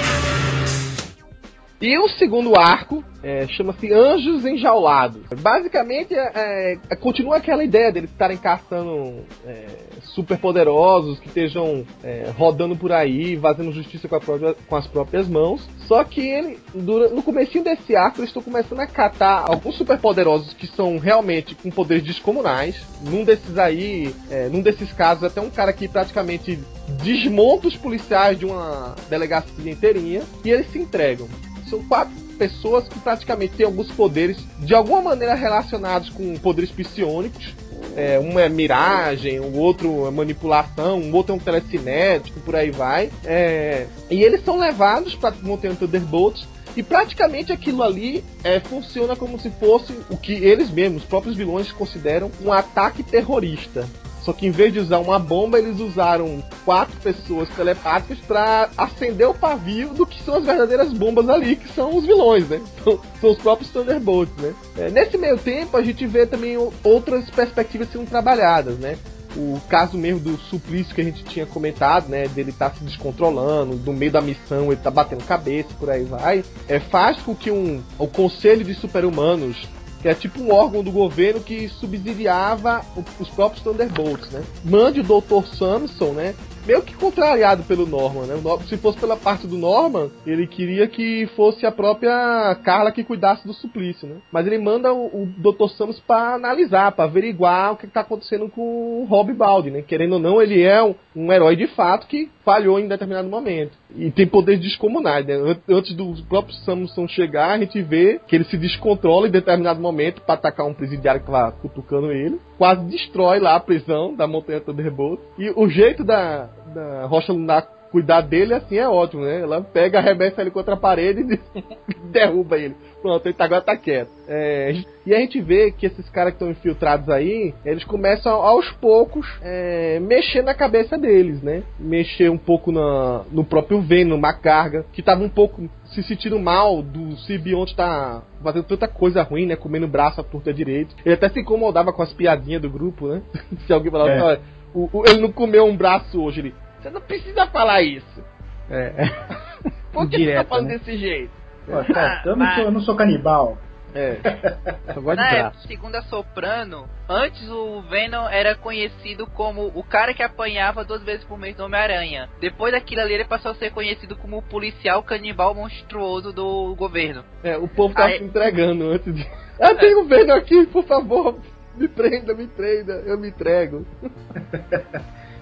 [1.80, 5.20] E o segundo arco é, chama-se Anjos Enjaulados.
[5.40, 9.66] Basicamente, é, é, continua aquela ideia deles estarem caçando é,
[10.00, 15.28] super poderosos que estejam é, rodando por aí, fazendo justiça com, própria- com as próprias
[15.28, 15.68] mãos.
[15.86, 19.98] Só que ele, dura- no comecinho desse arco, eles estão começando a catar alguns super
[19.98, 22.76] poderosos que são realmente com poderes descomunais.
[23.02, 26.58] Num desses aí, é, num desses casos, até um cara que praticamente
[27.02, 31.28] desmonta os policiais de uma delegacia inteirinha e eles se entregam
[31.68, 37.54] são quatro pessoas que praticamente têm alguns poderes de alguma maneira relacionados com poderes psionicos.
[37.96, 42.70] É, um é miragem, o outro é manipulação, o outro é um telecinético, por aí
[42.70, 43.10] vai.
[43.24, 49.40] É, e eles são levados para Montanha Thunderbolts e praticamente aquilo ali é, funciona como
[49.40, 53.88] se fosse o que eles mesmos, os próprios vilões, consideram um ataque terrorista.
[54.26, 59.28] Só que em vez de usar uma bomba, eles usaram quatro pessoas telepáticas para acender
[59.28, 62.60] o pavio do que são as verdadeiras bombas ali, que são os vilões, né?
[62.82, 64.52] São, são os próprios Thunderbolts, né?
[64.76, 68.98] É, nesse meio tempo, a gente vê também outras perspectivas sendo trabalhadas, né?
[69.36, 72.26] O caso mesmo do suplício que a gente tinha comentado, né?
[72.26, 76.44] Dele estar se descontrolando, no meio da missão ele tá batendo cabeça, por aí vai.
[76.66, 79.68] É, faz com que um, o Conselho de Super-Humanos
[80.06, 82.80] que é tipo um órgão do governo que subsidiava
[83.18, 84.44] os próprios Thunderbolts, né?
[84.64, 85.44] Mande o Dr.
[85.56, 86.32] Samson, né?
[86.64, 88.34] Meio que contrariado pelo Norman, né?
[88.68, 93.44] Se fosse pela parte do Norman, ele queria que fosse a própria Carla que cuidasse
[93.44, 94.16] do suplício, né?
[94.30, 95.68] Mas ele manda o, o Dr.
[95.76, 99.82] Samus para analisar, para averiguar o que está acontecendo com o Rob Baldi, né?
[99.82, 103.72] Querendo ou não, ele é um, um herói de fato que falhou em determinado momento.
[103.94, 105.34] E tem poderes descomunais, né?
[105.34, 109.80] An- Antes do próprio Samson chegar, a gente vê que ele se descontrola em determinado
[109.80, 112.40] momento para atacar um presidiário que tava cutucando ele.
[112.56, 115.20] Quase destrói lá a prisão da Montanha Thunderbolt.
[115.36, 119.40] E o jeito da, da Rocha Lunar cuidar dele, assim, é ótimo, né?
[119.40, 121.62] Ela pega, arremessa ele contra a parede e
[122.10, 122.74] derruba ele.
[123.00, 124.10] Pronto, ele tá- agora tá quieto.
[124.28, 124.74] É,
[125.06, 129.26] e a gente vê que esses caras que estão infiltrados aí, eles começam aos poucos
[129.42, 131.62] é, mexer na cabeça deles, né?
[131.78, 136.82] Mexer um pouco na, no próprio Venom, Macarga, que tava um pouco se sentindo mal
[136.82, 139.54] do simbionte tá fazendo tanta coisa ruim, né?
[139.56, 140.94] Comendo braço à torta direito.
[141.04, 143.22] Ele até se incomodava com as piadinhas do grupo, né?
[143.66, 144.22] se alguém falava, É.
[144.22, 144.40] olha,
[144.74, 146.54] o- o- ele não comeu um braço hoje, ele.
[146.80, 148.24] Você não precisa falar isso.
[148.70, 148.90] É.
[149.92, 150.78] Por que você tá Direto, falando né?
[150.78, 151.30] desse jeito?
[151.66, 153.58] Pô, cara, eu, não mas- sou, eu não sou canibal.
[153.94, 154.18] É.
[154.92, 159.82] Só gosto de Na época, segundo a Soprano, antes o Venom era conhecido como o
[159.82, 162.28] cara que apanhava duas vezes por mês no Homem-Aranha.
[162.38, 167.24] Depois daquilo ali, ele passou a ser conhecido como o policial canibal monstruoso do governo.
[167.42, 169.26] É, o povo tá Aí- se entregando antes de.
[169.58, 171.38] Ah, tem um Venom aqui, por favor.
[171.74, 173.86] Me prenda, me prenda, eu me entrego.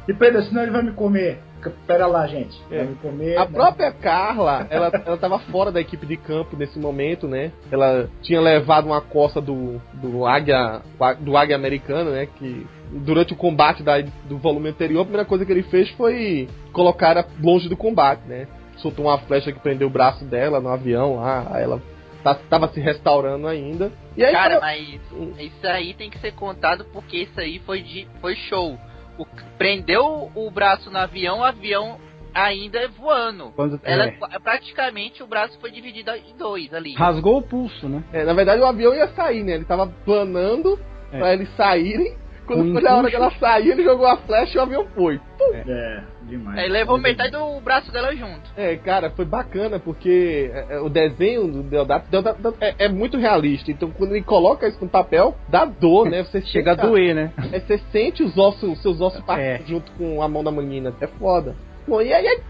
[0.08, 1.38] E Pedro, senão ele vai me comer.
[1.86, 2.60] Pera lá, gente.
[2.68, 2.84] Vai É.
[2.84, 3.38] me comer.
[3.38, 3.50] A né?
[3.50, 7.50] própria Carla, ela, ela tava fora da equipe de campo nesse momento, né?
[7.72, 10.82] Ela tinha levado uma coça do, do águia
[11.20, 12.26] do águia americano, né?
[12.26, 13.98] Que durante o combate da,
[14.28, 18.20] do volume anterior, a primeira coisa que ele fez foi colocar ela longe do combate,
[18.28, 18.46] né?
[18.76, 21.80] Soltou uma flecha que prendeu o braço dela no avião lá, aí ela
[22.22, 23.90] tá- tava se restaurando ainda.
[24.18, 27.80] E aí, Cara, quando- mas isso aí tem que ser contado porque isso aí foi,
[27.80, 28.76] de, foi show.
[29.18, 29.26] O,
[29.58, 31.98] prendeu o braço no avião, o avião
[32.34, 33.52] ainda voando.
[33.54, 36.94] Quando, Ela, é, praticamente o braço foi dividido em dois ali.
[36.94, 38.02] rasgou o pulso, né?
[38.12, 39.52] É, na verdade o avião ia sair, né?
[39.54, 40.78] Ele tava planando
[41.12, 41.18] É.
[41.18, 42.16] pra eles saírem.
[42.46, 43.10] Quando foi na hora empuxo.
[43.10, 45.20] que ela sair, ele jogou a flecha e o avião foi.
[45.66, 46.58] É, demais.
[46.58, 48.50] Aí levou metade do braço dela junto.
[48.56, 53.18] É, cara, foi bacana porque é, é, o desenho do Deodato, Deodato é, é muito
[53.18, 53.70] realista.
[53.70, 56.24] Então quando ele coloca isso no papel, dá dor, né?
[56.24, 57.32] Você Chega a doer, né?
[57.52, 59.22] É, você sente os ossos, os seus ossos É.
[59.22, 60.94] partindo junto com a mão da menina.
[61.00, 61.54] É foda.
[61.86, 62.40] Bom, e aí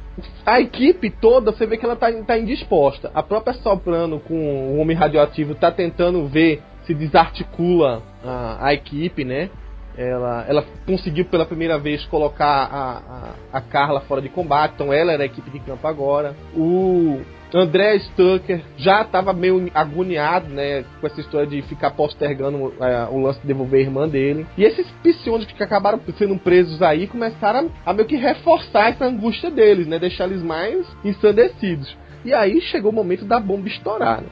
[0.46, 3.10] a equipe toda, você vê que ela tá, tá indisposta.
[3.14, 9.24] A própria Soprano com o Homem Radioativo tá tentando ver se desarticula a, a equipe,
[9.24, 9.50] né?
[9.96, 12.92] Ela, ela conseguiu pela primeira vez colocar a,
[13.52, 16.34] a, a Carla fora de combate, então ela era a equipe de campo agora.
[16.56, 17.20] O
[17.54, 23.20] André Stucker já estava meio agoniado, né, com essa história de ficar postergando é, o
[23.20, 24.44] lance de devolver a irmã dele.
[24.58, 29.04] E esses psionicos que acabaram sendo presos aí começaram a, a meio que reforçar essa
[29.04, 31.96] angústia deles, né, deixar eles mais ensandecidos.
[32.24, 34.28] E aí chegou o momento da bomba estourar, né?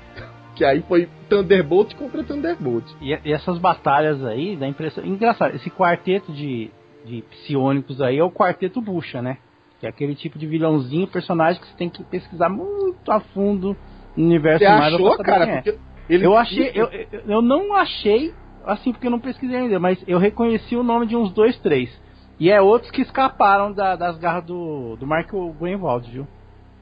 [0.55, 2.85] Que aí foi Thunderbolt contra Thunderbolt.
[3.01, 5.05] E, e essas batalhas aí, dá impressão.
[5.05, 6.71] Engraçado, esse quarteto de,
[7.07, 9.39] de psionicos aí é o quarteto bucha, né?
[9.81, 13.77] Que é aquele tipo de vilãozinho, personagem que você tem que pesquisar muito a fundo
[14.17, 15.45] no universo Você Marvel achou, cara?
[15.47, 15.55] é.
[15.63, 18.35] Porque ele- Eu achei, eu, eu, eu não achei,
[18.67, 21.91] assim, porque eu não pesquisei ainda, mas eu reconheci o nome de uns dois, três.
[22.39, 26.27] E é outros que escaparam da- das garras do, do Mark Greenwald, viu?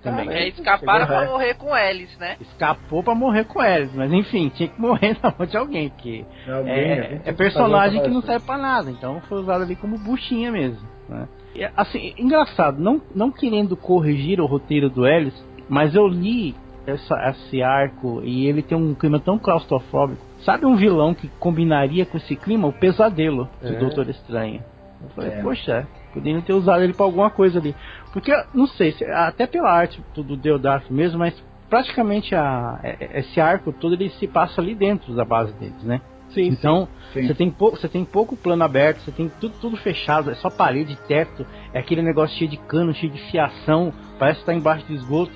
[0.02, 0.26] Também.
[0.26, 1.26] Cara, É, escaparam pra é.
[1.28, 2.36] morrer com eles, né?
[2.40, 6.24] Escapou pra morrer com eles, mas enfim, tinha que morrer na mão de alguém, porque
[6.48, 9.62] Alguém, é, tem é que fazer personagem que não serve pra nada, então foi usado
[9.62, 10.86] ali como buchinha mesmo.
[11.08, 11.28] Né?
[11.54, 15.34] E, assim, engraçado, não, não querendo corrigir o roteiro do Ellis,
[15.68, 16.54] mas eu li
[16.86, 20.20] essa, esse arco e ele tem um clima tão claustrofóbico.
[20.44, 22.66] Sabe um vilão que combinaria com esse clima?
[22.66, 23.78] O pesadelo do É.
[23.78, 24.62] Doutor Estranho.
[25.02, 25.42] Eu falei, É.
[25.42, 27.74] poxa, poderiam ter usado ele pra alguma coisa ali.
[28.12, 31.34] Porque, não sei, se- até pela arte do Deodato mesmo, mas
[31.68, 36.00] praticamente a, é- esse arco todo ele se passa ali dentro da base deles, né?
[36.30, 37.26] Sim, Então, Sim.
[37.26, 40.48] você tem, pouco, você tem pouco plano aberto, você tem tudo, tudo fechado, é só
[40.48, 44.86] parede, teto, é aquele negócio cheio de cano, cheio de fiação, parece que tá embaixo
[44.86, 45.32] do esgoto.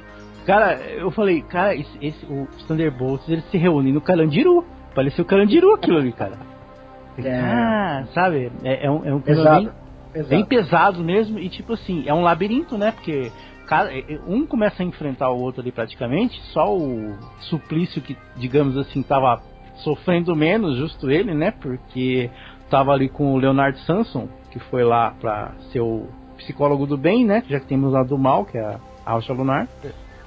[0.46, 4.64] Cara, eu falei, cara, esse, esse, os Thunderbolts, eles se reúnem no Carandiru.
[4.94, 6.36] Pareceu o Carandiru aquilo ali, cara.
[7.18, 7.40] É.
[7.40, 8.52] Ah, sabe?
[8.62, 9.72] É, é um, é um clima Exato.
[10.14, 10.28] Bem, Exato.
[10.30, 12.92] bem pesado mesmo e tipo assim, é um labirinto, né?
[12.92, 13.30] Porque
[13.66, 13.90] cada,
[14.26, 19.42] um começa a enfrentar o outro ali praticamente, só o suplício que, digamos assim, tava
[19.76, 21.50] sofrendo menos, justo ele, né?
[21.50, 22.30] Porque
[22.70, 27.24] tava ali com o Leonard Sanson, que foi lá pra ser o psicólogo do bem,
[27.24, 27.42] né?
[27.48, 29.68] Já que temos lá do mal, que é a Alcha Lunar.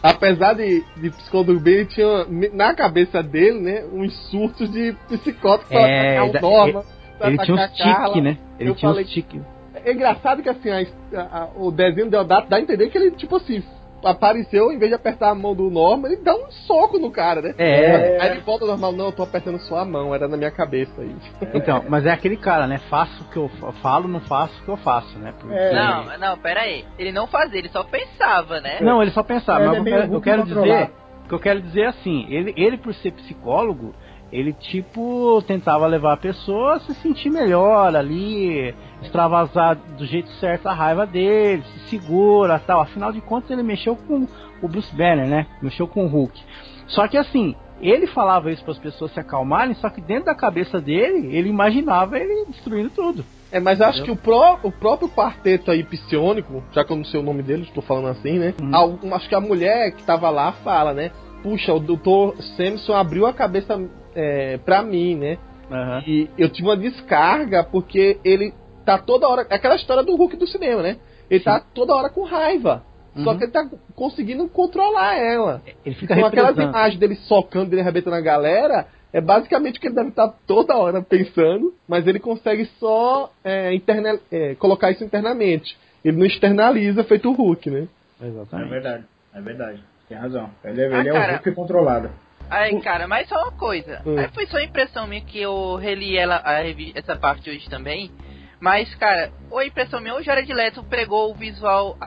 [0.03, 5.69] Apesar de, de psicólogo bem, ele tinha na cabeça dele, né, uns surtos de psicótico
[5.69, 6.83] pra É, atacar da- o Norma.
[7.17, 8.07] pra Ele tinha atacar uns a Carla.
[8.09, 8.37] tique, né?
[8.59, 9.41] Ele tinha falei- uns tique.
[9.85, 13.11] É engraçado que assim, a- a- o desenho do Deodato dá a entender que ele,
[13.11, 13.63] tipo assim,
[14.03, 17.41] apareceu, em vez de apertar a mão do Norma, ele dá um soco no cara,
[17.41, 17.55] né?
[17.57, 20.37] É, Aí ele volta ao normal, não, eu tô apertando só a mão, era na
[20.37, 21.15] minha cabeça aí.
[21.53, 22.79] então, mas é aquele cara, né?
[22.89, 25.33] Faço o que eu fa- falo, não faço o que eu faço, né?
[25.39, 25.53] Porque...
[25.55, 25.73] É.
[25.73, 26.85] Não, não, pera aí.
[26.97, 28.79] Ele não fazia, ele só pensava, né?
[28.81, 30.91] Não, ele só pensava, Ele mas é eu eu quero dizer,
[31.25, 33.93] o que eu quero dizer é assim, ele, ele por ser psicólogo,
[34.31, 40.67] ele tipo tentava levar a pessoa a se sentir melhor ali, extravasar do jeito certo
[40.67, 42.81] a raiva dele, se segura, tal.
[42.81, 44.27] Afinal de contas, ele mexeu com
[44.61, 45.45] o Bruce Banner, né?
[45.61, 46.39] Mexeu com o Hulk.
[46.87, 50.35] Só que assim, ele falava isso para as pessoas se acalmarem, só que dentro da
[50.35, 53.23] cabeça dele, ele imaginava ele destruindo tudo.
[53.49, 57.05] É, mas acho que o, pró- o próprio quarteto aí psionico, já que eu não
[57.05, 58.53] sei o nome dele, estou falando assim, né?
[58.61, 58.75] Uhum.
[58.75, 61.11] Algum- acho que a mulher que tava lá fala, né?
[61.43, 62.41] Puxa, o Dr.
[62.57, 63.79] Samson abriu a cabeça
[64.17, 65.37] é, pra mim, né?
[65.71, 66.03] Aham.
[66.07, 68.53] E eu tive uma descarga porque ele
[68.85, 69.45] tá toda hora.
[69.49, 70.97] É aquela história do Hulk do cinema, né?
[71.29, 72.83] Ele tá toda hora com raiva.
[73.23, 73.37] Só Uhum.
[73.37, 75.61] que ele tá conseguindo controlar ela.
[75.85, 79.87] Ele fica Então aquelas imagens dele socando, dele arrebentando a galera, É basicamente o que
[79.87, 85.01] ele deve estar toda hora pensando, mas ele consegue só é, interna- é, colocar isso
[85.03, 85.77] internamente.
[86.03, 87.87] Ele não externaliza feito o Hulk, né?
[88.21, 88.69] É Exatamente.
[88.69, 89.03] verdade,
[89.33, 89.83] é verdade.
[90.09, 90.49] Tem razão.
[90.63, 91.31] Ele, é- Ah, ele é cara.
[91.31, 92.09] o Hulk controlado.
[92.49, 94.01] Aí, cara, mas só uma coisa.
[94.05, 94.17] Hum.
[94.17, 98.11] Aí foi só impressão minha que eu reli ela, a revi- essa parte hoje também.
[98.59, 101.97] Mas, cara, a impressão minha, o Jared Leto pegou o visual.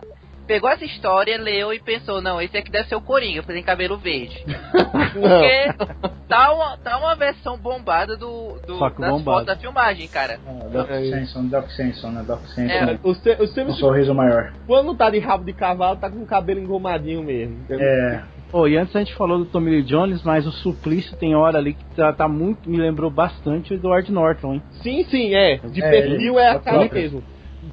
[0.46, 3.62] Pegou essa história, leu e pensou, não, esse aqui deve ser o Coringa, porque tem
[3.62, 4.36] cabelo verde.
[5.12, 5.88] Porque
[6.28, 9.24] tá uma, tá uma versão bombada do, do Só que das bombado.
[9.24, 10.38] fotos da filmagem, cara.
[10.46, 11.04] Ah, Doc É.
[11.10, 12.22] Samson, Doc Samson, né?
[12.26, 12.62] Doc Samson.
[12.72, 12.86] É.
[12.86, 12.98] né?
[13.02, 14.52] O, Se- o um sorriso maior.
[14.66, 17.64] quando tá de rabo de cavalo, tá com o cabelo engomadinho mesmo.
[17.70, 18.22] É.
[18.50, 21.58] Pô, e antes a gente falou do Tommy Lee Jones, mas o Suplício tem hora
[21.58, 22.68] ali que tá, tá muito.
[22.68, 24.62] Me lembrou bastante o Edward Norton, hein?
[24.82, 25.58] Sim, sim, é.
[25.58, 27.00] De É, perfil ele- é é a o cara próprio.
[27.02, 27.24] mesmo.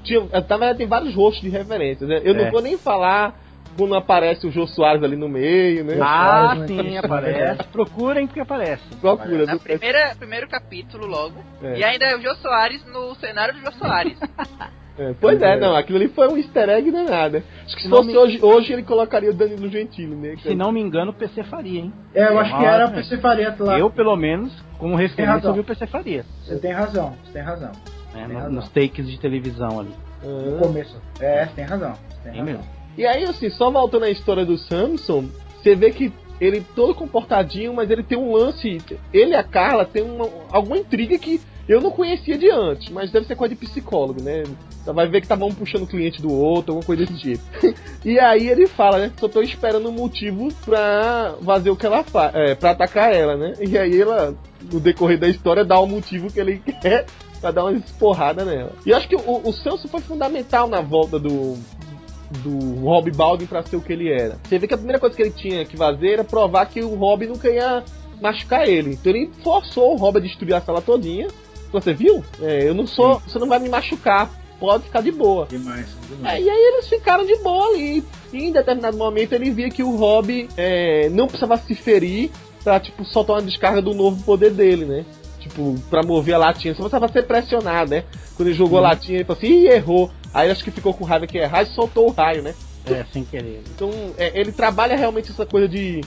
[0.03, 2.21] Tinha, na verdade, tem vários rostos de referências, né?
[2.23, 2.51] Eu não É.
[2.51, 3.33] vou nem falar
[3.77, 5.97] quando aparece o Jô Soares ali no meio, né?
[6.01, 6.67] Ah, Soares, né?
[6.67, 7.63] sim, Isso, aparece.
[7.71, 8.83] Procurem porque aparece.
[9.01, 9.45] Procura.
[9.45, 11.35] Na do- primeira, primeiro capítulo logo.
[11.63, 11.79] É.
[11.79, 14.19] E ainda é o Jô Soares no cenário do Jô Soares.
[14.99, 17.43] É, pois é, não, aquilo ali foi um easter egg danado.
[17.65, 20.35] Acho que se não fosse me- hoje, hoje ele colocaria o Danilo Gentili, né?
[20.41, 21.93] Se não me engano, o PC faria, hein?
[22.15, 22.91] É, eu acho que era o?
[22.91, 23.77] PC Faria lá.
[23.77, 26.25] Eu, pelo menos, como eu vi o PC faria.
[26.43, 27.71] Você tem razão, você tem razão.
[27.71, 28.51] né, Tem no- razão.
[28.53, 29.89] nos takes de televisão ali.
[30.23, 30.59] No Ah.
[30.61, 30.95] começo.
[31.19, 31.91] É, você tem razão.
[31.93, 32.45] Você tem Tem razão.
[32.57, 32.63] mesmo.
[32.97, 35.25] E aí, assim, só voltando à história do Samson,
[35.61, 36.11] você vê que
[36.41, 38.81] ele todo comportadinho, mas ele tem um lance.
[39.13, 43.11] Ele e a Carla tem uma, alguma intriga que eu não conhecia de antes, mas
[43.11, 44.43] deve ser coisa de psicólogo, né?
[44.83, 47.43] Você vai ver que tava um puxando o cliente do outro, alguma coisa desse tipo.
[48.05, 49.11] e aí ele fala, né?
[49.19, 53.35] Só tô esperando um motivo pra fazer o que ela faz, é, pra atacar ela,
[53.35, 53.53] né?
[53.59, 54.33] E aí ela,
[54.71, 57.05] no decorrer da história, dá o motivo que ele quer
[57.41, 58.71] pra dar uma esporrada nela.
[58.85, 61.57] E acho que o, o Samson foi fundamental na volta do,
[62.43, 64.37] do Rob Baldwin pra ser o que ele era.
[64.43, 66.95] Você vê que a primeira coisa que ele tinha que fazer era provar que o
[66.95, 67.83] Rob nunca ia
[68.21, 68.93] machucar ele.
[68.93, 71.27] Então ele forçou o Rob a destruir a sala todinha.
[71.81, 72.23] Você viu?
[72.41, 73.19] É, eu não sou.
[73.27, 74.29] Você não vai me machucar.
[74.59, 75.45] Pode ficar de boa.
[75.45, 76.45] Demais, É, demais.
[76.45, 78.03] e aí eles ficaram de boa ali.
[78.33, 82.31] E em determinado momento ele via que o Rob é, não precisava se ferir
[82.63, 85.05] pra, tipo, soltar uma descarga do novo poder dele, né?
[85.39, 86.73] Tipo, pra mover a latinha.
[86.73, 88.03] Só precisava ser pressionado, né?
[88.35, 90.09] Quando ele jogou a latinha, ele falou assim, ih, errou.
[90.33, 92.55] Aí acho que ficou com raiva que ia errar e soltou o raio, né?
[92.87, 93.61] É, sem querer.
[93.75, 96.01] Então, é, ele trabalha realmente essa coisa de,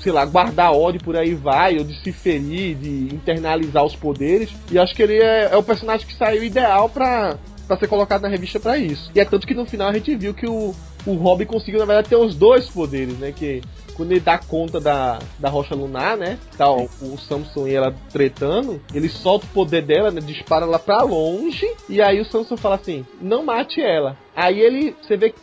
[0.00, 4.50] sei lá, guardar ódio por aí vai, ou de se ferir, de internalizar os poderes.
[4.70, 8.22] E acho que ele é, é o personagem que saiu ideal pra, pra ser colocado
[8.22, 9.10] na revista pra isso.
[9.14, 10.74] E é tanto que no final a gente viu que o,
[11.06, 13.32] o Robin conseguiu, na verdade, ter os dois poderes, né?
[13.32, 13.62] Que
[13.96, 16.38] quando ele dá conta da, da rocha lunar, né?
[16.56, 20.20] Tá o, o Samson e ela tretando, ele solta o poder dela, né?
[20.20, 21.66] Dispara ela pra longe.
[21.88, 24.16] E aí o Samson fala assim: não mate ela.
[24.34, 25.34] Aí ele, você vê,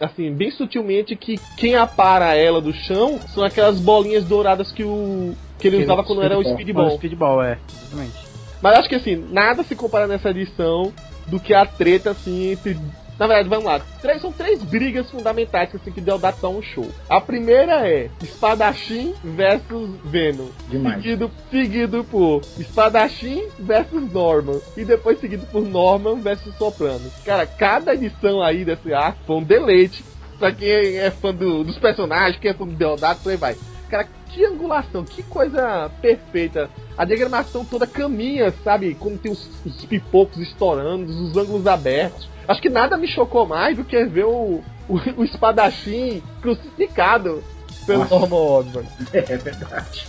[0.00, 5.34] assim, bem sutilmente que quem apara ela do chão são aquelas bolinhas douradas que o
[5.60, 6.56] que ele usava quando era o speedball.
[6.56, 6.86] speedball.
[6.86, 7.58] O speedball, é.
[7.70, 8.32] Exatamente.
[8.60, 10.92] Mas acho que assim, nada se compara nessa edição
[11.28, 12.76] do que a treta assim entre.
[13.22, 13.80] Na verdade, vamos lá.
[14.00, 16.88] Três, são três brigas fundamentais que assim, que Deodato dá um show.
[17.08, 20.48] A primeira é Espadachim versus Venom.
[20.68, 20.96] Demais.
[20.96, 24.58] Seguido, seguido por Espadachim versus Norman.
[24.76, 27.08] E depois seguido por Norman versus Soprano.
[27.24, 30.04] Cara, cada edição aí desse arco foi um deleite.
[30.36, 33.56] Pra quem é fã do- dos personagens, quem é fã do Deodato, por aí vai.
[33.88, 36.68] Cara, que angulação, que coisa perfeita.
[36.98, 38.96] A diagramação toda caminha, sabe?
[38.98, 42.31] Quando tem os, os pipocos estourando, os ângulos abertos.
[42.46, 47.42] Acho que nada me chocou mais do que ver o, o, o espadachim crucificado
[47.86, 48.04] pelo.
[48.08, 48.88] Norman Osborn.
[49.12, 50.06] É verdade.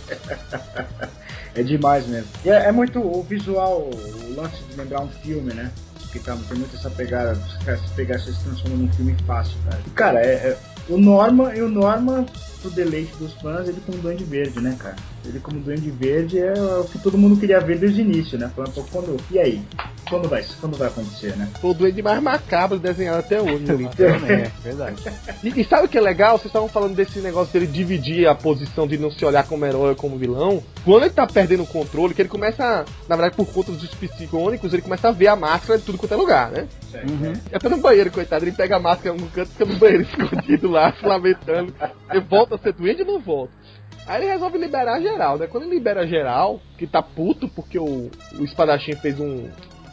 [1.54, 2.28] É demais mesmo.
[2.44, 5.70] E é, é muito o visual, o lance de lembrar um filme, né?
[6.12, 9.82] Que tá, tem muito essa pegada, se pegar, você se transforma num filme fácil, cara.
[9.94, 10.58] Cara, é, é-
[10.88, 12.26] o Norman, e o Norman,
[12.60, 14.96] pro deleite dos fãs, ele como Duende Verde, né, cara?
[15.24, 18.50] Ele como Duende Verde é o que todo mundo queria ver desde o início, né?
[18.54, 19.62] Falando, pô, quando, e aí?
[20.08, 21.48] Quando vai, quando vai acontecer, né?
[21.60, 23.64] Foi o duende mais macabro desenhado até hoje.
[23.70, 23.88] ali.
[23.98, 25.02] É, verdade.
[25.42, 26.36] E, e sabe o que é legal?
[26.36, 29.90] Vocês estavam falando desse negócio dele dividir a posição de não se olhar como herói
[29.90, 30.62] ou como vilão.
[30.84, 34.72] Quando ele tá perdendo o controle, que ele começa, na verdade, por conta dos psicônicos,
[34.72, 36.68] ele começa a ver a máscara de tudo quanto é lugar, né?
[36.94, 37.32] Uhum.
[37.52, 40.92] Até no banheiro, coitado, ele pega a máscara no canto, fica no banheiro escondido lá,
[40.92, 41.74] se lamentando.
[42.10, 43.52] Ele volta a ser doente ou não volta?
[44.06, 45.46] Aí ele resolve liberar geral, né?
[45.46, 49.48] Quando ele libera geral, que tá puto porque o, o espadachim fez um,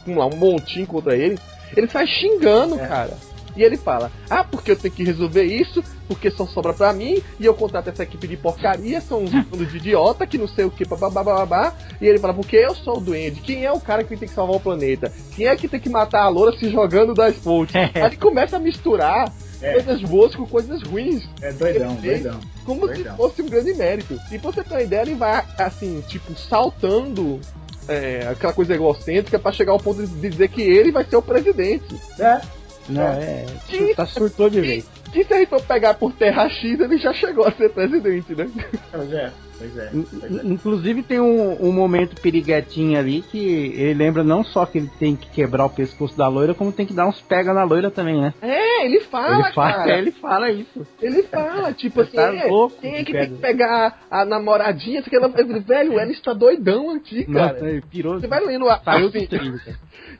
[0.06, 1.38] um, lá, um montinho contra ele,
[1.76, 2.86] ele sai xingando, É.
[2.86, 3.32] cara.
[3.54, 7.22] E ele fala: Ah, porque eu tenho que resolver isso, porque só sobra pra mim,
[7.38, 10.64] e eu contrato essa equipe de porcaria, são uns bandos de idiota que não sei
[10.64, 11.74] o que, babá.
[12.00, 14.34] E ele fala: Porque eu sou o duende, quem é o cara que tem que
[14.34, 15.12] salvar o planeta?
[15.36, 17.70] Quem é que tem que matar a loura se jogando da Spolt?
[17.76, 19.30] Aí ele começa a misturar
[19.62, 19.72] É.
[19.74, 21.24] coisas boas com coisas ruins.
[21.40, 22.40] É doidão, fez doidão.
[22.64, 23.12] Como Doidão.
[23.12, 24.18] se fosse um grande mérito.
[24.30, 27.40] E pra você ter uma ideia, ele vai, assim, tipo, saltando
[27.88, 31.22] é, aquela coisa egocêntrica pra chegar ao ponto de dizer que ele vai ser o
[31.22, 31.94] presidente.
[32.18, 32.40] É.
[32.88, 33.46] Não, é.
[33.94, 34.84] Tá surtou de vez.
[35.12, 38.34] Que se a gente for pegar por terra X, ele já chegou a ser presidente,
[38.34, 38.48] né?
[38.90, 39.90] Pois é, pois é.
[39.92, 40.44] Pois é.
[40.46, 43.38] in- Inclusive tem um, um momento piriguetinho ali que
[43.76, 46.86] ele lembra não só que ele tem que quebrar o pescoço da loira, como tem
[46.86, 48.32] que dar uns pega na loira também, né?
[48.40, 49.98] É, ele fala, ele, fala, cara.
[49.98, 50.86] ele fala isso.
[51.00, 53.26] Ele fala, tipo assim, Tá é, louco quem é que pedra.
[53.26, 55.00] tem que pegar a namoradinha?
[55.00, 57.52] Aqui, ela- eu falei, velho, ela está doidão aqui, cara.
[57.52, 58.18] Nossa, ele pirou.
[58.18, 59.60] Você vai lendo a, Saiu assim, trilho.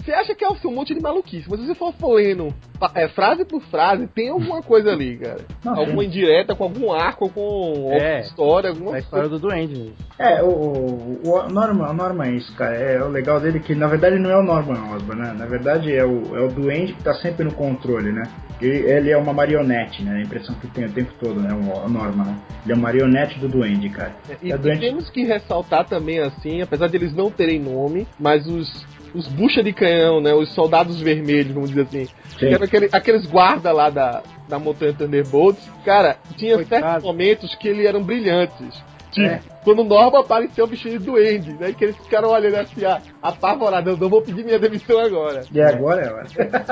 [0.00, 2.52] Você acha que é um monte de maluquice, mas se você for, lendo
[2.94, 5.38] é, frase por frase, tem alguma coisa ali, cara.
[5.64, 7.94] Não, alguma indireta com algum arco, com É.
[7.94, 9.04] outra história, alguma A coisa.
[9.06, 9.74] história do duende.
[9.78, 9.92] mesmo.
[10.18, 12.76] É, o, o, o Norman, o Norman é isso, cara.
[12.76, 15.34] É o legal dele que na verdade não é o Norman Osborn, né?
[15.36, 18.22] Na verdade é o, é o duende que tá sempre no controle, né?
[18.60, 20.18] Ele, ele é uma marionete, né?
[20.18, 21.52] A impressão que tem o tempo todo, né?
[21.52, 22.36] O, o Norman, né?
[22.64, 24.12] Ele é uma marionete do duende, cara.
[24.42, 24.80] E, É e doente.
[24.80, 29.64] temos que ressaltar também, assim, apesar de eles não terem nome, mas os, os bucha
[29.64, 30.32] de canhão, né?
[30.32, 32.06] Os soldados vermelhos, vamos dizer assim.
[32.38, 34.22] Que eram aquele- aqueles guarda lá da,
[34.52, 35.66] da Montanha Thunderbolts.
[35.84, 36.82] Cara, tinha Coitado.
[36.84, 38.82] certos momentos que eles eram brilhantes.
[39.10, 39.40] Tipo, É.
[39.64, 41.72] quando o Norma apareceu vestido de duende, né?
[41.72, 45.42] Que eles ficaram olhando assim, ah, apavorados, eu não vou pedir minha demissão agora.
[45.52, 46.26] E agora é hora.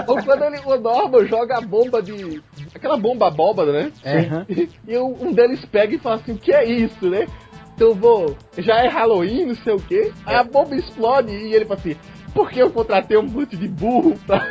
[0.06, 2.42] Ou quando ele, o Norman joga a bomba de.
[2.74, 3.92] aquela bomba abóbada, né?
[4.04, 4.46] É.
[4.88, 7.26] E um, deles pega e fala assim, o que é isso, né?
[7.74, 8.34] Então vou.
[8.58, 10.10] Já é Halloween, não sei o quê.
[10.24, 11.96] Aí a bomba explode e ele fala assim,
[12.34, 14.50] por que eu contratei um monte de burro pra.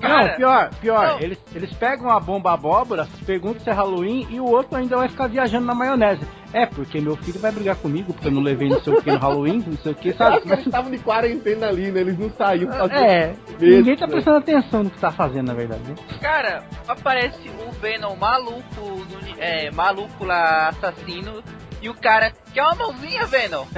[0.00, 1.08] Cara, não, pior, pior.
[1.08, 1.20] não.
[1.20, 5.08] Eles, eles pegam a bomba abóbora, perguntam se é Halloween e o outro ainda vai
[5.08, 6.20] ficar viajando na maionese.
[6.52, 9.10] É, porque meu filho vai brigar comigo porque eu não levei não sei o que
[9.10, 10.40] no Halloween, não sei o que, Eu acho sabe?
[10.42, 12.02] que eles estavam de quarentena ali, né?
[12.02, 14.12] Eles não saíam fazer É, mesmo, ninguém tá né?
[14.12, 15.82] prestando atenção no que tá fazendo, na verdade.
[15.82, 15.94] né?
[16.20, 21.42] Cara, aparece o Venom maluco, do- é, maluco lá, assassino,
[21.82, 23.64] e o cara, quer uma mãozinha, Venom?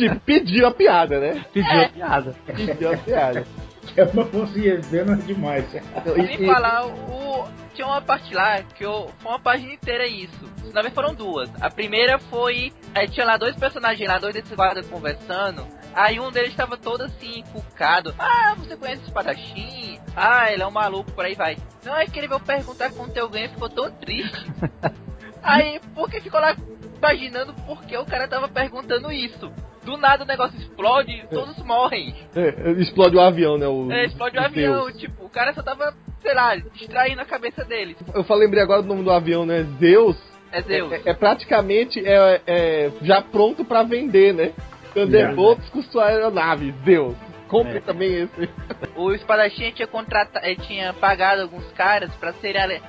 [0.00, 1.44] Tipo, pediu a piada, né?
[1.52, 1.84] Pediu É.
[1.84, 2.36] a piada.
[2.46, 3.46] Pediu a piada.
[3.96, 5.64] É uma vendo demais.
[5.70, 10.44] Sem falar, o, tinha uma parte lá que eu, foi uma página inteira isso.
[10.66, 11.50] Na verdade foram duas.
[11.60, 15.66] A primeira foi, aí tinha lá dois personagens lá, dois desses guardas conversando.
[15.94, 18.14] Aí um deles estava todo assim, encucado.
[18.18, 19.98] Ah, você conhece o espadachim?
[20.14, 21.56] Ah, ele é um maluco, por aí vai.
[21.84, 24.52] Não, é que ele veio perguntar quanto eu ganho e ficou tão triste.
[25.42, 26.54] Aí, porque ficou lá
[26.98, 29.50] imaginando por que o cara tava perguntando isso.
[29.90, 32.14] Do nada o negócio explode, todos morrem.
[32.36, 33.66] É, explode o avião, né?
[33.66, 35.00] O, É, explode o avião, Deus.
[35.00, 35.92] tipo, o cara só tava,
[36.22, 37.96] sei lá, distraindo a cabeça deles.
[38.14, 39.64] Eu falei, lembrei agora do nome do avião, né?
[39.80, 40.16] Zeus.
[40.52, 40.92] É Zeus.
[40.92, 44.52] É, é praticamente é, é já pronto pra vender, né?
[44.94, 47.16] Thunderbolts com sua aeronave, Zeus.
[47.48, 47.80] Compre É.
[47.80, 48.48] também esse.
[48.94, 52.80] O espadachim tinha contratado, ele tinha pagado alguns caras pra serem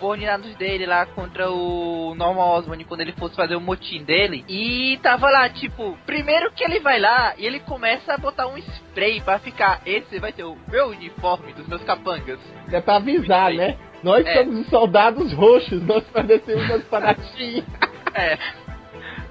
[0.00, 4.44] subordinados dele lá contra o Norman Osborn quando ele fosse fazer o motim dele.
[4.48, 8.56] E tava lá, tipo, primeiro que ele vai lá e ele começa a botar um
[8.56, 12.40] spray pra ficar, esse vai ser o meu uniforme dos meus capangas.
[12.72, 13.76] É pra avisar, né?
[14.02, 14.38] Nós É.
[14.38, 17.62] somos os soldados roxos, nós padecemos as espadachim.
[18.14, 18.38] É.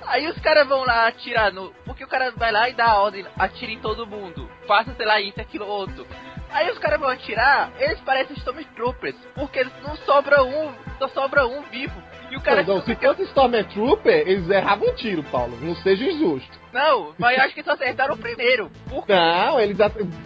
[0.05, 1.71] Aí os caras vão lá atirar no.
[1.85, 4.49] Porque o cara vai lá e dá a ordem, atira em todo mundo.
[4.67, 6.05] Faça, sei lá, isso, aquilo, outro.
[6.51, 9.15] Aí os caras vão atirar, eles parecem Stormtroopers.
[9.35, 12.01] Porque não sobra um, só sobra um vivo.
[12.31, 15.57] E o cara Não, não, se fosse Stormtrooper, eles erravam um tiro, Paulo.
[15.61, 16.59] Não seja injusto.
[16.71, 18.69] Não, mas eu acho que só acertaram o primeiro.
[18.88, 19.77] Por Não, eles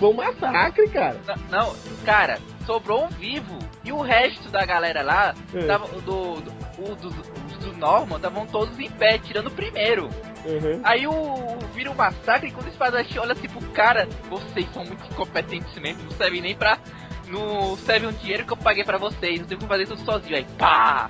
[0.02, 1.18] um massacre, cara.
[1.26, 1.76] Não, não,
[2.06, 3.58] cara, sobrou um vivo.
[3.86, 5.66] E o resto da galera lá, É.
[5.66, 10.10] tava, do, do, o dos- os do Norman, estavam todos em pé, tirando o primeiro.
[10.46, 10.82] Uhum.
[10.84, 14.84] Aí o vira um massacre e quando o espadachim olha assim pro cara, vocês são
[14.86, 16.78] muito incompetentes mesmo, não servem nem pra.
[17.28, 20.36] Não serve um dinheiro que eu paguei pra vocês, não tenho que fazer tudo sozinho.
[20.36, 21.10] Aí pá!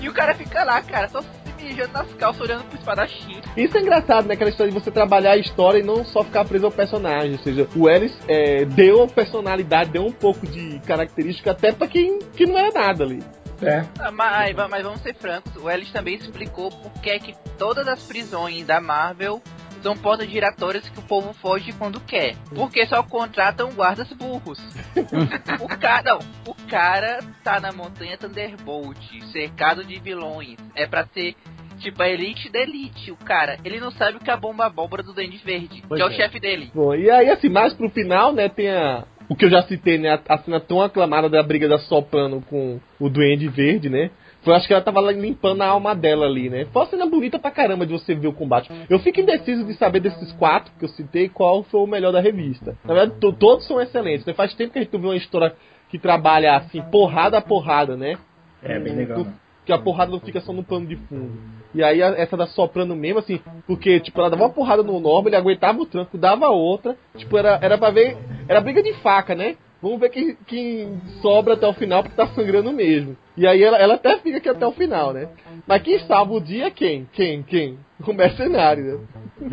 [0.00, 1.28] E o cara fica lá, cara, só se
[1.60, 3.40] mijando nas calças olhando pro espadachim.
[3.56, 4.34] Isso é engraçado, né?
[4.34, 7.32] Aquela história de você trabalhar a história e não só ficar preso ao personagem.
[7.32, 12.20] Ou seja, o Ellis é, deu personalidade, deu um pouco de característica até pra quem
[12.36, 13.22] que não era nada ali.
[13.62, 13.84] É.
[13.98, 17.88] Ah, Mas, mas vamos ser francos, o Ellis também explicou por que é que todas
[17.88, 19.42] as prisões da Marvel
[19.82, 22.36] são portas giratórias que o povo foge quando quer.
[22.54, 24.58] Porque só contratam guardas burros.
[25.60, 28.98] o cara, não, o cara tá na montanha Thunderbolt,
[29.32, 30.56] cercado de vilões.
[30.74, 31.34] É pra ser
[31.78, 33.12] tipo a elite da elite.
[33.12, 35.98] O cara, ele não sabe o que é a bomba abóbora do Dente Verde, Pois
[36.00, 36.16] que é o é.
[36.16, 36.70] chefe dele.
[36.74, 39.04] Bom, e aí, assim, mais pro final, né, tem a.
[39.28, 40.10] O que eu já citei, né?
[40.10, 44.10] A, a cena tão aclamada da briga da Soprano com o Duende Verde, né?
[44.42, 46.64] Foi, acho que ela tava limpando a alma dela ali, né?
[46.72, 48.70] Foi uma cena bonita pra caramba de você ver o combate.
[48.88, 52.20] Eu fico indeciso de saber desses quatro que eu citei qual foi o melhor da
[52.20, 52.76] revista.
[52.84, 54.24] Na verdade, to- todos são excelentes.
[54.24, 54.32] Né?
[54.32, 55.54] Faz tempo que a gente não vê uma história
[55.90, 58.16] que trabalha assim, porrada a porrada, né?
[58.62, 59.18] É bem legal.
[59.18, 61.30] Não- Que a porrada não fica só no pano de fundo.
[61.74, 64.98] E aí a- essa da soprando mesmo, assim, porque, tipo, ela dava uma porrada no
[64.98, 66.96] Norma, ele aguentava o tranco, dava outra.
[67.18, 68.16] Tipo, era, era pra ver.
[68.48, 69.56] Era briga de faca, né?
[69.82, 73.14] Vamos ver quem, quem sobra até o final, porque tá sangrando mesmo.
[73.36, 75.28] E aí ela, ela até fica aqui até o final, né?
[75.66, 77.06] Mas quem salva o dia é quem?
[77.12, 77.42] Quem?
[77.42, 77.78] Quem?
[78.04, 78.98] O mercenário, né?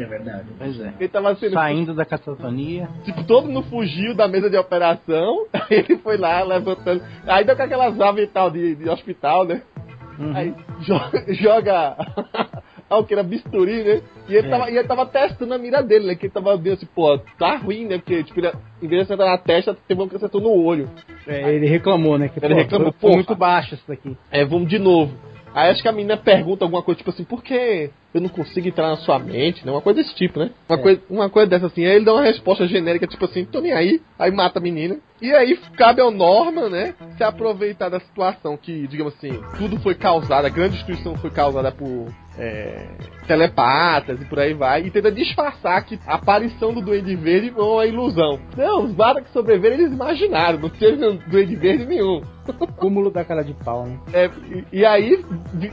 [0.01, 0.45] É verdade.
[0.57, 0.93] Pois é.
[0.97, 1.53] Ele tava sendo.
[1.53, 2.87] Saindo da catatonia.
[3.03, 5.45] Tipo, todo mundo fugiu da mesa de operação.
[5.53, 7.03] Aí ele foi lá levantando.
[7.27, 9.61] Aí deu com aquelas aves e tal de, de hospital, né?
[10.17, 10.35] Uhum.
[10.35, 11.25] Aí joga.
[11.33, 11.95] joga
[12.89, 14.01] ah, o que era bisturi, né?
[14.29, 14.49] E ele, É.
[14.49, 16.15] tava, e ele tava testando a mira dele, né?
[16.15, 17.97] Que ele tava vendo assim, pô, tá ruim, né?
[17.97, 18.51] Porque, tipo, ele,
[18.81, 20.89] em vez de acertar na testa, teve um que acertou no olho.
[21.27, 22.29] É, ele reclamou, né?
[22.29, 23.13] Que, Ele pô, reclamou, porra.
[23.15, 24.15] muito baixo isso daqui.
[24.31, 25.13] É, vamos de novo.
[25.55, 28.67] Aí acho que a menina pergunta alguma coisa, tipo assim, por que eu não consigo
[28.67, 29.71] entrar na sua mente, né?
[29.71, 30.51] Uma coisa desse tipo, né?
[30.67, 30.81] Uma, É.
[30.81, 31.85] coisa, uma coisa dessa assim.
[31.85, 34.01] Aí ele dá uma resposta genérica, tipo assim, tô nem aí.
[34.19, 34.97] Aí mata a menina.
[35.21, 36.93] E aí cabe ao Norman, né?
[37.15, 41.71] Se aproveitar da situação que, digamos assim, tudo foi causado, a grande destruição foi causada
[41.71, 42.07] por
[42.37, 42.87] é,
[43.27, 44.83] telepatas e por aí vai.
[44.83, 48.39] E tenta disfarçar que a aparição do Duende Verde foi uma ilusão.
[48.55, 50.59] Não, os Vara que sobreviveram, eles imaginaram.
[50.59, 52.21] Não teve um Duende Verde nenhum.
[52.77, 53.99] Cúmulo da cara de pau, né?
[54.13, 54.25] É,
[54.71, 55.23] e, e aí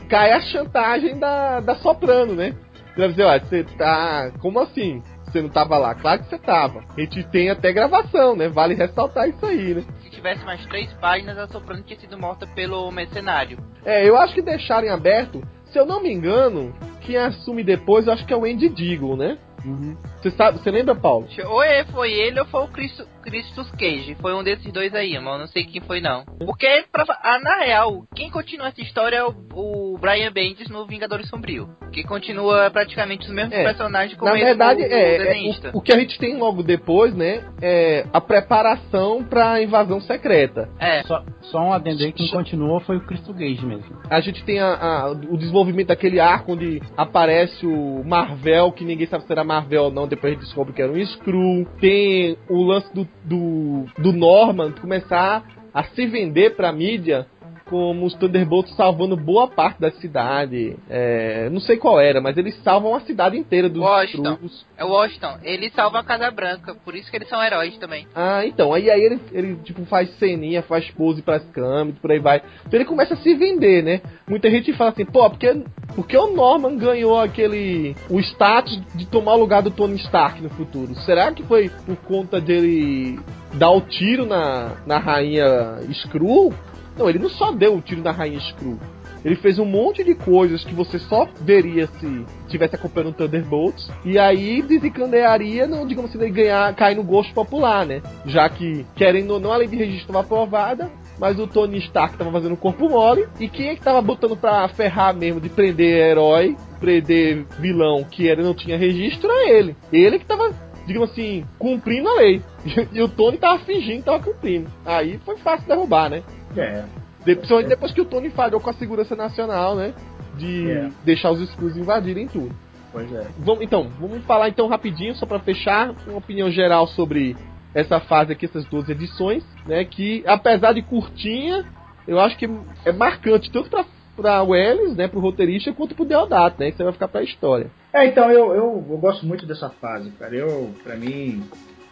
[0.09, 2.53] cai a chantagem da, da Soprano, né?
[2.95, 4.31] Ela vai dizer, olha, você tá.
[4.39, 5.01] Como assim?
[5.33, 5.95] Você não tava lá?
[5.95, 6.83] Claro que você tava.
[6.95, 8.47] A gente tem até gravação, né?
[8.49, 9.83] Vale ressaltar isso aí, né?
[10.03, 13.57] Se tivesse mais três páginas, a Soprano tinha sido morta pelo mercenário.
[13.83, 15.41] É, eu acho que deixarem aberto,
[15.73, 16.71] se eu não me engano,
[17.01, 19.37] quem assume depois, eu acho que é o Andy Deagle, né?
[19.65, 19.97] Uhum.
[20.21, 21.27] Você sabe, você lembra, Paulo?
[21.47, 24.15] Ou é, foi ele ou foi o Cristo, Christus Cage.
[24.21, 26.23] Foi um desses dois aí, mas eu não sei quem foi não.
[26.39, 30.85] Porque, pra, ah, na real, quem continua essa história é o, o Brian Bendis no
[30.85, 31.69] Vingadores Sombrio.
[31.91, 35.71] Que continua praticamente os mesmos É, personagens com Na verdade, o, é, é, desenhista.
[35.73, 37.43] o, o que a gente tem logo depois, né?
[37.61, 40.69] É a preparação pra invasão secreta.
[40.79, 43.97] É, Só, só um adendo aí, quem continuou foi o Cristo Gage mesmo.
[44.09, 49.07] A gente tem a- a- o desenvolvimento daquele arco onde aparece o Marvel, que ninguém
[49.07, 51.65] sabe se era Marvel ou não, depois a gente descobre que era um Skrull.
[51.79, 55.43] Tem o lance do, do, do Norman começar
[55.73, 57.25] a se vender pra mídia
[57.65, 60.75] como os Thunderbolts salvando boa parte da cidade.
[60.89, 64.33] É, não sei qual era, mas eles salvam a cidade inteira dos Washington.
[64.33, 64.65] Skrulls.
[64.77, 65.37] é o Washington.
[65.43, 68.07] Ele salva a Casa Branca, por isso que eles são heróis também.
[68.15, 68.73] Ah, então.
[68.73, 72.41] Aí, aí ele, ele, tipo, faz ceninha, faz pose pras câmeras, por aí vai.
[72.65, 74.01] Então ele começa a se vender, né?
[74.27, 75.63] Muita gente fala assim, pô, porque,
[75.95, 77.95] porque o Norman ganhou aquele.
[78.09, 80.95] o status de tomar o lugar do Tony Stark no futuro?
[81.01, 83.19] Será que foi por conta dele
[83.53, 86.53] dar o tiro na, na rainha Skrull?
[86.97, 88.79] Não, ele não só deu o tiro na rainha Skrull.
[89.23, 93.89] Ele fez um monte de coisas que você só veria se tivesse acompanhando o Thunderbolts.
[94.03, 98.01] E aí desencadearia, não, digamos assim, ele ganhar, cair no gosto popular, né?
[98.25, 102.17] Já que, querendo ou não, a lei de registro estava aprovada, mas o Tony Stark
[102.17, 103.27] tava fazendo corpo mole.
[103.39, 108.27] E quem é que tava botando pra ferrar mesmo de prender herói, prender vilão que
[108.27, 109.31] ele não tinha registro?
[109.31, 109.75] Era ele.
[109.91, 110.53] Ele que tava,
[110.85, 112.41] digamos assim, cumprindo a lei.
[112.93, 114.69] E o Tony tava fingindo que tava cumprindo.
[114.85, 116.23] Aí foi fácil derrubar, né?
[116.55, 116.83] É.
[117.23, 119.93] Principalmente depois que o Tony falhou com a segurança nacional, né?
[120.37, 120.89] De É.
[121.05, 122.53] deixar os Skrulls invadirem tudo.
[122.91, 123.27] Pois é.
[123.39, 127.35] Vamos, então, vamos falar então rapidinho, só pra fechar, uma opinião geral sobre
[127.73, 129.83] essa fase aqui, essas duas edições, né?
[129.83, 131.65] Que apesar de curtinha,
[132.07, 132.47] eu acho que
[132.85, 133.83] é marcante tanto pra,
[134.15, 136.69] pra Welles, né, pro roteirista, quanto pro Deodato, né?
[136.69, 137.67] Isso aí vai ficar pra história.
[137.93, 140.35] É, então, eu, eu, eu gosto muito dessa fase, cara.
[140.35, 141.43] Eu, pra mim,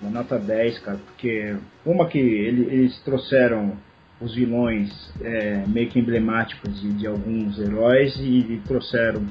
[0.01, 3.73] uma nota 10, cara, porque uma que ele- eles trouxeram
[4.19, 4.89] os vilões
[5.21, 9.23] é, meio que emblemáticos de, de alguns heróis e, e trouxeram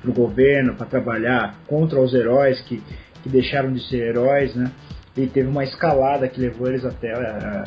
[0.00, 2.80] pro governo para trabalhar contra os heróis que,
[3.22, 4.70] que deixaram de ser heróis, né?
[5.16, 7.64] E teve uma escalada que levou eles até é,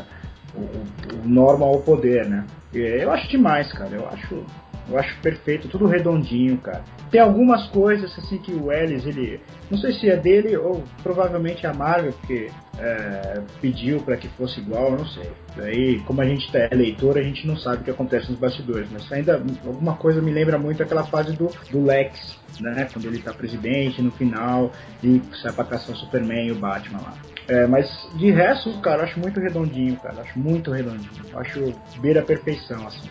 [0.56, 2.46] o, o- o normal ao poder, né?
[2.74, 3.90] Eu acho demais, cara.
[3.96, 4.46] Eu acho,
[4.92, 6.84] eu acho perfeito, tudo redondinho, cara.
[7.12, 9.42] Tem algumas coisas assim que o Ellis, ele.
[9.70, 14.28] Não sei se é dele ou provavelmente é a Marvel, porque é, pediu para que
[14.30, 15.30] fosse igual, não sei.
[15.56, 18.88] Daí, como a gente é leitor, a gente não sabe o que acontece nos bastidores,
[18.92, 22.88] mas ainda alguma coisa me lembra muito aquela fase do, do Lex, né?
[22.92, 24.72] Quando ele tá presidente no final
[25.04, 27.14] e sai pra caçar o Superman e o Batman lá.
[27.48, 30.16] É, mas de resto, cara, eu acho muito redondinho, cara.
[30.18, 31.10] eu Acho muito redondinho.
[31.32, 33.10] Eu acho beira a perfeição, assim.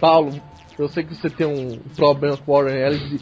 [0.00, 0.32] Paulo,
[0.82, 3.20] eu sei que você tem um problema com o Warren Ellis.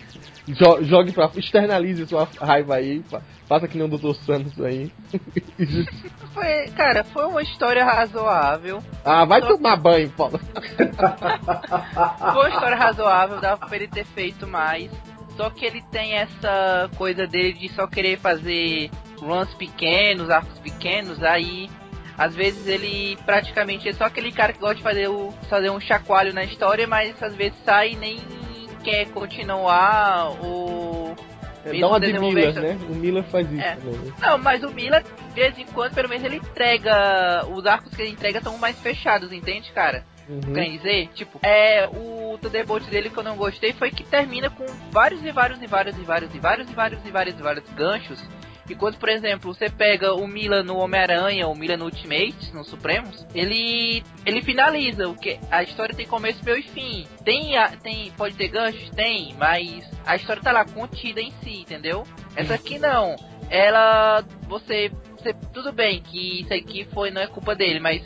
[0.48, 1.30] jo- Jogue pra.
[1.36, 3.02] externalize sua raiva aí.
[3.10, 4.12] fa- Faça que nem o Dr.
[4.26, 4.92] Santos aí.
[6.34, 8.82] Foi, cara, foi uma história razoável.
[9.04, 10.38] ah, vai tomar banho, Paulo.
[10.38, 14.90] Foi uma história razoável, dava pra ele ter feito mais.
[15.36, 18.90] Só que ele tem essa coisa dele de só querer fazer
[19.20, 21.70] runs pequenos, arcos pequenos, aí
[22.18, 25.80] às vezes ele praticamente é só aquele cara que gosta de fazer, o, fazer um
[25.80, 28.20] chacoalho na história, mas às vezes sai e nem
[28.82, 31.14] quer continuar o.
[31.64, 32.78] É, dá uma de Miller, né?
[32.88, 33.76] O Miller faz isso É.
[33.76, 34.12] também.
[34.20, 35.04] Não, mas o Miller,
[35.34, 37.46] de vez em quando, pelo menos ele entrega.
[37.52, 40.04] Os arcos que ele entrega são mais fechados, entende, cara?
[40.28, 40.40] Uhum.
[40.52, 44.66] Quer dizer, tipo, é o Thunderbolt dele que eu não gostei foi que termina com
[44.90, 47.64] vários e vários e vários e vários e vários e vários e vários e vários
[47.70, 48.22] ganchos.
[48.68, 52.62] E quando, por exemplo, você pega o Milan no Homem-Aranha, o Milan no Ultimate, no
[52.64, 57.06] Supremos, ele ele finaliza o que a história tem começo, meio e fim.
[57.24, 61.60] Tem a- tem pode ter ganchos, tem, mas a história tá lá contida em si,
[61.62, 62.04] entendeu?
[62.36, 63.16] Essa aqui não.
[63.50, 68.02] Ela você, você tudo bem que isso aqui foi não é culpa dele, mas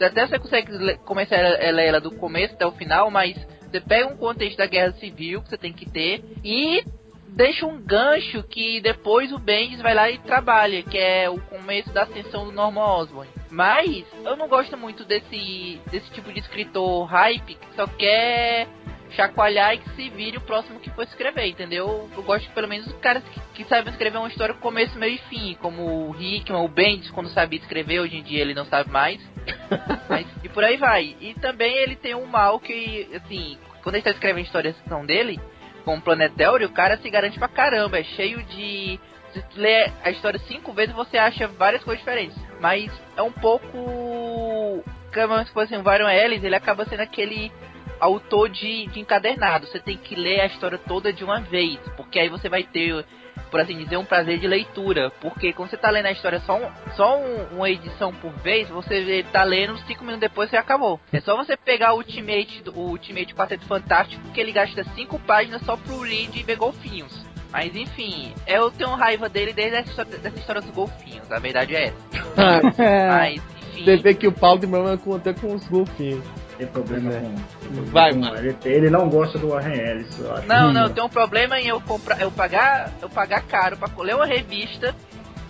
[0.00, 3.34] até você consegue começar ela, ela do começo até o final, mas
[3.70, 6.84] você pega um contexto da guerra civil que você tem que ter e
[7.32, 11.92] deixa um gancho que depois o Bendis vai lá e trabalha, que é o começo
[11.92, 13.30] da ascensão do Norman Osborn.
[13.50, 18.66] Mas eu não gosto muito desse, desse tipo de escritor hype que só quer
[19.10, 22.08] chacoalhar e que se vire o próximo que for escrever, entendeu?
[22.16, 25.16] Eu gosto pelo menos os caras que, que sabem escrever uma história com começo, meio
[25.16, 28.64] e fim, como o Hickman, o Bendis, quando sabia escrever, hoje em dia ele não
[28.66, 29.20] sabe mais.
[30.08, 31.16] Mas, e por aí vai.
[31.20, 35.04] E também ele tem um mal que, assim, quando ele tá escrevendo histórias que são
[35.04, 35.38] dele,
[35.82, 37.98] com o Planetário, o cara se garante pra caramba.
[37.98, 38.98] É cheio de.
[39.32, 42.36] Se lê a história cinco vezes, você acha várias coisas diferentes.
[42.60, 44.84] Mas é um pouco.
[45.12, 47.52] Como se fosse um Varian Ellis, ele acaba sendo aquele
[48.00, 49.66] autor de, de encadernado.
[49.66, 51.78] Você tem que ler a história toda de uma vez.
[51.96, 53.04] Porque aí você vai ter,
[53.50, 55.10] por assim dizer, um prazer de leitura.
[55.20, 58.68] Porque quando você tá lendo a história só, um, só um- uma edição por vez,
[58.68, 60.98] você tá lendo cinco minutos depois você acabou.
[61.12, 65.18] É só você pegar o Ultimate, do- o Ultimate Quarteto Fantástico, que ele gasta cinco
[65.18, 67.12] páginas só pro Reed e ver golfinhos.
[67.50, 71.76] Mas enfim, eu tenho raiva dele desde essa história, dessa história dos golfinhos, a verdade
[71.76, 71.96] é essa.
[73.10, 73.42] Mas,
[73.74, 73.84] enfim.
[73.84, 76.24] Você vê que o Paulo de Mama conta com os golfinhos.
[76.62, 77.20] Tem problema É.
[77.20, 78.36] com, Vai, com mano.
[78.38, 80.46] ele, ele não gosta do Warren Ellis, eu acho.
[80.46, 84.14] Não, não, tem um problema em eu comprar, eu pagar, eu pagar caro pra ler
[84.14, 84.94] uma revista.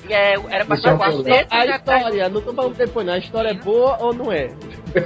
[0.09, 0.97] E é, era pra Esse é um.
[0.97, 3.13] 400 A já tá- história, não tô falando depois não.
[3.15, 4.49] A história é boa ou não é?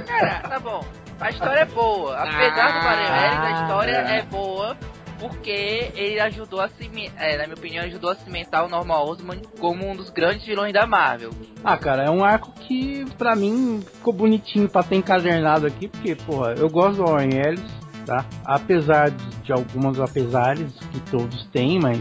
[0.07, 0.83] Cara, tá bom.
[1.19, 2.15] A história é boa.
[2.15, 4.17] Apesar do Mario a história é.
[4.19, 4.77] é boa.
[5.19, 9.41] Porque ele ajudou a cimentar, é, na minha opinião, ajudou a cimentar o Norman Osborn
[9.59, 11.31] como um dos grandes vilões da Marvel.
[11.63, 16.15] Ah, cara, é um arco que pra mim ficou bonitinho pra ter encadernado aqui, porque,
[16.15, 17.71] porra, eu gosto do Warren Ellis,
[18.05, 18.25] tá?
[18.45, 21.99] Apesar de, de alguns apesares que todos têm, mas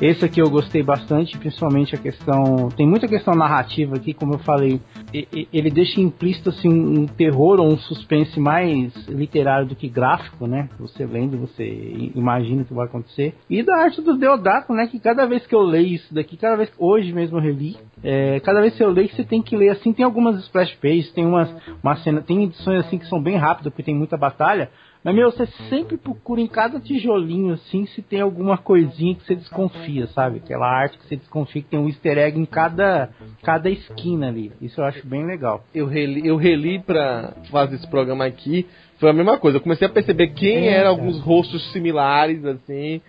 [0.00, 2.68] esse aqui eu gostei bastante, principalmente a questão.
[2.76, 4.78] Tem muita questão narrativa aqui, como eu falei.
[5.12, 10.68] Ele deixa implícito assim, um terror ou um suspense mais literário do que gráfico, né?
[10.78, 13.34] Você lendo, você imagina o que vai acontecer.
[13.48, 14.86] E da arte do Deodato, né?
[14.86, 18.38] Que cada vez que eu leio isso daqui, cada vez hoje mesmo eu reli, é,
[18.40, 19.94] cada vez que eu leio, você tem que ler assim.
[19.94, 21.50] Tem algumas splash pages, tem umas
[21.82, 24.70] uma cena, tem edições assim que são bem rápidas, porque tem muita batalha.
[25.06, 29.36] Mas, meu, você sempre procura em cada tijolinho, assim, se tem alguma coisinha que você
[29.36, 30.38] desconfia, sabe?
[30.38, 33.10] Aquela arte que você desconfia que tem um easter egg em cada,
[33.44, 34.50] cada esquina ali.
[34.60, 35.62] Isso eu acho bem legal.
[35.72, 38.66] Eu reli, eu reli pra fazer esse programa aqui.
[38.98, 39.58] Foi a mesma coisa.
[39.58, 43.00] Eu comecei a perceber quem É, eram alguns rostos similares, assim.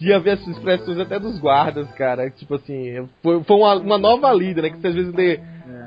[0.00, 2.28] Ia ver as expressões até dos guardas, cara.
[2.30, 4.70] Tipo assim, foi, foi uma, uma nova lida, né?
[4.70, 5.38] Que você às vezes lê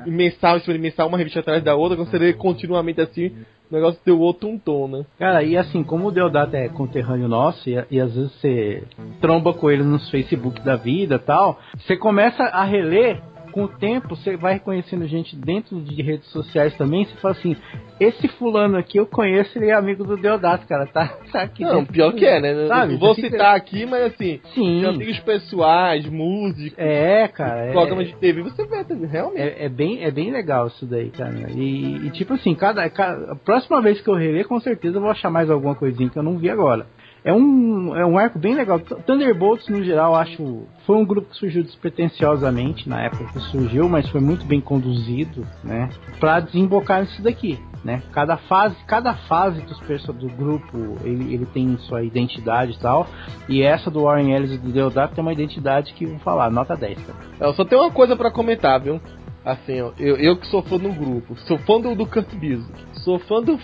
[0.06, 1.96] em mensal, em cima de mensal, uma revista atrás da outra.
[1.96, 3.32] Quando você lê continuamente assim,
[3.70, 5.04] o negócio deu outro um tom, né?
[5.18, 8.82] Cara, e assim, como o Deodato é conterrâneo nosso, e, e às vezes você
[9.20, 13.20] tromba com ele nos Facebook da vida tal, você começa a reler,
[13.52, 17.56] com o tempo você vai reconhecendo gente dentro de redes sociais também, você fala assim,
[18.00, 21.78] esse fulano aqui eu conheço, ele é amigo do Deodato, cara, tá, tá aqui Não,
[21.80, 21.92] dentro.
[21.92, 22.66] pior que é, né?
[22.68, 24.84] Sabe, Não vou citar aqui, mas assim, Sim.
[24.84, 29.40] amigos pessoais, músicos, É, cara, é, programas de TV, você vê também, realmente.
[29.40, 31.34] é, é bem, é bem legal isso daí, cara.
[31.54, 35.02] E, e, tipo assim, cada, cada- a próxima vez que eu reler, com certeza eu
[35.02, 36.86] vou achar mais alguma coisinha que eu não vi agora.
[37.24, 38.78] É um, é um arco bem legal.
[38.78, 40.62] Th- Thunderbolts, no geral, acho.
[40.86, 45.46] Foi um grupo que surgiu despretensiosamente na época que surgiu, mas foi muito bem conduzido,
[45.62, 45.90] né?
[46.18, 48.02] Pra desembocar nisso daqui, né?
[48.12, 49.78] Cada fase, cada fase dos
[50.16, 53.06] do grupo, ele, ele tem sua identidade e tal.
[53.48, 56.76] E essa do Warren Ellis e do Deodato tem uma identidade que, vou falar, nota
[56.76, 57.18] 10, cara.
[57.40, 59.00] Eu só tenho uma coisa pra comentar, viu?
[59.44, 62.72] Assim, eu, eu que sou fã do grupo, sou fã do, do Kurt Busiek,
[63.04, 63.58] sou fã do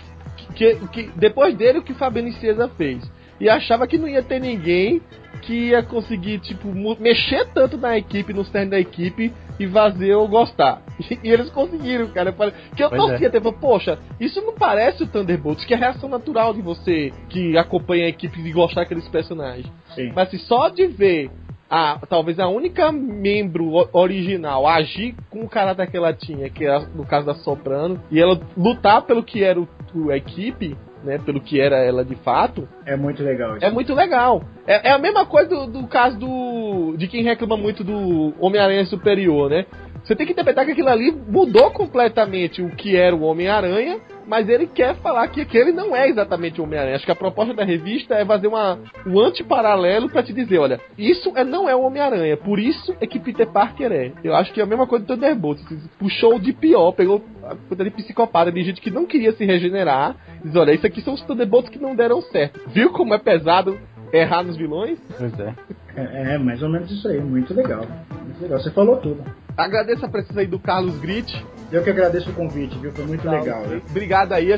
[0.55, 3.03] que, que depois dele o que Fabiano César fez
[3.39, 5.01] e achava que não ia ter ninguém
[5.41, 10.27] que ia conseguir tipo mexer tanto na equipe, no cerne da equipe e fazer eu
[10.27, 10.81] gostar.
[11.23, 12.29] E, eles conseguiram, cara.
[12.29, 15.73] Eu falei- Que eu Pois torcia até, falei, poxa, isso não parece o Thunderbolts, que
[15.73, 19.69] é a reação natural de você que acompanha a equipe e gostar daqueles personagens.
[19.93, 20.11] Sim.
[20.15, 21.29] Mas assim, só de ver
[21.69, 26.63] a, talvez a única membro original a agir com o caráter que ela tinha, que
[26.63, 30.77] era no caso da Soprano, e ela lutar pelo que era o, o- a equipe,
[31.05, 33.65] né, pelo que era ela de fato, É muito legal isso.
[33.65, 34.43] é muito legal.
[34.67, 38.85] É, é a mesma coisa do, do caso do de quem reclama muito do Homem-Aranha
[38.85, 39.65] Superior, né?
[40.03, 44.49] Você tem que interpretar que aquilo ali mudou completamente o que era o Homem-Aranha, mas
[44.49, 46.95] ele quer falar que aquele não é exatamente o Homem-Aranha.
[46.95, 50.79] Acho que a proposta da revista é fazer uma, um antiparalelo pra te dizer, olha,
[50.97, 54.11] isso é, não é o Homem-Aranha, por isso é que Peter Parker é.
[54.23, 55.63] Eu acho que é a mesma coisa do Thunderbolts.
[55.65, 59.45] assim, Puxou de pior, pegou a coisa de psicopata, de gente que não queria se
[59.45, 60.15] regenerar.
[60.43, 62.59] Diz, olha, isso aqui são os Thunderbolts que não deram certo.
[62.69, 63.77] Viu como é pesado
[64.11, 64.99] errar nos vilões?
[65.17, 65.53] Pois é.
[65.95, 67.19] É, é, mais ou menos isso aí.
[67.19, 67.85] Muito legal.
[68.23, 68.59] Muito legal.
[68.59, 69.23] Você falou tudo.
[69.57, 71.45] Agradeço a presença aí do Carlos Grit.
[71.71, 72.91] Eu que agradeço o convite, viu?
[72.91, 73.63] Foi muito legal.
[73.63, 73.81] Viu?
[73.89, 74.53] Obrigado aí.
[74.53, 74.57] A,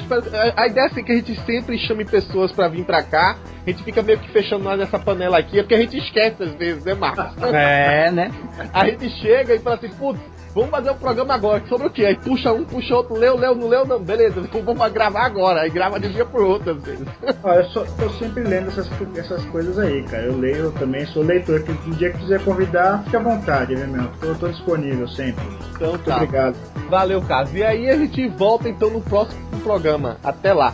[0.56, 3.38] a ideia é assim, que a gente sempre chame pessoas pra vir pra cá.
[3.66, 6.44] A gente fica meio que fechando nós nessa panela aqui, é porque a gente esquece
[6.44, 7.42] às vezes, né, Marcos?
[7.44, 8.32] É, né?
[8.74, 10.20] A gente chega e fala assim, putz,
[10.58, 11.64] vamos fazer um programa agora.
[11.68, 12.06] Sobre o quê?
[12.06, 14.00] Aí puxa um, puxa outro, leu, leu, não leu, não.
[14.00, 15.62] Beleza, vamos gravar agora.
[15.62, 17.08] Aí grava de um dia por outro, às vezes.
[17.44, 20.24] Ó, eu só, tô sempre lendo essas, essas coisas aí, cara.
[20.24, 21.62] Eu leio também, sou leitor.
[21.62, 24.10] Que um dia que quiser convidar, fica à vontade, né, meu?
[24.20, 25.44] Tô, tô disponível sempre.
[25.76, 26.16] Então Muito tá.
[26.16, 26.56] obrigado.
[26.90, 27.54] Valeu, Carlos.
[27.54, 30.18] E aí a gente volta então no próximo programa.
[30.24, 30.74] Até lá.